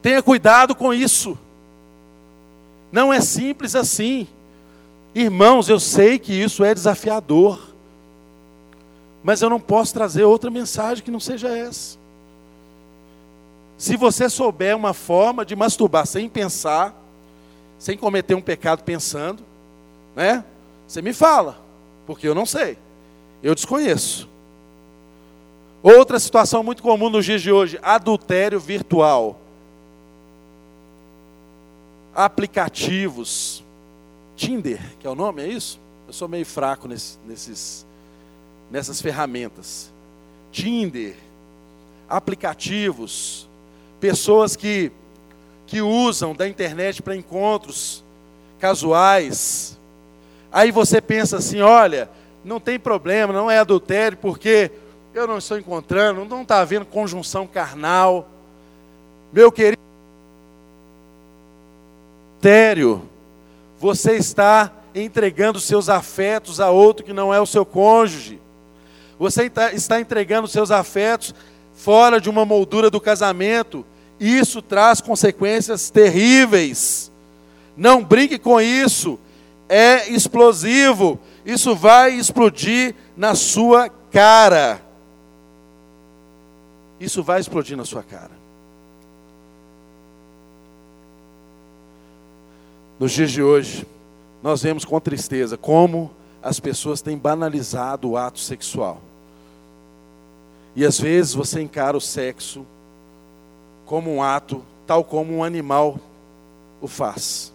Tenha 0.00 0.22
cuidado 0.22 0.74
com 0.74 0.92
isso. 0.92 1.38
Não 2.90 3.12
é 3.12 3.20
simples 3.20 3.74
assim. 3.74 4.26
Irmãos, 5.14 5.68
eu 5.68 5.78
sei 5.78 6.18
que 6.18 6.32
isso 6.32 6.64
é 6.64 6.74
desafiador, 6.74 7.71
mas 9.22 9.40
eu 9.42 9.48
não 9.48 9.60
posso 9.60 9.94
trazer 9.94 10.24
outra 10.24 10.50
mensagem 10.50 11.04
que 11.04 11.10
não 11.10 11.20
seja 11.20 11.48
essa. 11.48 11.98
Se 13.78 13.96
você 13.96 14.28
souber 14.28 14.76
uma 14.76 14.94
forma 14.94 15.44
de 15.44 15.56
masturbar 15.56 16.06
sem 16.06 16.28
pensar, 16.28 16.94
sem 17.78 17.96
cometer 17.96 18.34
um 18.34 18.40
pecado 18.40 18.84
pensando, 18.84 19.42
né? 20.14 20.44
Você 20.86 21.02
me 21.02 21.12
fala, 21.12 21.58
porque 22.06 22.28
eu 22.28 22.34
não 22.34 22.46
sei, 22.46 22.78
eu 23.42 23.54
desconheço. 23.54 24.28
Outra 25.82 26.18
situação 26.20 26.62
muito 26.62 26.82
comum 26.82 27.10
nos 27.10 27.24
dias 27.24 27.42
de 27.42 27.50
hoje: 27.50 27.78
adultério 27.82 28.60
virtual. 28.60 29.36
Aplicativos. 32.14 33.64
Tinder, 34.36 34.80
que 35.00 35.06
é 35.06 35.10
o 35.10 35.14
nome, 35.14 35.42
é 35.42 35.48
isso? 35.48 35.80
Eu 36.06 36.12
sou 36.12 36.28
meio 36.28 36.46
fraco 36.46 36.86
nesse, 36.86 37.18
nesses, 37.26 37.86
nessas 38.72 39.00
ferramentas. 39.02 39.92
Tinder, 40.50 41.14
aplicativos, 42.08 43.46
pessoas 44.00 44.56
que, 44.56 44.90
que 45.66 45.82
usam 45.82 46.34
da 46.34 46.48
internet 46.48 47.02
para 47.02 47.14
encontros 47.14 48.02
casuais. 48.58 49.78
Aí 50.50 50.72
você 50.72 51.00
pensa 51.00 51.36
assim: 51.36 51.60
olha, 51.60 52.10
não 52.44 52.58
tem 52.58 52.78
problema, 52.80 53.32
não 53.32 53.50
é 53.50 53.58
adultério, 53.58 54.18
porque 54.18 54.72
eu 55.14 55.26
não 55.26 55.38
estou 55.38 55.58
encontrando, 55.58 56.24
não 56.24 56.42
está 56.42 56.60
havendo 56.60 56.86
conjunção 56.86 57.46
carnal. 57.46 58.26
Meu 59.32 59.52
querido, 59.52 59.80
adultério, 62.34 63.02
você 63.78 64.16
está 64.16 64.72
entregando 64.94 65.60
seus 65.60 65.88
afetos 65.88 66.60
a 66.60 66.70
outro 66.70 67.04
que 67.04 67.12
não 67.12 67.32
é 67.32 67.40
o 67.40 67.46
seu 67.46 67.64
cônjuge. 67.64 68.41
Você 69.18 69.50
está 69.72 70.00
entregando 70.00 70.48
seus 70.48 70.70
afetos 70.70 71.34
fora 71.74 72.20
de 72.20 72.28
uma 72.28 72.44
moldura 72.44 72.90
do 72.90 73.00
casamento. 73.00 73.84
Isso 74.18 74.60
traz 74.60 75.00
consequências 75.00 75.90
terríveis. 75.90 77.10
Não 77.76 78.02
brinque 78.02 78.38
com 78.38 78.60
isso. 78.60 79.18
É 79.68 80.08
explosivo. 80.10 81.18
Isso 81.44 81.74
vai 81.74 82.14
explodir 82.14 82.94
na 83.16 83.34
sua 83.34 83.88
cara 84.10 84.80
isso 87.02 87.20
vai 87.20 87.40
explodir 87.40 87.76
na 87.76 87.84
sua 87.84 88.02
cara. 88.02 88.30
Nos 92.98 93.10
dias 93.10 93.32
de 93.32 93.42
hoje, 93.42 93.84
nós 94.40 94.62
vemos 94.62 94.84
com 94.84 95.00
tristeza 95.00 95.56
como 95.56 96.12
as 96.42 96.58
pessoas 96.58 97.00
têm 97.00 97.16
banalizado 97.16 98.10
o 98.10 98.16
ato 98.16 98.40
sexual. 98.40 99.00
E 100.74 100.84
às 100.84 100.98
vezes 100.98 101.34
você 101.34 101.62
encara 101.62 101.96
o 101.96 102.00
sexo 102.00 102.66
como 103.86 104.12
um 104.12 104.22
ato 104.22 104.64
tal 104.86 105.04
como 105.04 105.34
um 105.34 105.44
animal 105.44 105.98
o 106.80 106.88
faz. 106.88 107.52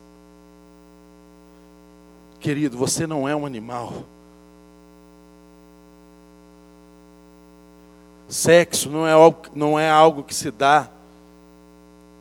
Querido, 2.39 2.77
você 2.77 3.05
não 3.05 3.27
é 3.27 3.35
um 3.35 3.45
animal. 3.45 3.91
Sexo 8.29 8.89
não 8.89 9.07
é, 9.07 9.13
algo, 9.13 9.41
não 9.53 9.79
é 9.79 9.89
algo 9.89 10.23
que 10.23 10.35
se 10.35 10.51
dá 10.51 10.89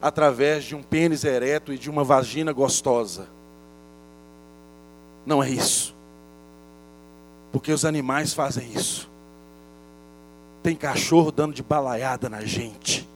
através 0.00 0.64
de 0.64 0.74
um 0.74 0.82
pênis 0.82 1.24
ereto 1.24 1.72
e 1.72 1.78
de 1.78 1.90
uma 1.90 2.04
vagina 2.04 2.52
gostosa. 2.52 3.28
Não 5.24 5.42
é 5.42 5.50
isso. 5.50 5.95
Porque 7.56 7.72
os 7.72 7.86
animais 7.86 8.34
fazem 8.34 8.70
isso. 8.70 9.08
Tem 10.62 10.76
cachorro 10.76 11.32
dando 11.32 11.54
de 11.54 11.62
balaiada 11.62 12.28
na 12.28 12.44
gente. 12.44 13.08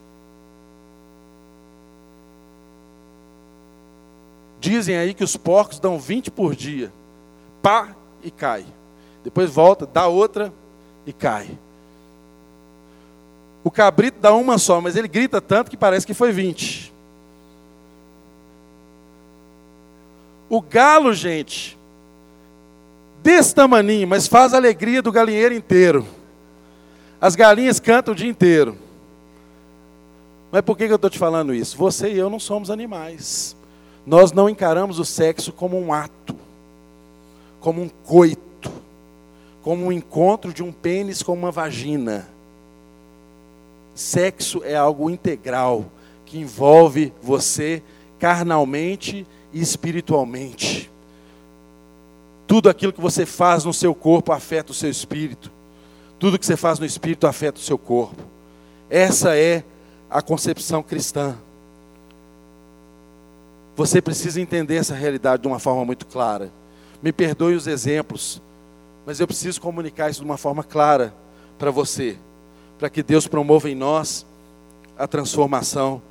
Dizem 4.59 4.97
aí 4.97 5.13
que 5.13 5.23
os 5.23 5.37
porcos 5.37 5.79
dão 5.79 5.99
20 5.99 6.31
por 6.31 6.57
dia. 6.57 6.91
Pá 7.61 7.95
e 8.23 8.31
cai. 8.31 8.65
Depois 9.23 9.51
volta, 9.51 9.85
dá 9.85 10.07
outra 10.07 10.51
e 11.05 11.13
cai. 11.13 11.59
O 13.63 13.71
cabrito 13.71 14.21
dá 14.21 14.33
uma 14.33 14.57
só, 14.57 14.81
mas 14.81 14.97
ele 14.97 15.07
grita 15.07 15.43
tanto 15.43 15.71
que 15.71 15.77
parece 15.77 16.07
que 16.07 16.15
foi 16.15 16.33
20. 16.33 16.91
O 20.49 20.63
galo, 20.63 21.13
gente, 21.13 21.79
desse 23.23 23.55
tamaninho, 23.55 24.09
mas 24.09 24.27
faz 24.27 24.55
a 24.55 24.57
alegria 24.57 25.03
do 25.03 25.13
galinheiro 25.13 25.55
inteiro. 25.55 26.07
As 27.21 27.37
galinhas 27.37 27.79
cantam 27.79 28.13
o 28.13 28.17
dia 28.17 28.29
inteiro. 28.29 28.77
Mas 30.51 30.63
por 30.63 30.77
que 30.77 30.85
eu 30.85 30.97
estou 30.97 31.11
te 31.11 31.19
falando 31.19 31.55
isso? 31.55 31.77
Você 31.77 32.13
e 32.13 32.19
eu 32.19 32.29
não 32.29 32.41
somos 32.41 32.71
animais. 32.71 33.55
Nós 34.07 34.33
não 34.33 34.49
encaramos 34.49 34.99
o 34.99 35.05
sexo 35.05 35.53
como 35.53 35.79
um 35.79 35.93
ato, 35.93 36.35
como 37.61 37.83
um 37.83 37.89
coito, 37.89 38.73
como 39.63 39.87
um 39.87 39.93
encontro 39.93 40.53
de 40.53 40.63
um 40.63 40.73
pênis 40.73 41.23
com 41.23 41.35
uma 41.35 41.51
vagina. 41.51 42.27
Sexo 43.95 44.63
é 44.65 44.75
algo 44.75 45.11
integral 45.11 45.85
que 46.25 46.39
envolve 46.39 47.13
você 47.23 47.83
carnalmente 48.19 49.27
e 49.53 49.61
espiritualmente. 49.61 50.91
Tudo 52.51 52.69
aquilo 52.69 52.93
que 52.93 53.01
você 53.01 53.25
faz 53.25 53.65
no 53.65 53.73
seu 53.73 53.95
corpo 53.95 54.33
afeta 54.33 54.73
o 54.73 54.75
seu 54.75 54.91
espírito. 54.91 55.53
Tudo 56.19 56.37
que 56.37 56.45
você 56.45 56.57
faz 56.57 56.81
no 56.81 56.85
espírito 56.85 57.29
afeta 57.29 57.61
o 57.61 57.63
seu 57.63 57.79
corpo. 57.79 58.21
Essa 58.91 59.37
é 59.37 59.63
a 60.11 60.21
concepção 60.21 60.83
cristã. 60.83 61.39
Você 63.77 64.03
precisa 64.03 64.41
entender 64.41 64.75
essa 64.75 64.97
realidade 64.97 65.43
de 65.43 65.47
uma 65.47 65.61
forma 65.61 65.85
muito 65.85 66.05
clara. 66.07 66.51
Me 67.01 67.13
perdoe 67.13 67.55
os 67.55 67.69
exemplos, 67.69 68.43
mas 69.07 69.21
eu 69.21 69.29
preciso 69.29 69.61
comunicar 69.61 70.11
isso 70.11 70.19
de 70.19 70.27
uma 70.27 70.37
forma 70.37 70.65
clara 70.65 71.15
para 71.57 71.71
você 71.71 72.19
para 72.81 72.91
que 72.91 73.01
Deus 73.01 73.29
promova 73.29 73.71
em 73.71 73.77
nós 73.77 74.27
a 74.99 75.07
transformação 75.07 76.03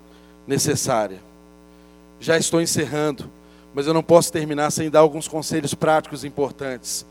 necessária. 0.47 1.19
Já 2.17 2.37
estou 2.37 2.61
encerrando, 2.61 3.29
mas 3.73 3.87
eu 3.87 3.93
não 3.93 4.03
posso 4.03 4.31
terminar 4.31 4.71
sem 4.71 4.89
dar 4.89 4.99
alguns 4.99 5.27
conselhos 5.27 5.73
práticos 5.73 6.23
importantes 6.23 7.05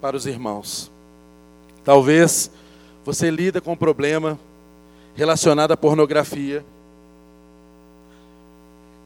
para 0.00 0.16
os 0.16 0.26
irmãos. 0.26 0.90
Talvez 1.84 2.50
você 3.04 3.30
lida 3.30 3.60
com 3.60 3.72
um 3.72 3.76
problema 3.76 4.38
relacionado 5.14 5.72
à 5.72 5.76
pornografia. 5.76 6.64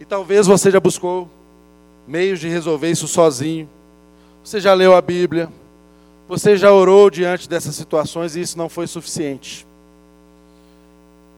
E 0.00 0.04
talvez 0.04 0.46
você 0.46 0.70
já 0.70 0.80
buscou 0.80 1.28
meios 2.06 2.40
de 2.40 2.48
resolver 2.48 2.90
isso 2.90 3.08
sozinho. 3.08 3.68
Você 4.42 4.60
já 4.60 4.74
leu 4.74 4.94
a 4.94 5.00
Bíblia. 5.00 5.48
Você 6.28 6.56
já 6.56 6.72
orou 6.72 7.10
diante 7.10 7.48
dessas 7.48 7.74
situações 7.74 8.34
e 8.34 8.40
isso 8.40 8.56
não 8.56 8.68
foi 8.68 8.86
suficiente. 8.86 9.66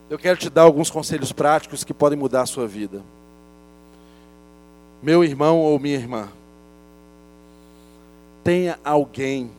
Eu 0.09 0.19
quero 0.19 0.39
te 0.39 0.49
dar 0.49 0.62
alguns 0.62 0.91
conselhos 0.91 1.33
práticos 1.33 1.83
que 1.83 1.93
podem 1.93 2.19
mudar 2.19 2.43
a 2.43 2.47
sua 2.47 2.67
vida. 2.67 3.03
Meu 5.03 5.22
irmão 5.22 5.59
ou 5.59 5.78
minha 5.78 5.97
irmã, 5.97 6.28
tenha 8.42 8.78
alguém 8.84 9.51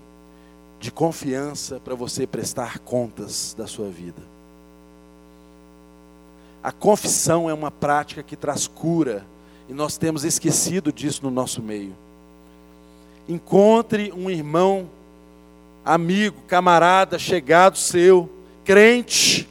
de 0.79 0.91
confiança 0.91 1.79
para 1.83 1.95
você 1.95 2.25
prestar 2.25 2.79
contas 2.79 3.55
da 3.57 3.67
sua 3.67 3.89
vida. 3.89 4.21
A 6.63 6.71
confissão 6.71 7.49
é 7.49 7.53
uma 7.53 7.71
prática 7.71 8.23
que 8.23 8.35
traz 8.35 8.67
cura 8.67 9.25
e 9.69 9.73
nós 9.73 9.97
temos 9.97 10.23
esquecido 10.23 10.91
disso 10.91 11.21
no 11.23 11.31
nosso 11.31 11.61
meio. 11.61 11.95
Encontre 13.27 14.11
um 14.13 14.29
irmão, 14.29 14.89
amigo, 15.83 16.41
camarada, 16.47 17.19
chegado 17.19 17.77
seu, 17.77 18.29
crente, 18.63 19.47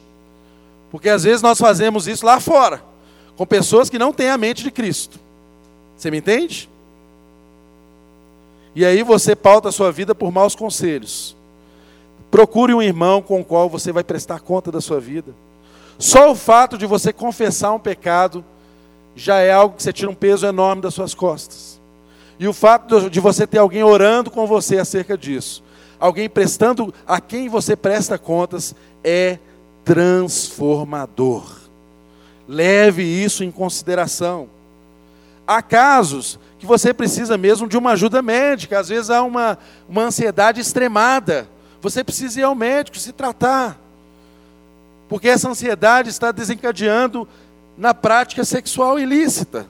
porque 0.91 1.09
às 1.09 1.23
vezes 1.23 1.41
nós 1.41 1.59
fazemos 1.59 2.07
isso 2.07 2.25
lá 2.25 2.39
fora, 2.39 2.83
com 3.35 3.45
pessoas 3.45 3.89
que 3.89 3.99
não 3.99 4.13
têm 4.13 4.29
a 4.29 4.37
mente 4.37 4.63
de 4.63 4.71
Cristo. 4.71 5.19
Você 5.97 6.11
me 6.11 6.17
entende? 6.17 6.69
E 8.75 8.85
aí 8.85 9.01
você 9.01 9.35
pauta 9.35 9.69
a 9.69 9.71
sua 9.71 9.91
vida 9.91 10.13
por 10.13 10.31
maus 10.31 10.55
conselhos. 10.55 11.35
Procure 12.29 12.73
um 12.73 12.81
irmão 12.81 13.21
com 13.21 13.41
o 13.41 13.45
qual 13.45 13.67
você 13.67 13.91
vai 13.91 14.03
prestar 14.03 14.39
conta 14.39 14.71
da 14.71 14.79
sua 14.79 14.99
vida. 14.99 15.33
Só 15.97 16.31
o 16.31 16.35
fato 16.35 16.77
de 16.77 16.85
você 16.85 17.11
confessar 17.11 17.71
um 17.71 17.79
pecado 17.79 18.45
já 19.15 19.39
é 19.39 19.51
algo 19.51 19.75
que 19.75 19.81
você 19.81 19.91
tira 19.91 20.11
um 20.11 20.15
peso 20.15 20.45
enorme 20.45 20.81
das 20.81 20.93
suas 20.93 21.15
costas. 21.15 21.81
E 22.39 22.47
o 22.47 22.53
fato 22.53 23.09
de 23.09 23.19
você 23.19 23.47
ter 23.47 23.57
alguém 23.57 23.83
orando 23.83 24.29
com 24.29 24.45
você 24.45 24.77
acerca 24.77 25.17
disso, 25.17 25.63
alguém 25.99 26.29
prestando 26.29 26.93
a 27.07 27.19
quem 27.19 27.49
você 27.49 27.75
presta 27.75 28.19
contas, 28.19 28.75
é 29.03 29.39
transformador. 29.83 31.49
Leve 32.47 33.01
isso 33.01 33.43
em 33.43 33.49
consideração. 33.49 34.47
Há 35.47 35.61
casos 35.61 36.37
que 36.59 36.65
você 36.65 36.93
precisa 36.93 37.37
mesmo 37.37 37.67
de 37.67 37.77
uma 37.77 37.91
ajuda 37.91 38.21
médica, 38.21 38.79
às 38.79 38.89
vezes 38.89 39.09
há 39.09 39.23
uma, 39.23 39.57
uma 39.87 40.03
ansiedade 40.03 40.59
extremada. 40.59 41.47
Você 41.81 42.03
precisa 42.03 42.41
ir 42.41 42.43
ao 42.43 42.55
médico 42.55 42.97
se 42.97 43.13
tratar. 43.13 43.79
Porque 45.07 45.29
essa 45.29 45.49
ansiedade 45.49 46.09
está 46.09 46.31
desencadeando 46.31 47.27
na 47.77 47.93
prática 47.93 48.43
sexual 48.43 48.99
ilícita. 48.99 49.67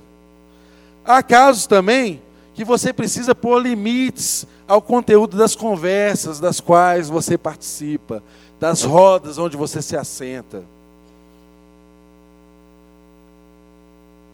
Há 1.06 1.22
casos 1.22 1.68
também 1.68 2.22
que 2.54 2.66
você 2.66 2.92
precisa 2.92 3.36
pôr 3.36 3.62
limites 3.62 4.48
ao 4.68 4.82
conteúdo 4.82 5.38
das 5.38 5.56
conversas 5.56 6.40
das 6.40 6.60
quais 6.60 7.08
você 7.08 7.38
participa, 7.38 8.24
das 8.60 8.82
rodas 8.84 9.38
onde 9.38 9.56
você 9.56 9.82
se 9.82 9.96
assenta, 9.96 10.64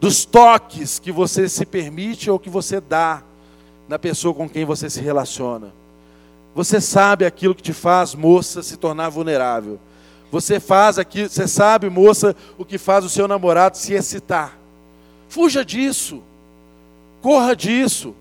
dos 0.04 0.26
toques 0.26 0.98
que 0.98 1.10
você 1.10 1.48
se 1.48 1.64
permite 1.64 2.30
ou 2.30 2.38
que 2.38 2.50
você 2.50 2.78
dá 2.78 3.22
na 3.88 3.98
pessoa 3.98 4.34
com 4.34 4.46
quem 4.46 4.62
você 4.62 4.90
se 4.90 5.00
relaciona. 5.00 5.72
Você 6.54 6.78
sabe 6.78 7.24
aquilo 7.24 7.54
que 7.54 7.62
te 7.62 7.72
faz, 7.72 8.14
moça, 8.14 8.62
se 8.62 8.76
tornar 8.76 9.08
vulnerável. 9.08 9.80
Você 10.30 10.60
faz 10.60 10.98
aqui, 10.98 11.26
você 11.26 11.48
sabe, 11.48 11.88
moça, 11.88 12.36
o 12.58 12.66
que 12.66 12.76
faz 12.76 13.02
o 13.02 13.08
seu 13.08 13.26
namorado 13.26 13.78
se 13.78 13.94
excitar. 13.94 14.58
Fuja 15.26 15.64
disso. 15.64 16.22
Corra 17.22 17.56
disso. 17.56 18.14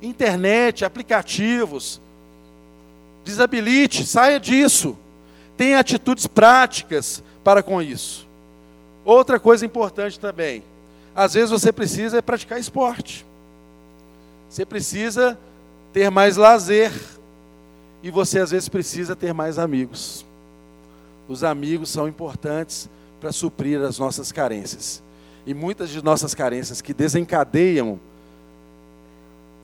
Internet, 0.00 0.84
aplicativos. 0.84 2.00
Desabilite, 3.24 4.06
saia 4.06 4.38
disso. 4.38 4.96
Tenha 5.56 5.80
atitudes 5.80 6.28
práticas 6.28 7.24
para 7.42 7.60
com 7.60 7.82
isso. 7.82 8.24
Outra 9.04 9.40
coisa 9.40 9.66
importante 9.66 10.20
também. 10.20 10.62
Às 11.18 11.34
vezes 11.34 11.50
você 11.50 11.72
precisa 11.72 12.22
praticar 12.22 12.60
esporte. 12.60 13.26
Você 14.48 14.64
precisa 14.64 15.36
ter 15.92 16.12
mais 16.12 16.36
lazer. 16.36 16.92
E 18.04 18.08
você 18.08 18.38
às 18.38 18.52
vezes 18.52 18.68
precisa 18.68 19.16
ter 19.16 19.34
mais 19.34 19.58
amigos. 19.58 20.24
Os 21.28 21.42
amigos 21.42 21.90
são 21.90 22.06
importantes 22.06 22.88
para 23.20 23.32
suprir 23.32 23.80
as 23.80 23.98
nossas 23.98 24.30
carências. 24.30 25.02
E 25.44 25.52
muitas 25.52 25.90
de 25.90 26.00
nossas 26.04 26.36
carências 26.36 26.80
que 26.80 26.94
desencadeiam 26.94 27.98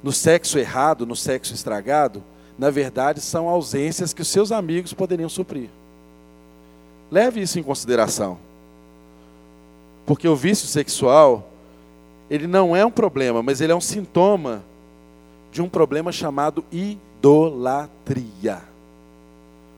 no 0.02 0.10
sexo 0.10 0.58
errado, 0.58 1.06
no 1.06 1.14
sexo 1.14 1.54
estragado, 1.54 2.20
na 2.58 2.68
verdade 2.68 3.20
são 3.20 3.48
ausências 3.48 4.12
que 4.12 4.22
os 4.22 4.28
seus 4.28 4.50
amigos 4.50 4.92
poderiam 4.92 5.28
suprir. 5.28 5.68
Leve 7.12 7.42
isso 7.42 7.60
em 7.60 7.62
consideração. 7.62 8.40
Porque 10.06 10.28
o 10.28 10.36
vício 10.36 10.66
sexual, 10.66 11.50
ele 12.28 12.46
não 12.46 12.74
é 12.76 12.84
um 12.84 12.90
problema, 12.90 13.42
mas 13.42 13.60
ele 13.60 13.72
é 13.72 13.76
um 13.76 13.80
sintoma 13.80 14.62
de 15.50 15.62
um 15.62 15.68
problema 15.68 16.12
chamado 16.12 16.64
idolatria. 16.70 18.60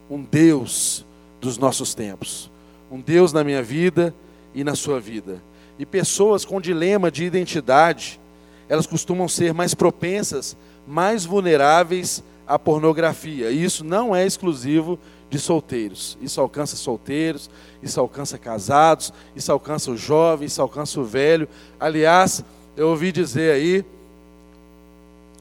Um 0.09 0.21
Deus 0.21 1.05
dos 1.39 1.57
nossos 1.57 1.93
tempos. 1.93 2.49
Um 2.91 2.99
Deus 2.99 3.31
na 3.31 3.43
minha 3.43 3.61
vida 3.61 4.13
e 4.53 4.63
na 4.63 4.75
sua 4.75 4.99
vida. 4.99 5.41
E 5.77 5.85
pessoas 5.85 6.43
com 6.43 6.59
dilema 6.59 7.11
de 7.11 7.23
identidade, 7.23 8.19
elas 8.67 8.87
costumam 8.87 9.27
ser 9.27 9.53
mais 9.53 9.73
propensas, 9.73 10.57
mais 10.87 11.25
vulneráveis 11.25 12.23
à 12.47 12.57
pornografia. 12.57 13.51
E 13.51 13.63
isso 13.63 13.83
não 13.83 14.15
é 14.15 14.25
exclusivo 14.25 14.97
de 15.29 15.39
solteiros. 15.39 16.17
Isso 16.21 16.39
alcança 16.39 16.75
solteiros, 16.75 17.49
isso 17.81 17.99
alcança 17.99 18.37
casados, 18.37 19.13
isso 19.35 19.51
alcança 19.51 19.91
o 19.91 19.97
jovem, 19.97 20.47
isso 20.47 20.61
alcança 20.61 20.99
o 20.99 21.03
velho. 21.03 21.47
Aliás, 21.79 22.43
eu 22.75 22.89
ouvi 22.89 23.11
dizer 23.11 23.53
aí 23.53 23.85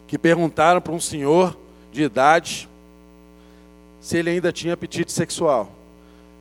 que 0.07 0.19
perguntaram 0.19 0.81
para 0.81 0.93
um 0.93 1.01
senhor 1.01 1.57
de 1.93 2.03
idade 2.03 2.69
se 4.01 4.17
ele 4.17 4.31
ainda 4.31 4.53
tinha 4.53 4.75
apetite 4.75 5.13
sexual. 5.13 5.71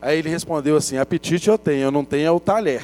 Aí 0.01 0.19
ele 0.19 0.29
respondeu 0.29 0.77
assim: 0.77 0.97
apetite 0.97 1.49
eu 1.49 1.57
tenho, 1.57 1.83
eu 1.83 1.91
não 1.91 2.05
tenho 2.05 2.27
é 2.27 2.31
o 2.31 2.39
talher. 2.39 2.83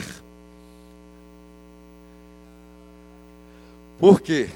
Por 3.99 4.19
quê? 4.19 4.49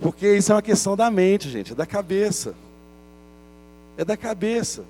Porque 0.00 0.36
isso 0.36 0.52
é 0.52 0.54
uma 0.54 0.62
questão 0.62 0.96
da 0.96 1.10
mente, 1.10 1.50
gente, 1.50 1.72
é 1.72 1.74
da 1.74 1.86
cabeça. 1.86 2.54
É 3.98 4.04
da 4.04 4.16
cabeça. 4.16 4.84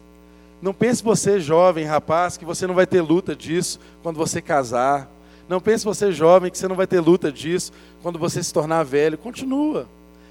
Não 0.60 0.72
pense 0.72 1.02
você, 1.02 1.38
jovem, 1.38 1.84
rapaz, 1.84 2.36
que 2.36 2.44
você 2.44 2.66
não 2.66 2.74
vai 2.74 2.86
ter 2.86 3.00
luta 3.00 3.36
disso 3.36 3.78
quando 4.02 4.16
você 4.16 4.40
casar. 4.40 5.08
Não 5.48 5.60
pense 5.60 5.84
você, 5.84 6.10
jovem, 6.12 6.50
que 6.50 6.58
você 6.58 6.66
não 6.66 6.76
vai 6.76 6.86
ter 6.86 7.00
luta 7.00 7.30
disso 7.30 7.72
quando 8.02 8.18
você 8.18 8.42
se 8.42 8.52
tornar 8.52 8.82
velho. 8.82 9.18
Continua. 9.18 9.86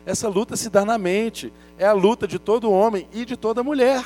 Essa 0.05 0.27
luta 0.27 0.55
se 0.55 0.69
dá 0.69 0.83
na 0.83 0.97
mente. 0.97 1.53
É 1.77 1.85
a 1.85 1.93
luta 1.93 2.27
de 2.27 2.39
todo 2.39 2.71
homem 2.71 3.07
e 3.13 3.23
de 3.25 3.37
toda 3.37 3.63
mulher 3.63 4.03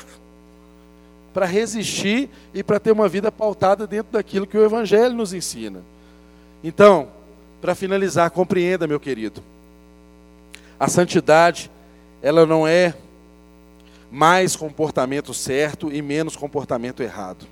para 1.32 1.46
resistir 1.46 2.28
e 2.52 2.62
para 2.62 2.80
ter 2.80 2.90
uma 2.90 3.08
vida 3.08 3.30
pautada 3.30 3.86
dentro 3.86 4.12
daquilo 4.12 4.46
que 4.46 4.58
o 4.58 4.64
Evangelho 4.64 5.14
nos 5.14 5.32
ensina. 5.32 5.82
Então, 6.62 7.08
para 7.60 7.74
finalizar, 7.74 8.30
compreenda, 8.30 8.86
meu 8.86 8.98
querido, 8.98 9.42
a 10.78 10.88
santidade, 10.88 11.70
ela 12.22 12.44
não 12.44 12.66
é 12.66 12.94
mais 14.10 14.56
comportamento 14.56 15.32
certo 15.32 15.92
e 15.92 16.02
menos 16.02 16.36
comportamento 16.36 17.02
errado. 17.02 17.46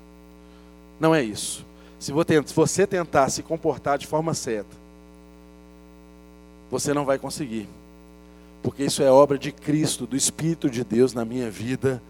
Não 0.98 1.14
é 1.14 1.22
isso. 1.22 1.64
Se 1.98 2.12
você 2.12 2.86
tentar 2.86 3.28
se 3.30 3.42
comportar 3.42 3.98
de 3.98 4.06
forma 4.06 4.34
certa, 4.34 4.76
você 6.70 6.92
não 6.92 7.04
vai 7.04 7.18
conseguir. 7.18 7.68
Porque 8.62 8.84
isso 8.84 9.02
é 9.02 9.10
obra 9.10 9.38
de 9.38 9.52
Cristo, 9.52 10.06
do 10.06 10.16
Espírito 10.16 10.68
de 10.68 10.84
Deus 10.84 11.14
na 11.14 11.24
minha 11.24 11.50
vida 11.50 12.02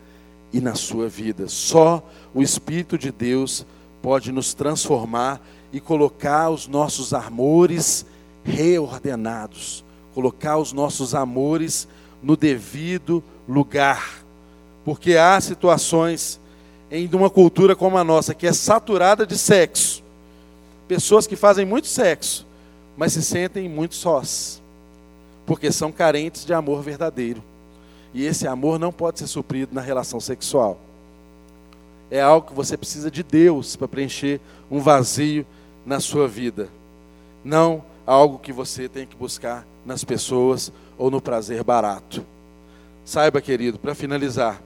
e 0.53 0.61
na 0.61 0.75
sua 0.75 1.09
vida. 1.09 1.49
Só 1.49 2.03
o 2.35 2.43
Espírito 2.43 2.99
de 2.99 3.13
Deus 3.13 3.67
pode 4.03 4.33
nos 4.33 4.55
transformar 4.55 5.41
e 5.73 5.81
colocar 5.81 6.51
os 6.51 6.67
nossos 6.67 7.13
amores 7.13 8.07
reordenados, 8.45 9.85
colocar 10.15 10.57
os 10.57 10.73
nossos 10.73 11.15
amores 11.15 11.87
no 12.23 12.37
devido 12.37 13.23
lugar. 13.47 14.25
Porque 14.89 15.19
há 15.19 15.39
situações 15.39 16.41
em 16.91 17.07
uma 17.13 17.29
cultura 17.29 17.77
como 17.77 17.99
a 17.99 18.03
nossa 18.03 18.33
que 18.33 18.47
é 18.47 18.55
saturada 18.55 19.27
de 19.27 19.37
sexo. 19.37 20.03
Pessoas 20.89 21.27
que 21.27 21.37
fazem 21.37 21.67
muito 21.67 21.87
sexo, 21.87 22.47
mas 22.97 23.13
se 23.13 23.23
sentem 23.23 23.69
muito 23.69 23.95
sós, 23.95 24.63
porque 25.45 25.71
são 25.71 25.93
carentes 25.93 26.47
de 26.47 26.55
amor 26.55 26.81
verdadeiro. 26.81 27.45
E 28.15 28.25
esse 28.25 28.49
amor 28.49 28.79
não 28.79 28.91
pode 28.91 29.19
ser 29.19 29.27
suprido 29.27 29.75
na 29.75 29.83
relação 29.83 30.21
sexual. 30.21 30.79
É 32.11 32.23
algo 32.23 32.49
que 32.49 32.55
você 32.55 32.75
precisa 32.75 33.11
de 33.11 33.23
Deus 33.23 33.77
para 33.77 33.89
preencher 33.89 34.41
um 34.71 34.81
vazio 34.81 35.45
na 35.85 36.01
sua 36.01 36.27
vida. 36.27 36.67
Não 37.45 37.85
algo 38.07 38.39
que 38.39 38.55
você 38.55 38.89
tem 38.89 39.07
que 39.07 39.15
buscar 39.15 39.67
nas 39.85 40.03
pessoas 40.03 40.73
ou 40.97 41.11
no 41.11 41.21
prazer 41.21 41.63
barato. 41.63 42.25
Saiba, 43.05 43.43
querido, 43.43 43.79
para 43.79 43.95
finalizar, 43.95 44.63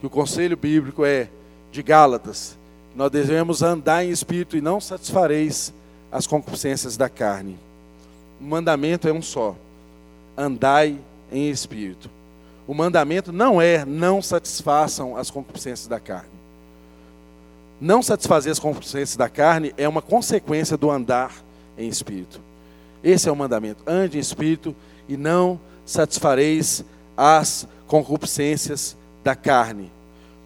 que 0.00 0.06
o 0.06 0.10
conselho 0.10 0.56
bíblico 0.56 1.04
é 1.04 1.28
de 1.72 1.82
Gálatas, 1.82 2.56
nós 2.94 3.10
devemos 3.10 3.62
andar 3.62 4.04
em 4.04 4.10
espírito 4.10 4.56
e 4.56 4.60
não 4.60 4.80
satisfareis 4.80 5.72
as 6.10 6.26
concupiscências 6.26 6.96
da 6.96 7.08
carne. 7.08 7.58
O 8.40 8.44
mandamento 8.44 9.08
é 9.08 9.12
um 9.12 9.22
só: 9.22 9.54
andai 10.36 10.98
em 11.30 11.50
espírito. 11.50 12.10
O 12.66 12.74
mandamento 12.74 13.32
não 13.32 13.60
é 13.60 13.84
não 13.84 14.20
satisfaçam 14.20 15.16
as 15.16 15.30
concupiscências 15.30 15.86
da 15.86 16.00
carne. 16.00 16.36
Não 17.80 18.02
satisfazer 18.02 18.50
as 18.50 18.58
concupiscências 18.58 19.16
da 19.16 19.28
carne 19.28 19.74
é 19.76 19.86
uma 19.86 20.00
consequência 20.00 20.76
do 20.76 20.90
andar 20.90 21.32
em 21.76 21.88
espírito. 21.88 22.40
Esse 23.04 23.28
é 23.28 23.32
o 23.32 23.36
mandamento. 23.36 23.82
Ande 23.86 24.16
em 24.16 24.20
espírito 24.20 24.74
e 25.08 25.16
não 25.16 25.60
satisfareis 25.84 26.84
as 27.16 27.68
concupiscências 27.86 28.96
da 29.26 29.34
carne. 29.34 29.90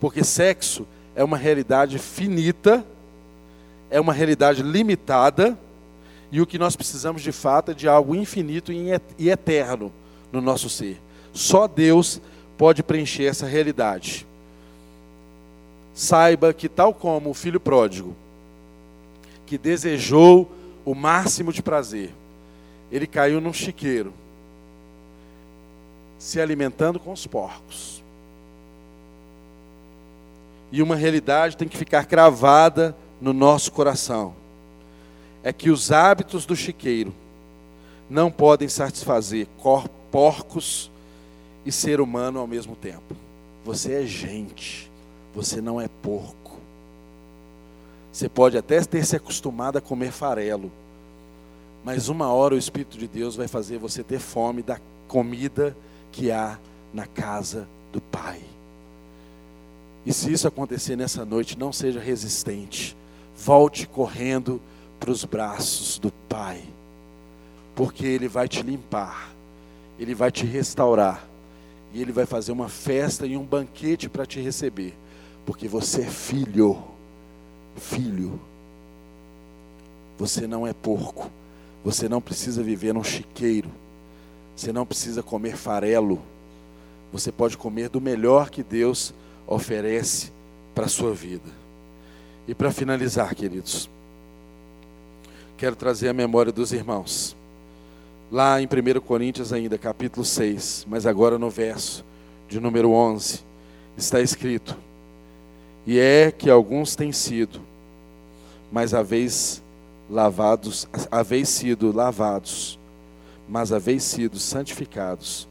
Porque 0.00 0.24
sexo 0.24 0.86
é 1.14 1.22
uma 1.22 1.36
realidade 1.36 1.98
finita, 1.98 2.82
é 3.90 4.00
uma 4.00 4.14
realidade 4.14 4.62
limitada, 4.62 5.58
e 6.32 6.40
o 6.40 6.46
que 6.46 6.58
nós 6.58 6.76
precisamos 6.76 7.20
de 7.20 7.30
fato 7.30 7.72
é 7.72 7.74
de 7.74 7.86
algo 7.86 8.14
infinito 8.14 8.72
e 8.72 9.28
eterno 9.28 9.92
no 10.32 10.40
nosso 10.40 10.70
ser. 10.70 10.98
Só 11.34 11.68
Deus 11.68 12.22
pode 12.56 12.82
preencher 12.82 13.24
essa 13.24 13.44
realidade. 13.44 14.26
Saiba 15.92 16.54
que, 16.54 16.66
tal 16.66 16.94
como 16.94 17.28
o 17.28 17.34
filho 17.34 17.60
pródigo, 17.60 18.16
que 19.44 19.58
desejou 19.58 20.50
o 20.86 20.94
máximo 20.94 21.52
de 21.52 21.62
prazer, 21.62 22.14
ele 22.90 23.06
caiu 23.06 23.42
num 23.42 23.52
chiqueiro, 23.52 24.14
se 26.18 26.40
alimentando 26.40 26.98
com 26.98 27.12
os 27.12 27.26
porcos. 27.26 28.00
E 30.72 30.82
uma 30.82 30.94
realidade 30.94 31.56
tem 31.56 31.68
que 31.68 31.76
ficar 31.76 32.04
cravada 32.04 32.96
no 33.20 33.32
nosso 33.32 33.72
coração: 33.72 34.34
é 35.42 35.52
que 35.52 35.70
os 35.70 35.90
hábitos 35.90 36.46
do 36.46 36.54
chiqueiro 36.54 37.14
não 38.08 38.30
podem 38.30 38.68
satisfazer 38.68 39.46
porcos 40.10 40.90
e 41.64 41.70
ser 41.70 42.00
humano 42.00 42.40
ao 42.40 42.46
mesmo 42.46 42.74
tempo. 42.74 43.14
Você 43.64 43.92
é 43.92 44.06
gente, 44.06 44.90
você 45.34 45.60
não 45.60 45.80
é 45.80 45.88
porco. 46.02 46.58
Você 48.12 48.28
pode 48.28 48.58
até 48.58 48.82
ter 48.82 49.04
se 49.04 49.14
acostumado 49.14 49.78
a 49.78 49.80
comer 49.80 50.10
farelo, 50.10 50.70
mas 51.84 52.08
uma 52.08 52.32
hora 52.32 52.54
o 52.54 52.58
Espírito 52.58 52.98
de 52.98 53.06
Deus 53.06 53.36
vai 53.36 53.46
fazer 53.46 53.78
você 53.78 54.02
ter 54.02 54.18
fome 54.18 54.62
da 54.62 54.80
comida 55.06 55.76
que 56.10 56.30
há 56.30 56.58
na 56.92 57.06
casa 57.06 57.68
do 57.92 58.00
Pai. 58.00 58.49
E 60.04 60.12
se 60.12 60.32
isso 60.32 60.48
acontecer 60.48 60.96
nessa 60.96 61.24
noite, 61.24 61.58
não 61.58 61.72
seja 61.72 62.00
resistente. 62.00 62.96
Volte 63.36 63.86
correndo 63.86 64.60
para 64.98 65.10
os 65.10 65.24
braços 65.24 65.98
do 65.98 66.10
Pai, 66.28 66.62
porque 67.74 68.04
Ele 68.04 68.28
vai 68.28 68.46
te 68.46 68.62
limpar, 68.62 69.30
Ele 69.98 70.14
vai 70.14 70.30
te 70.30 70.44
restaurar, 70.44 71.26
e 71.92 72.00
Ele 72.00 72.12
vai 72.12 72.26
fazer 72.26 72.52
uma 72.52 72.68
festa 72.68 73.26
e 73.26 73.36
um 73.36 73.44
banquete 73.44 74.08
para 74.08 74.26
te 74.26 74.40
receber, 74.40 74.94
porque 75.46 75.66
você 75.66 76.02
é 76.02 76.06
filho, 76.06 76.82
filho. 77.76 78.38
Você 80.18 80.46
não 80.46 80.66
é 80.66 80.74
porco, 80.74 81.30
você 81.82 82.06
não 82.06 82.20
precisa 82.20 82.62
viver 82.62 82.92
num 82.92 83.02
chiqueiro, 83.02 83.70
você 84.54 84.70
não 84.70 84.84
precisa 84.84 85.22
comer 85.22 85.56
farelo, 85.56 86.20
você 87.10 87.32
pode 87.32 87.56
comer 87.56 87.88
do 87.88 88.02
melhor 88.02 88.50
que 88.50 88.62
Deus 88.62 89.14
oferece 89.46 90.30
para 90.74 90.86
a 90.86 90.88
sua 90.88 91.14
vida. 91.14 91.60
E 92.46 92.54
para 92.54 92.72
finalizar, 92.72 93.34
queridos, 93.34 93.88
quero 95.56 95.76
trazer 95.76 96.08
a 96.08 96.14
memória 96.14 96.52
dos 96.52 96.72
irmãos. 96.72 97.36
Lá 98.32 98.60
em 98.60 98.66
1 98.66 99.00
Coríntios 99.00 99.52
ainda, 99.52 99.76
capítulo 99.76 100.24
6, 100.24 100.86
mas 100.88 101.04
agora 101.06 101.38
no 101.38 101.50
verso 101.50 102.04
de 102.48 102.60
número 102.60 102.90
11, 102.90 103.40
está 103.96 104.20
escrito: 104.20 104.76
E 105.86 105.98
é 105.98 106.30
que 106.30 106.48
alguns 106.48 106.96
têm 106.96 107.12
sido, 107.12 107.60
mas 108.72 108.94
haveis 108.94 109.62
lavados, 110.08 110.88
haveis 111.10 111.48
sido 111.48 111.92
lavados, 111.92 112.78
mas 113.48 113.72
haveis 113.72 114.02
sido 114.02 114.38
santificados, 114.38 115.48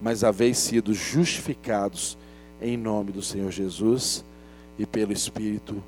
mas 0.00 0.22
haveis 0.22 0.58
sido 0.58 0.92
justificados 0.92 2.16
em 2.60 2.76
nome 2.76 3.12
do 3.12 3.22
Senhor 3.22 3.50
Jesus 3.50 4.24
e 4.78 4.86
pelo 4.86 5.12
Espírito 5.12 5.82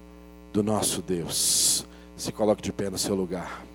do 0.53 0.63
nosso 0.63 1.03
Deus. 1.03 1.87
Se 2.17 2.33
coloque 2.33 2.63
de 2.63 2.73
pé 2.73 2.91
no 2.91 2.99
seu 2.99 3.15
lugar. 3.15 3.68